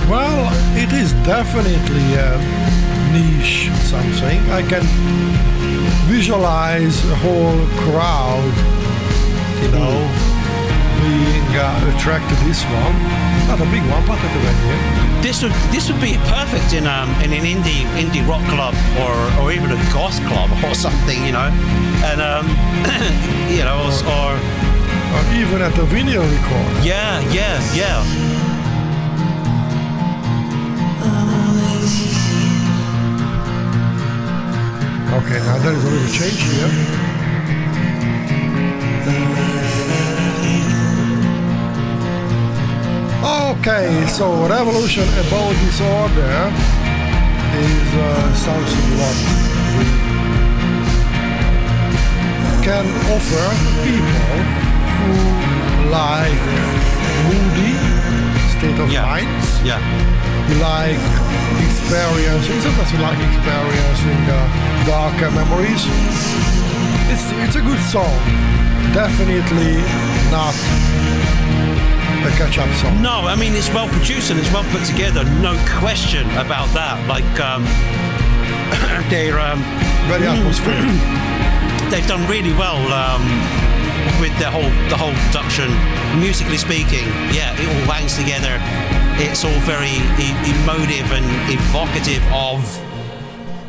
[0.10, 2.38] Well, it is definitely a
[3.12, 4.40] niche something.
[4.52, 4.84] I can
[6.08, 7.58] visualize a whole
[7.90, 8.54] crowd,
[9.64, 9.96] you know,
[11.02, 12.96] being uh, attracted to this one.
[13.50, 15.22] Not a big one, but at the venue.
[15.22, 19.14] this would this would be perfect in um in an indie indie rock club or
[19.42, 21.50] or even a goth club or something, you know,
[22.10, 22.46] and um
[23.58, 24.32] you know or, or
[25.16, 26.86] Or even at the video record.
[26.86, 28.35] yeah yeah yeah.
[35.18, 38.06] Okay, now there is a little change here.
[43.26, 46.52] Okay, so Revolution Above Disorder
[47.58, 49.18] is uh, something what
[49.78, 49.86] we
[52.62, 53.46] can offer
[53.82, 54.38] people
[55.00, 55.14] who
[55.90, 56.44] like
[57.26, 57.74] moody
[58.54, 59.06] state of Yeah.
[59.10, 59.82] minds Yeah.
[60.50, 61.02] you like
[61.66, 65.88] experiencing, sometimes you like experiencing uh, darker memories.
[67.08, 68.12] It's, it's a good song.
[68.94, 69.80] Definitely
[70.32, 70.56] not
[72.26, 73.02] a catch-up song.
[73.02, 75.24] No, I mean it's well produced and it's well put together.
[75.40, 77.00] No question about that.
[77.08, 77.64] Like um,
[79.10, 79.62] they're um,
[80.10, 80.86] Very atmospheric.
[81.92, 83.22] they've done really well um,
[84.20, 85.70] with the whole the whole production,
[86.20, 88.58] musically speaking, yeah, it all hangs together.
[89.18, 92.60] It's all very e- emotive and evocative of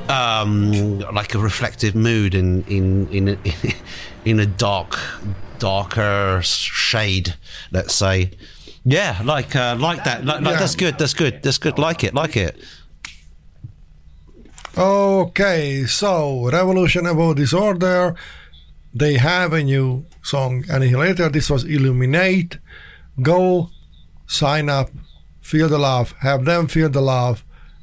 [0.09, 3.39] um, like a reflective mood in in in
[4.25, 4.99] in a dark
[5.59, 7.35] darker shade,
[7.73, 8.31] let's say.
[8.85, 10.25] Yeah, like uh, like that.
[10.25, 10.59] Like, like Yeah.
[10.61, 10.99] that's good.
[10.99, 11.43] That's good.
[11.43, 11.79] That's good.
[11.79, 12.15] Like it.
[12.15, 12.57] Like it.
[14.79, 18.15] Okay, so Revolution Above Disorder.
[18.95, 21.29] They have a new song Annihilator.
[21.31, 22.59] This was Illuminate.
[23.23, 23.71] Go,
[24.27, 24.91] sign up,
[25.41, 27.43] feel the love, have them feel the love.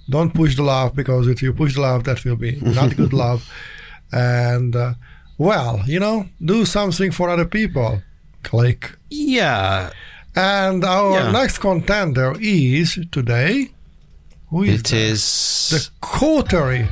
[0.10, 3.14] Don't push the love because if you push the love, that will be not good
[3.14, 3.50] love.
[4.12, 4.94] And, uh,
[5.38, 8.02] well, you know, do something for other people.
[8.44, 8.92] Click.
[9.10, 9.92] Yeah,
[10.36, 11.32] And our Yeah.
[11.32, 13.70] next contender is today.
[14.50, 14.98] Who is it that?
[14.98, 15.70] is.
[15.72, 16.88] The Coterie.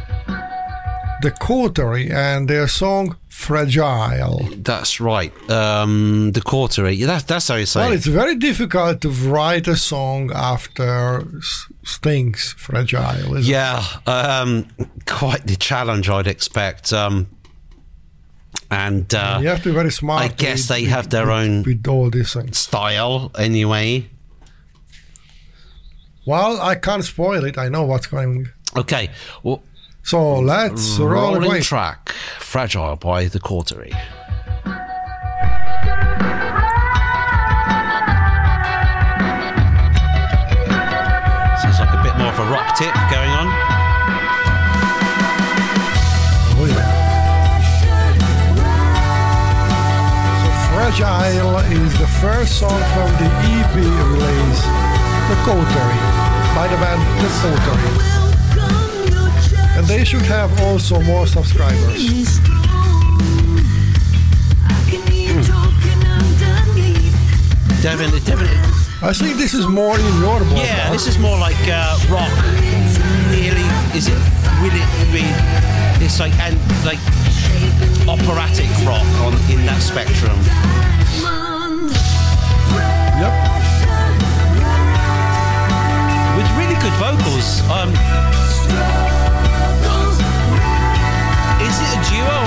[1.22, 4.48] The Coterie and their song Fragile.
[4.58, 5.34] That's right.
[5.50, 6.90] Um, the quarter.
[6.92, 7.80] Yeah, that, that's how you say.
[7.82, 7.96] Well, it.
[7.96, 11.26] it's very difficult to write a song after
[11.84, 13.36] Sting's Fragile.
[13.38, 14.68] Isn't Yeah, um,
[15.08, 16.94] quite the challenge I'd expect.
[16.94, 17.28] Um,
[18.70, 19.40] and uh.
[19.42, 20.22] You have to be very smart.
[20.24, 22.58] I guess with- they have their with- own With all these things.
[22.60, 24.08] style anyway.
[26.26, 27.58] Well, I can't spoil it.
[27.58, 29.10] I know what's going Okay,
[29.44, 29.64] well,
[30.04, 31.62] So let's roll rolling away.
[31.62, 32.10] track,
[32.40, 33.94] "Fragile" by the Coterie.
[41.62, 43.48] Sounds like a bit more of a rock tip going on.
[46.58, 46.90] Oh, yeah.
[50.42, 54.64] So Fragile is the first song from the EP release,
[55.30, 56.04] The Coterie,
[56.56, 57.30] by the band The
[57.66, 58.21] Coterie.
[59.82, 62.06] And they should have also more subscribers.
[67.82, 68.48] Devin, Devin,
[69.02, 70.58] I think this is more in your ballpark.
[70.58, 72.30] yeah, this is more like uh, rock.
[73.34, 73.66] Nearly,
[73.98, 74.22] is it?
[74.62, 75.26] Will it be?
[76.06, 77.02] It's like and like
[78.08, 80.38] operatic rock on in that spectrum.
[83.18, 83.34] Yep.
[86.38, 87.62] with really good vocals.
[87.72, 89.11] Um,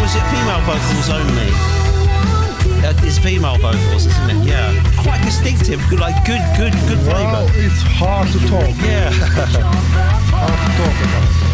[0.04, 1.50] or is it female vocals only?
[2.84, 4.46] Uh, it's female vocals, isn't it?
[4.46, 4.68] Yeah,
[5.02, 5.80] quite distinctive.
[5.88, 7.66] Good, like good, good, good Well, flavour.
[7.66, 8.68] it's hard to talk.
[8.84, 9.10] Yeah,
[10.30, 11.44] Hard to talk about.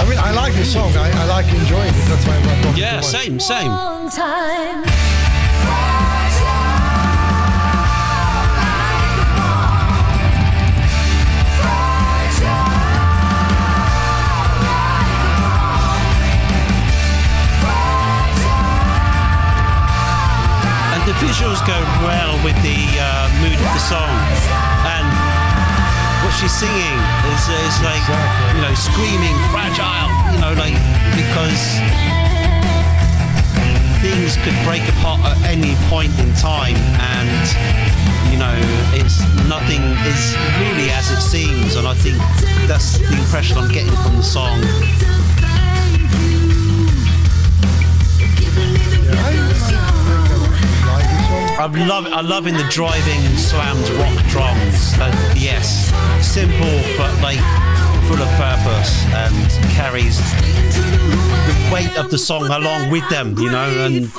[0.00, 0.90] I mean, I like this song.
[0.96, 2.08] I, I like enjoying it.
[2.08, 3.04] That's why I'm not talking yeah, too much.
[3.04, 3.70] same, same.
[21.20, 24.10] The visuals go well with the uh, mood of the song.
[24.86, 25.06] And
[26.24, 26.98] what she's singing
[27.30, 28.56] is, is like, Exactly.
[28.56, 30.74] you know, screaming, fragile, you know, like,
[31.14, 31.62] because
[34.02, 36.76] things could break apart at any point in time.
[36.98, 37.46] And,
[38.32, 38.56] you know,
[38.98, 41.76] it's nothing is really as it seems.
[41.76, 42.18] And I think
[42.66, 44.60] that's the impression I'm getting from the song.
[51.66, 54.92] I love in the driving slammed rock drums.
[55.00, 55.88] Uh, yes,
[56.20, 57.38] simple but like
[58.04, 59.34] full of purpose and
[59.72, 60.18] carries
[61.46, 63.38] the weight of the song along with them.
[63.38, 64.12] You know, and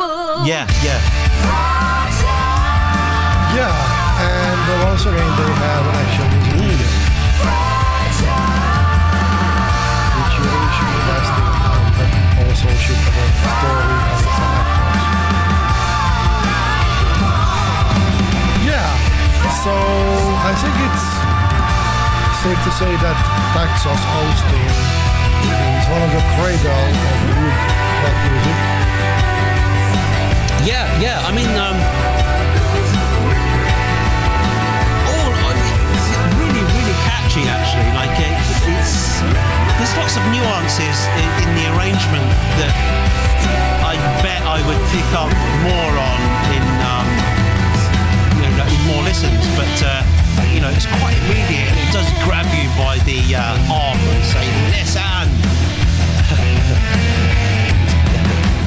[0.47, 0.99] yeah, yeah,
[3.53, 3.69] Yeah,
[4.25, 6.34] and again, they have an action
[19.65, 21.09] so I think it's
[22.45, 23.17] safe to say that
[23.57, 27.57] Texas Austin is one of the cradle of good
[28.05, 28.57] rock music.
[30.69, 31.17] yeah, yeah.
[31.25, 31.77] I mean, um,
[35.09, 37.49] all I mean, it's really, really catchy.
[37.49, 38.37] Actually, like it,
[38.69, 39.25] it's
[39.81, 42.29] there's lots of nuances in, in the arrangement
[42.61, 42.73] that
[43.81, 45.33] I bet I would pick up
[45.65, 46.21] more on
[46.53, 47.34] in um,
[48.87, 49.43] more listens.
[49.55, 50.03] But uh,
[50.53, 51.69] you know, it's quite immediate.
[51.71, 55.27] and It does grab you by the uh, arm and say, "Listen."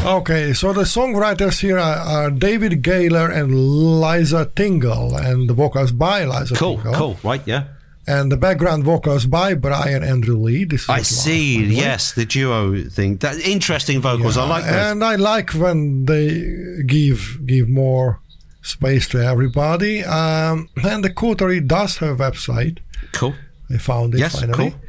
[0.06, 5.92] Okay, so the songwriters here are, are David Gaylor and Liza Tingle, and the vocals
[5.92, 6.94] by Liza Cool, Tingle.
[6.94, 7.42] cool, right?
[7.46, 7.64] Yeah.
[8.06, 10.64] and the background vocals by Brian Andrew Lee.
[10.64, 11.58] This is I what see.
[11.58, 11.80] last, by the way.
[11.82, 13.16] Yes, the duo thing.
[13.18, 14.38] That interesting vocals.
[14.38, 14.72] I like those.
[14.72, 18.20] and I like when they give give more
[18.68, 20.04] space to everybody.
[20.04, 22.78] Um, and the Coterie does have a website.
[23.12, 23.34] Cool.
[23.70, 24.70] I found it Yes, finally.
[24.70, 24.80] cool.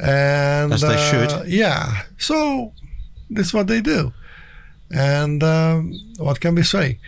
[0.00, 1.48] And As they uh, should.
[1.48, 2.02] Yeah.
[2.18, 2.72] So
[3.30, 4.12] this is what they do.
[4.90, 6.98] And um, what can we say?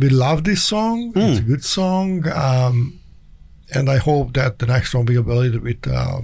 [0.00, 1.12] We love this song.
[1.12, 1.18] Hmm.
[1.20, 2.26] It's a good song.
[2.28, 3.00] Um,
[3.74, 6.20] and I hope that the next one will be a little bit uh,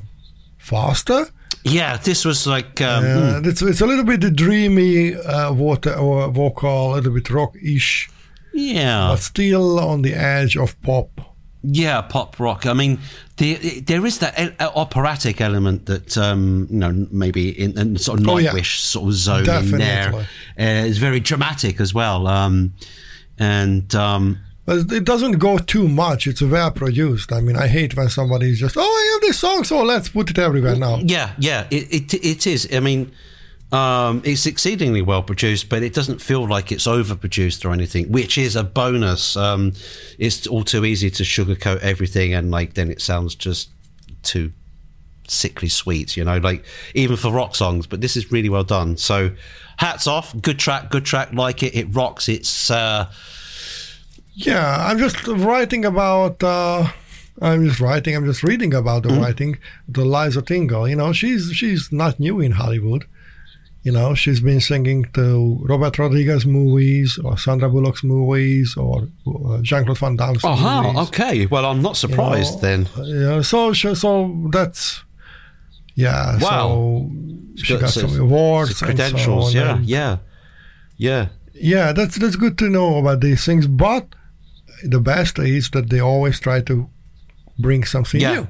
[0.59, 1.27] faster.
[1.65, 2.81] Yeah, this was like.
[2.81, 7.31] Um, And it's, it's a little bit dreamy uh, water, or vocal, a little bit
[7.31, 8.09] rock-ish,
[8.55, 9.09] yeah.
[9.11, 11.09] but still on the edge of pop.
[11.67, 12.67] Yeah, pop rock.
[12.67, 12.99] I mean,
[13.39, 13.57] there,
[13.87, 18.29] there is that el- operatic element that um, you know maybe in, in sort of
[18.29, 18.53] Oh, yeah.
[18.63, 20.13] Sort of zone in there.
[20.15, 20.25] Uh,
[20.59, 22.27] it's very dramatic as well.
[22.27, 22.75] Um,
[23.39, 26.27] and um, But it doesn't go too much.
[26.27, 27.33] It's well produced.
[27.33, 30.11] I mean, I hate when somebody is just, oh, I have this song, so let's
[30.11, 30.97] put it everywhere now.
[30.99, 32.69] yeah, yeah, it, it it is.
[32.75, 33.11] I mean,
[33.75, 38.39] um, it's exceedingly well produced, but it doesn't feel like it's overproduced or anything, which
[38.39, 39.37] is a bonus.
[39.37, 39.73] Um,
[40.17, 43.71] it's all too easy to sugarcoat everything, and like then it sounds just
[44.23, 44.53] too
[45.27, 46.65] sickly sweet, you know, like
[46.95, 47.89] even for rock songs.
[47.89, 48.97] But this is really well done.
[48.97, 49.33] So,
[49.79, 52.29] hats off, good track, good track, like it, it rocks.
[52.29, 53.11] It's uh,
[54.35, 56.41] Yeah, I'm just writing about.
[56.45, 56.93] Uh,
[57.43, 58.15] I'm just writing.
[58.15, 59.59] I'm just reading about the writing.
[59.89, 60.89] The Liza Tingle.
[60.89, 63.07] You know, she's she's not new in Hollywood.
[63.85, 69.09] You know, she's been singing to Robert Rodriguez movies or Sandra Bullock's movies or
[69.61, 71.09] Jean Claude Van Damme's oh, movies.
[71.09, 71.45] okay.
[71.47, 72.89] Well, I'm not surprised then.
[73.03, 75.05] Yeah, so so, so that's
[75.95, 76.39] yeah.
[76.41, 76.69] Wow.
[76.69, 77.11] So
[77.57, 80.17] she got got some- some awards, Some so credentials, on, yeah, yeah,
[80.97, 81.29] yeah.
[81.53, 81.93] yeah.
[81.93, 83.67] That's that's good to know about these things.
[83.67, 84.07] But
[84.83, 86.89] the best is that they always try to
[87.59, 88.35] bring something Yeah.
[88.35, 88.49] new.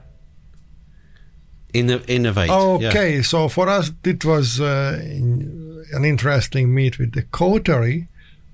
[1.74, 2.48] Inno- innovate.
[2.48, 2.88] yeah.
[2.88, 8.08] Okay, so for us it was uh, in- an interesting meet with the Coterie,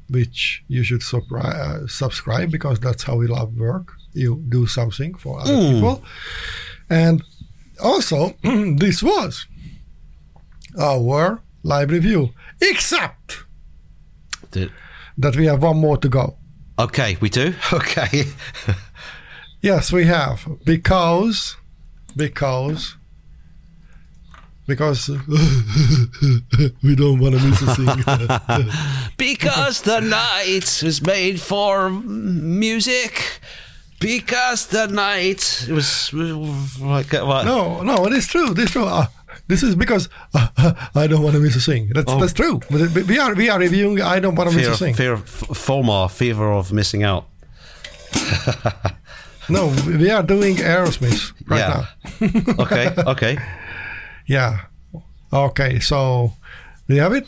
[0.08, 3.92] which you should uh, subscribe because that's how we love work.
[4.12, 5.74] You do something for other Hmm.
[5.74, 6.02] people,
[6.88, 7.22] and
[7.82, 8.34] also
[8.78, 9.46] this was
[10.78, 12.30] our live review,
[12.60, 13.44] except
[14.52, 14.70] The-
[15.18, 16.36] that we have one more to go.
[16.78, 17.54] Okay, we do.
[17.72, 18.24] Okay.
[19.62, 21.56] Yes, we have because
[22.16, 22.96] because
[24.70, 25.08] because
[26.82, 28.68] we don't want to miss a thing.
[29.18, 33.40] because the night was made for music.
[33.98, 36.10] Because the night was
[36.80, 37.44] like what?
[37.44, 38.54] no, no, it is true.
[38.54, 38.86] This is true.
[38.86, 39.06] Uh,
[39.46, 40.48] this is because uh,
[40.94, 41.90] I don't want to miss a thing.
[41.92, 42.18] That's Oh.
[42.20, 42.60] that's true.
[42.70, 44.00] We are we are reviewing.
[44.00, 44.94] I don't want to miss fear, a thing.
[44.94, 45.24] fear of
[45.66, 47.26] FOMO, fear of missing out.
[49.50, 51.86] No, we are doing Aerosmith right yeah.
[52.20, 52.62] now.
[52.64, 52.94] okay.
[53.06, 53.38] Okay.
[54.30, 54.60] Yeah.
[55.32, 55.80] Okay.
[55.80, 56.34] So,
[56.86, 57.26] do you have it?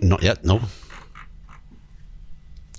[0.00, 0.44] Not yet.
[0.44, 0.60] No.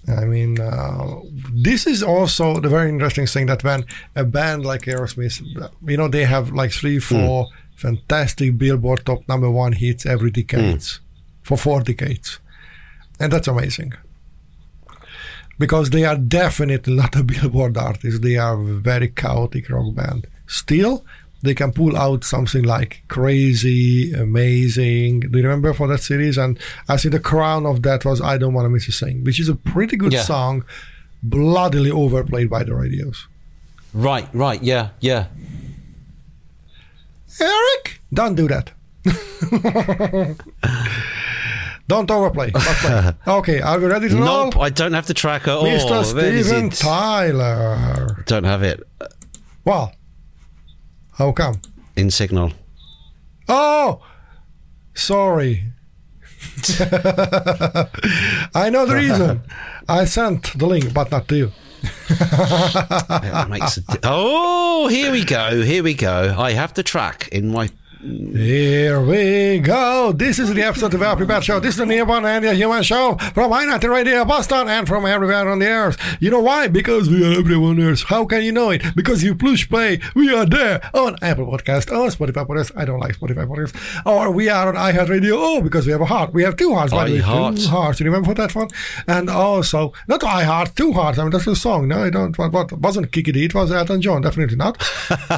[0.05, 1.21] I mean, uh,
[1.53, 3.85] this is also the very interesting thing that when
[4.17, 5.41] a band like Aerosmith,
[5.87, 7.47] you know, they have like three, four
[7.77, 10.99] fantastic Billboard top number one hits every decades
[11.41, 12.39] for four decades,
[13.17, 13.93] and that's amazing.
[15.57, 20.27] Because they are definitely not a Billboard artist; they are a very chaotic rock band.
[20.47, 21.05] Still,
[21.43, 25.19] they can pull out something like crazy, amazing.
[25.19, 26.37] Do you remember for that series?
[26.37, 26.57] And
[26.89, 29.39] I think the crown of that was "I Don't Want to Miss a Thing," which
[29.39, 30.21] is a pretty good Yeah.
[30.23, 30.63] song,
[31.21, 33.27] bloodily overplayed by the radios.
[33.93, 34.27] Right.
[34.33, 34.63] Right.
[34.63, 34.89] Yeah.
[35.01, 35.27] Yeah.
[37.39, 38.71] Eric, don't do that.
[41.87, 42.51] don't overplay.
[43.27, 44.45] okay, are we ready to roll?
[44.45, 44.57] Nope.
[44.59, 45.51] I don't have the tracker.
[45.51, 45.63] all.
[45.65, 46.01] Mr.
[46.01, 46.69] Is Steven?
[46.69, 48.23] Tyler.
[48.27, 48.81] Don't have it
[49.65, 49.93] Well,
[51.17, 51.61] how come?
[51.95, 52.51] in Signal.
[53.47, 54.01] Oh,
[54.93, 55.65] sorry.
[58.55, 59.41] I know the reason.
[59.87, 61.51] I sent the link, but not to you.
[62.09, 65.61] It makes a di- oh, here we go.
[65.61, 66.35] Here we go.
[66.37, 67.69] I have the track in my.
[68.03, 70.11] Here we go.
[70.11, 71.61] This is the episode of the Prepared Show.
[71.61, 75.05] This is the Near One and the Human Show from United Radio Boston and from
[75.05, 76.17] everywhere on the earth.
[76.19, 76.67] You know why?
[76.67, 78.03] Because we are everywhere on earth.
[78.03, 78.83] How can you know it?
[78.93, 80.01] Because you push play.
[80.15, 82.73] We are there on Apple Podcast, on Spotify Podcast.
[82.75, 84.05] I don't like Spotify Podcast.
[84.05, 85.31] Or we are on iHeartRadio.
[85.37, 86.33] Oh, because we have a heart.
[86.33, 86.91] We have two hearts.
[86.91, 87.19] by the way.
[87.19, 88.01] Two hearts.
[88.01, 88.67] You remember that one?
[89.07, 91.19] And also, not iHeart, two hearts.
[91.19, 91.87] I mean, that's a song.
[91.87, 92.37] No, I don't.
[92.37, 93.45] What, what wasn't Kiki Dee?
[93.45, 94.23] It was Elton John.
[94.23, 94.77] Definitely not.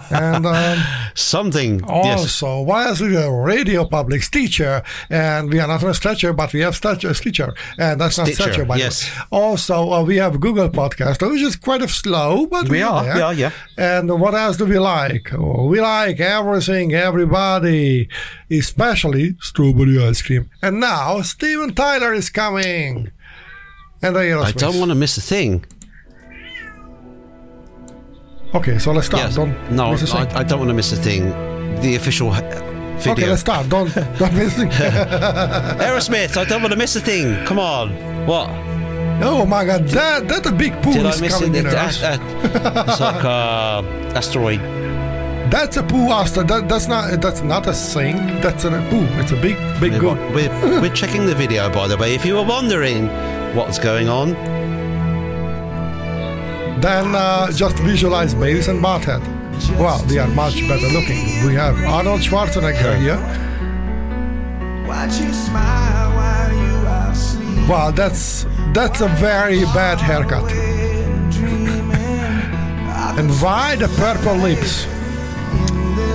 [0.09, 0.79] and um,
[1.13, 1.81] Something.
[1.87, 2.31] yes.
[2.55, 6.31] So why else we are radio public's teacher, and we are not on a stretcher,
[6.31, 9.03] but we have stretcher, stitcher, and that's not Stitcher, stretcher, by yes.
[9.03, 9.41] the way.
[9.41, 13.15] Also, uh, we have Google Podcast, which is quite slow, but We are, there.
[13.15, 13.51] we are, yeah.
[13.77, 15.33] And what else do we like?
[15.33, 18.07] Oh, we like everything, everybody,
[18.49, 20.49] especially strawberry ice cream.
[20.61, 23.11] And now Steven Tyler is coming.
[24.01, 25.65] And I don't want to miss a thing.
[28.53, 29.23] Okay, so let's start.
[29.23, 29.35] Yes.
[29.35, 29.97] Don't no, a.
[30.15, 31.54] I, I don't want to miss a thing.
[31.85, 33.11] The official video.
[33.11, 33.69] Okay, let's start.
[33.69, 34.69] Don't don't miss thing.
[34.69, 37.45] Aerosmith, I don't want to miss a thing.
[37.45, 37.91] Come on.
[38.25, 38.49] What?
[39.23, 41.59] oh my god, that that a big pool Did I is miss coming it?
[41.59, 42.19] in That-
[42.89, 43.83] it's like uh,
[44.17, 44.59] asteroid.
[45.51, 46.41] That's a poo aster.
[46.43, 48.17] That, that's not that's not a sink.
[48.41, 49.05] That's a poo.
[49.21, 50.17] It's a big big We're, goop.
[50.33, 52.15] we're, we're checking the video, by the way.
[52.15, 53.07] If you were wondering
[53.55, 54.33] what's going on,
[56.81, 59.21] Then uh, just visualize Beavis and Butthead.
[59.79, 61.45] Well, they are much better looking.
[61.45, 63.17] We have Arnold Schwarzenegger here.
[64.87, 67.69] Watch you smile while you are asleep.
[67.69, 70.51] Wow, that's that's a very bad haircut.
[73.19, 74.87] and why the purple lips?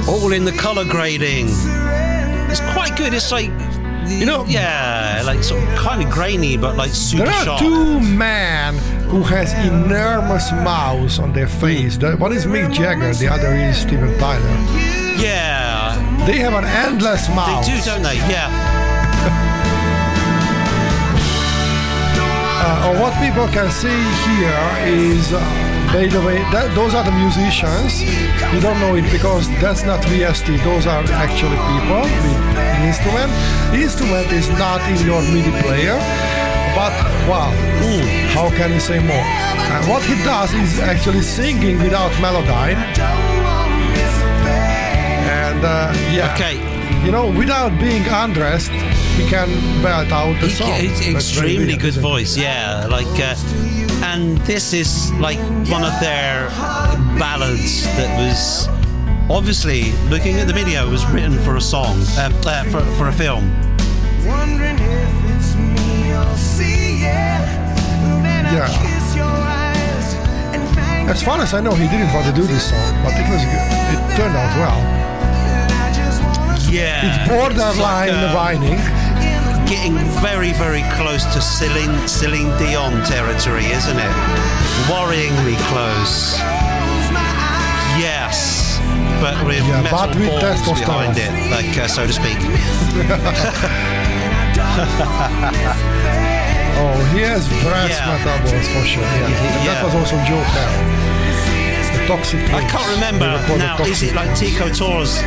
[0.09, 1.47] all in the color grading.
[2.51, 3.15] It's quite good.
[3.15, 3.51] It's like,
[4.09, 7.61] You know- yeah, like sort of kind of grainy, but like super There are sharp.
[7.61, 8.75] two men
[9.11, 11.97] who has enormous mouths on their face.
[11.97, 14.49] The, one is Mick Jagger, the other is Steven Tyler.
[15.19, 17.67] Yeah, They have an endless mouth.
[17.67, 18.17] they do, don't they?
[18.17, 18.49] Yeah.
[22.63, 23.89] Uh, uh, what people can see
[24.29, 25.41] here is, uh,
[25.93, 28.05] by the way, that, those are the musicians.
[28.53, 30.61] You don't know it because that's not VST.
[30.63, 33.33] Those are actually people with an instrument.
[33.73, 35.97] The instrument is not in your MIDI player,
[36.75, 36.93] but
[37.29, 37.51] wow,
[38.35, 39.27] how can you say more?
[39.75, 42.75] And what he does is actually singing without melody.
[45.31, 46.57] And uh, yeah, Okay.
[47.05, 48.71] you know, without being undressed,
[49.17, 49.49] he can
[49.83, 50.71] belt out the He- song.
[50.75, 52.87] It's That's very extremely good voice, yeah.
[52.91, 53.35] Like, uh,
[54.05, 55.39] and this is like
[55.69, 56.49] one of their
[57.19, 58.69] ballads that was
[59.29, 63.13] obviously looking at the video was written for a song, uh, uh, for for a
[63.13, 63.45] film.
[66.61, 67.41] Yeah.
[68.23, 68.69] Then I Yeah.
[68.83, 70.09] kiss your eyes
[70.55, 73.13] and thank As far as I know, he didn't want to do this song, but
[73.15, 73.69] it was good.
[73.95, 74.81] It turned out well.
[75.85, 78.81] I just wanna Yeah, It's borderline It's like, uh, whining.
[79.67, 84.15] getting very, very close to Celine, Celine Dion territory, isn't it?
[84.89, 86.37] Worryingly close.
[86.39, 87.21] close.
[87.99, 88.79] Yes,
[89.21, 90.87] but with Yeah, metal but with balls testosterone.
[90.87, 92.39] behind it, like uh, so to speak.
[96.81, 98.09] Oh, he has brass Yeah.
[98.09, 99.03] metal balls for sure.
[99.05, 99.29] Yeah.
[99.29, 100.73] And that was also Joe Bell.
[101.93, 103.85] The Toxic I can't remember They were called the now.
[103.85, 105.21] Is it like Tico Torres?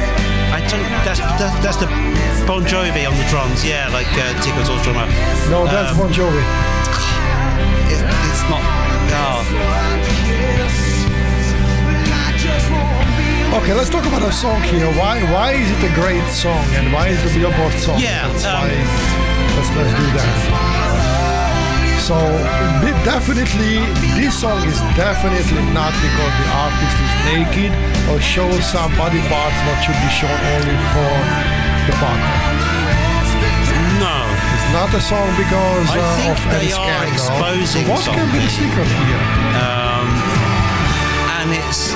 [0.50, 0.82] I don't.
[1.06, 1.86] That's that's, that's the
[2.50, 3.62] Bon Jovi on the drums.
[3.64, 5.06] Yeah, like uh, Tico Torres drummer.
[5.54, 6.42] No, that's Um, Bon Jovi.
[7.94, 8.64] It, it's not.
[9.14, 9.46] Oh,
[13.62, 14.90] Okay, let's talk about a song here.
[14.98, 18.00] Why why is it a great song and why is it a Billboard song?
[18.02, 19.33] Yeah, That's um, why.
[19.56, 20.74] Let's let's do that.
[22.04, 22.18] So
[23.04, 23.84] definitely,
[24.16, 27.72] this song is definitely not because the artist is naked
[28.12, 31.12] or shows some body parts that should be shown only for
[31.88, 32.36] the partner.
[34.00, 34.16] no.
[34.56, 37.12] It's not a song because uh, of any scandal.
[37.12, 39.24] exposing what can be the secret here?
[41.44, 41.92] and it's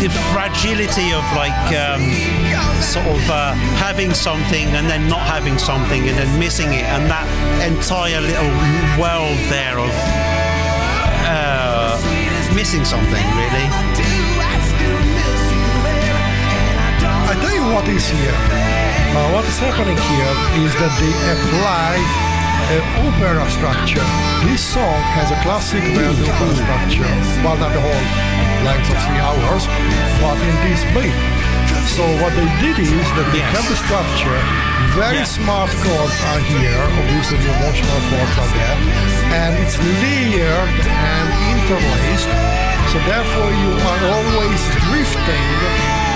[0.00, 2.02] the, fragility of like um,
[2.80, 7.10] sort of uh, having something and then not having something and then missing it and
[7.10, 7.26] that
[7.66, 8.52] entire little
[8.94, 9.90] world there of
[11.26, 11.98] uh,
[12.54, 13.66] missing something really
[17.28, 18.32] I tell you what is here.
[19.12, 20.32] Uh, what is happening here
[20.64, 22.00] is that they apply
[22.72, 24.04] an opera structure.
[24.48, 27.12] This song has a classic Verdi opera structure.
[27.44, 28.27] Well, not the whole
[28.66, 29.62] length of three hours,
[30.22, 31.16] but in this beat.
[31.96, 33.52] So what they did is that they Yes.
[33.54, 34.38] kept the structure.
[34.96, 35.36] Very Yeah.
[35.38, 36.80] smart chords are here.
[37.00, 38.76] Obviously, the emotional chords are there,
[39.42, 40.74] and it's layered
[41.12, 42.30] and interlaced.
[42.92, 45.48] So therefore, you are always drifting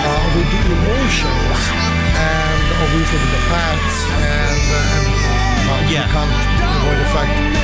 [0.03, 1.59] uh, with the emotions
[2.17, 6.52] and obviously with the pads and, uh, and uh, you Yeah.
[6.91, 7.55] The fact is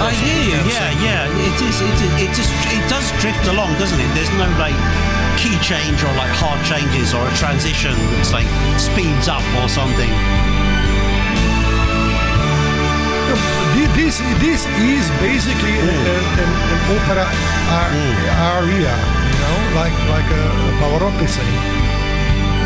[0.00, 0.58] I hear you.
[0.66, 1.46] Yeah, yeah.
[1.48, 1.76] It is.
[1.80, 1.96] It,
[2.26, 2.50] it just.
[2.70, 4.10] It does drift along, doesn't it?
[4.14, 4.76] There's no like
[5.38, 8.46] key change or like hard changes or a transition that's like
[8.78, 10.10] speeds up or something.
[13.94, 17.26] This, this is basically a- a- an, an opera
[17.94, 18.14] Mm.
[18.58, 18.94] aria,
[19.30, 20.44] you know, like like a
[20.80, 21.54] Pavarotti thing,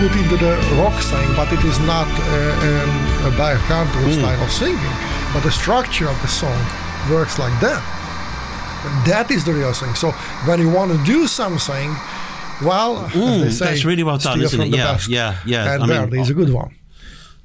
[0.00, 4.42] put into the rock thing, but it is not uh, um, a back country style
[4.42, 4.94] of singing.
[5.34, 6.58] But the structure of the song
[7.10, 7.82] works like that.
[9.06, 9.94] That is the real thing.
[9.94, 10.12] So
[10.46, 11.94] when you want to do something,
[12.62, 14.70] well, as they say, that's really well done, isn't it?
[14.70, 15.08] the Yeah, best.
[15.08, 15.74] yeah, yeah.
[15.74, 16.74] And I there, mean, there's a good one.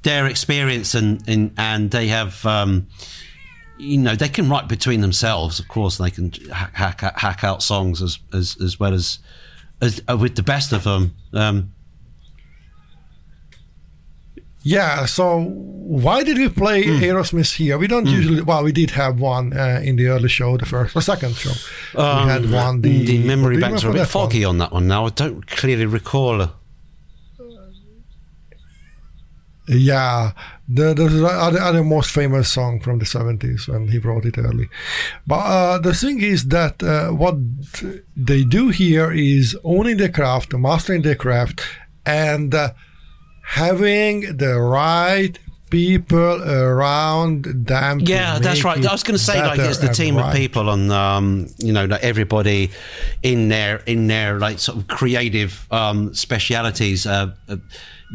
[0.04, 2.88] their experience and and, and they have um,
[3.78, 7.62] you know they can write between themselves of course they can hack hack, hack out
[7.64, 9.20] songs as as, as well as,
[9.82, 11.72] as uh, with the best of them um,
[14.66, 15.40] Yeah, so
[16.06, 17.04] why did we play Hmm.
[17.04, 17.78] Aerosmith here?
[17.78, 18.42] We don't usually.
[18.42, 21.52] Well, we did have one uh, in the early show, the first or second show.
[21.94, 22.82] we had one.
[22.82, 24.30] The, Um, the memory banks are a bit that one?
[24.30, 26.48] foggy on that one now I don't clearly recall
[29.68, 30.32] Yeah,
[30.68, 34.68] the the other, other most famous song from the seventies when he wrote it early.
[35.26, 37.36] But uh, the thing is that uh, what
[38.16, 41.62] they do here is owning the craft, mastering the craft,
[42.06, 42.72] and uh,
[43.44, 45.38] having the right
[45.70, 48.00] people around them.
[48.00, 48.86] Yeah, that's right.
[48.86, 51.86] I was going to say, like, it's the team of people, and um, you know,
[51.86, 52.72] like everybody
[53.22, 57.58] in their in their like sort of creative um, specialities uh, uh,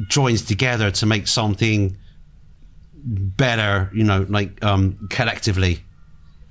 [0.08, 1.96] joins together to make something
[2.94, 3.90] better.
[3.92, 5.82] You know, like um, collectively.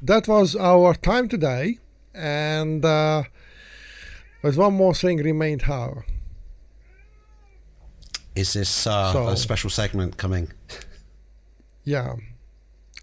[0.02, 1.80] that was our time today,
[2.14, 3.24] and uh,
[4.42, 5.64] there's one more thing remained.
[5.64, 6.04] How?
[8.38, 10.48] Is this uh, So- a special segment coming?
[11.84, 12.16] Yeah,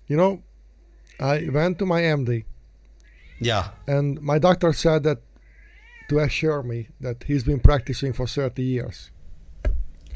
[0.09, 0.43] you know,
[1.19, 2.45] I went to my MD,
[3.41, 3.69] Yeah.
[3.87, 5.21] and my doctor said that
[6.11, 9.11] to assure me that he's been practicing for 30 years.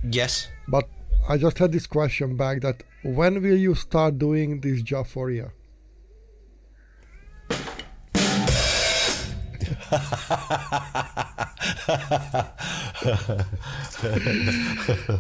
[0.05, 0.49] Yes.
[0.69, 0.85] But
[1.27, 5.27] I just had this question back: that when will you start doing this job for
[5.29, 5.51] real?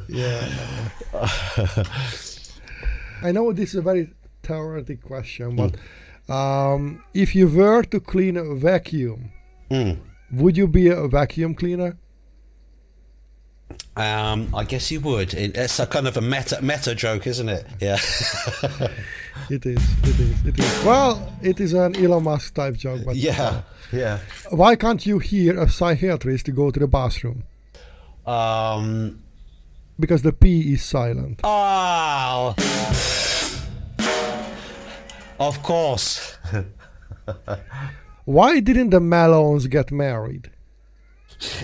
[0.08, 0.48] Yeah.
[3.22, 4.10] I know this is a very
[4.42, 5.76] theoretic question, but
[6.32, 9.32] um, if you were to clean a vacuum,
[9.70, 9.98] Mm.
[10.32, 11.98] would you be a vacuum cleaner?
[13.96, 15.34] Um, I guess you would.
[15.34, 17.66] It's a kind of a meta meta joke, isn't it?
[17.80, 17.98] Yeah.
[19.50, 19.82] It is.
[20.02, 20.46] It is.
[20.46, 20.84] It is.
[20.84, 23.62] Well, it is an Elon Musk type joke, but yeah.
[23.92, 24.18] Yeah.
[24.50, 27.44] why can't you hear a psychiatrist to go to the bathroom?
[28.26, 29.22] Um.
[29.98, 31.40] Because the P is silent.
[31.42, 32.54] Oh.
[35.40, 36.36] Of course.
[38.24, 40.50] Why didn't the Malones get married?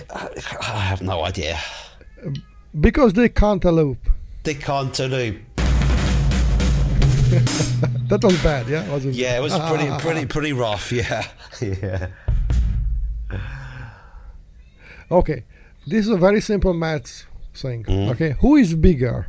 [0.09, 1.59] I have no idea.
[2.79, 4.09] Because they cantaloupe.
[4.43, 5.54] They cantaloupe.
[8.07, 8.87] That was bad, yeah?
[8.91, 9.17] Wasn't it?
[9.17, 10.91] Yeah, it was pretty, pretty, pretty rough.
[10.91, 11.25] Yeah.
[11.59, 12.09] Yeah.
[15.09, 15.43] Okay,
[15.87, 17.83] this is a very simple maths thing.
[17.83, 18.11] Mm.
[18.11, 19.27] Okay, who is bigger,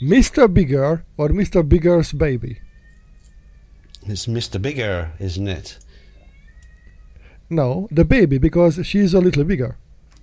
[0.00, 0.52] Mr.
[0.52, 1.66] Bigger or Mr.
[1.66, 2.60] Bigger's baby?
[4.06, 4.60] It's Mr.
[4.60, 5.78] Bigger, isn't it?
[7.48, 9.76] No, the baby because she's a little bigger.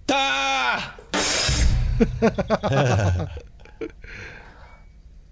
[0.09, 0.95] Ah!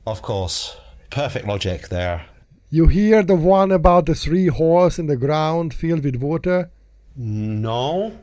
[0.07, 0.77] of course.
[1.11, 2.25] Perfect logic there.
[2.69, 6.71] You hear the one about the three holes in the ground filled with water?
[7.15, 8.17] No.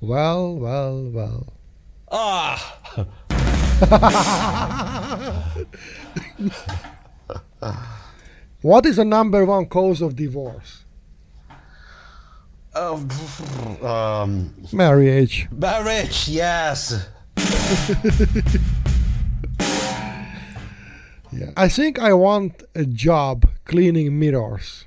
[0.00, 1.52] Well, well, well.
[2.10, 3.06] Ah!
[8.62, 10.84] What is the number one cause of divorce?
[12.74, 12.96] Oh,
[13.82, 15.48] um, Marriage.
[15.50, 17.08] marriage, yes.
[21.32, 21.50] Yeah.
[21.56, 24.86] I think I want a job cleaning mirrors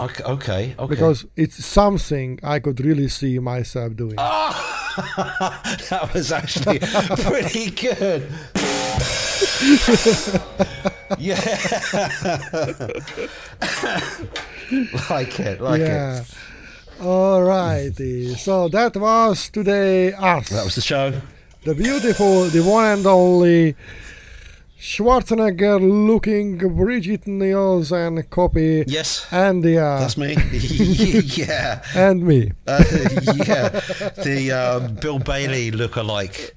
[0.00, 0.74] Okay, okay.
[0.76, 0.88] okay.
[0.88, 4.16] because it's something I could really see myself doing.
[4.18, 5.70] Ah!
[5.90, 8.22] that was actually pretty good.
[11.18, 11.38] yeah.
[15.10, 16.20] like it, like yeah.
[16.20, 16.34] it.
[16.98, 18.36] Alrighty.
[18.36, 20.48] So that was today us.
[20.48, 21.12] That was the show.
[21.64, 23.76] the beautiful, the one and only
[24.84, 28.84] Schwarzenegger looking Brigitte Nielsen copy.
[28.86, 30.36] Yes, And the uh, that's me.
[31.40, 31.82] yeah.
[31.94, 32.52] and me.
[32.66, 32.84] Uh,
[33.46, 33.68] yeah,
[34.22, 36.54] the um, Bill Bailey look-alike,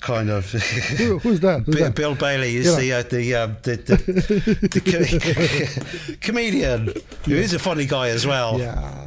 [0.00, 0.48] kind of.
[0.52, 1.62] Who, who's that?
[1.62, 1.96] Who's Bi- that?
[1.96, 2.76] Bill Bailey is Yeah.
[2.78, 6.92] the uh, the, um, the the, the co- comedian
[7.24, 8.60] who is a funny guy as well.
[8.60, 9.02] Yeah.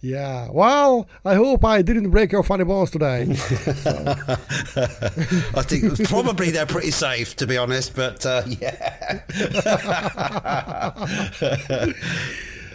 [0.00, 0.48] Yeah.
[0.52, 3.22] Well, I hope I didn't break your funny bones today.
[5.54, 7.96] I think probably they're pretty safe, to be honest.
[7.96, 9.20] But uh, yeah,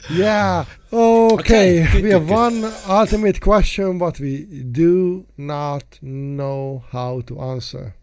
[0.09, 0.65] yeah.
[0.91, 2.33] Okay, Okay, good, we good, have good.
[2.33, 7.95] one ultimate question, but we do not know how to answer.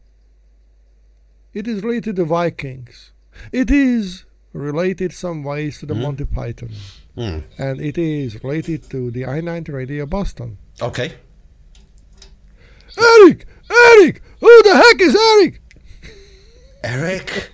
[1.53, 3.12] It is related to Vikings.
[3.53, 6.70] It is related some ways to the Monty Python,
[7.19, 7.40] Hmm.
[7.59, 10.57] and it is related to the I-90 Radio Boston.
[10.81, 11.15] Okay.
[12.97, 15.61] Eric, Eric, who the heck is Eric?
[16.85, 17.51] Eric,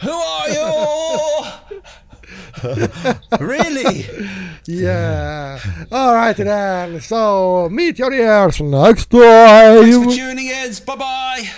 [0.00, 1.44] who are you?
[3.46, 4.06] really?
[4.64, 5.60] Yeah.
[5.92, 6.98] All right then.
[7.02, 9.82] So meet your ears next time.
[9.84, 10.72] Thanks for tuning in.
[10.86, 11.50] Bye bye.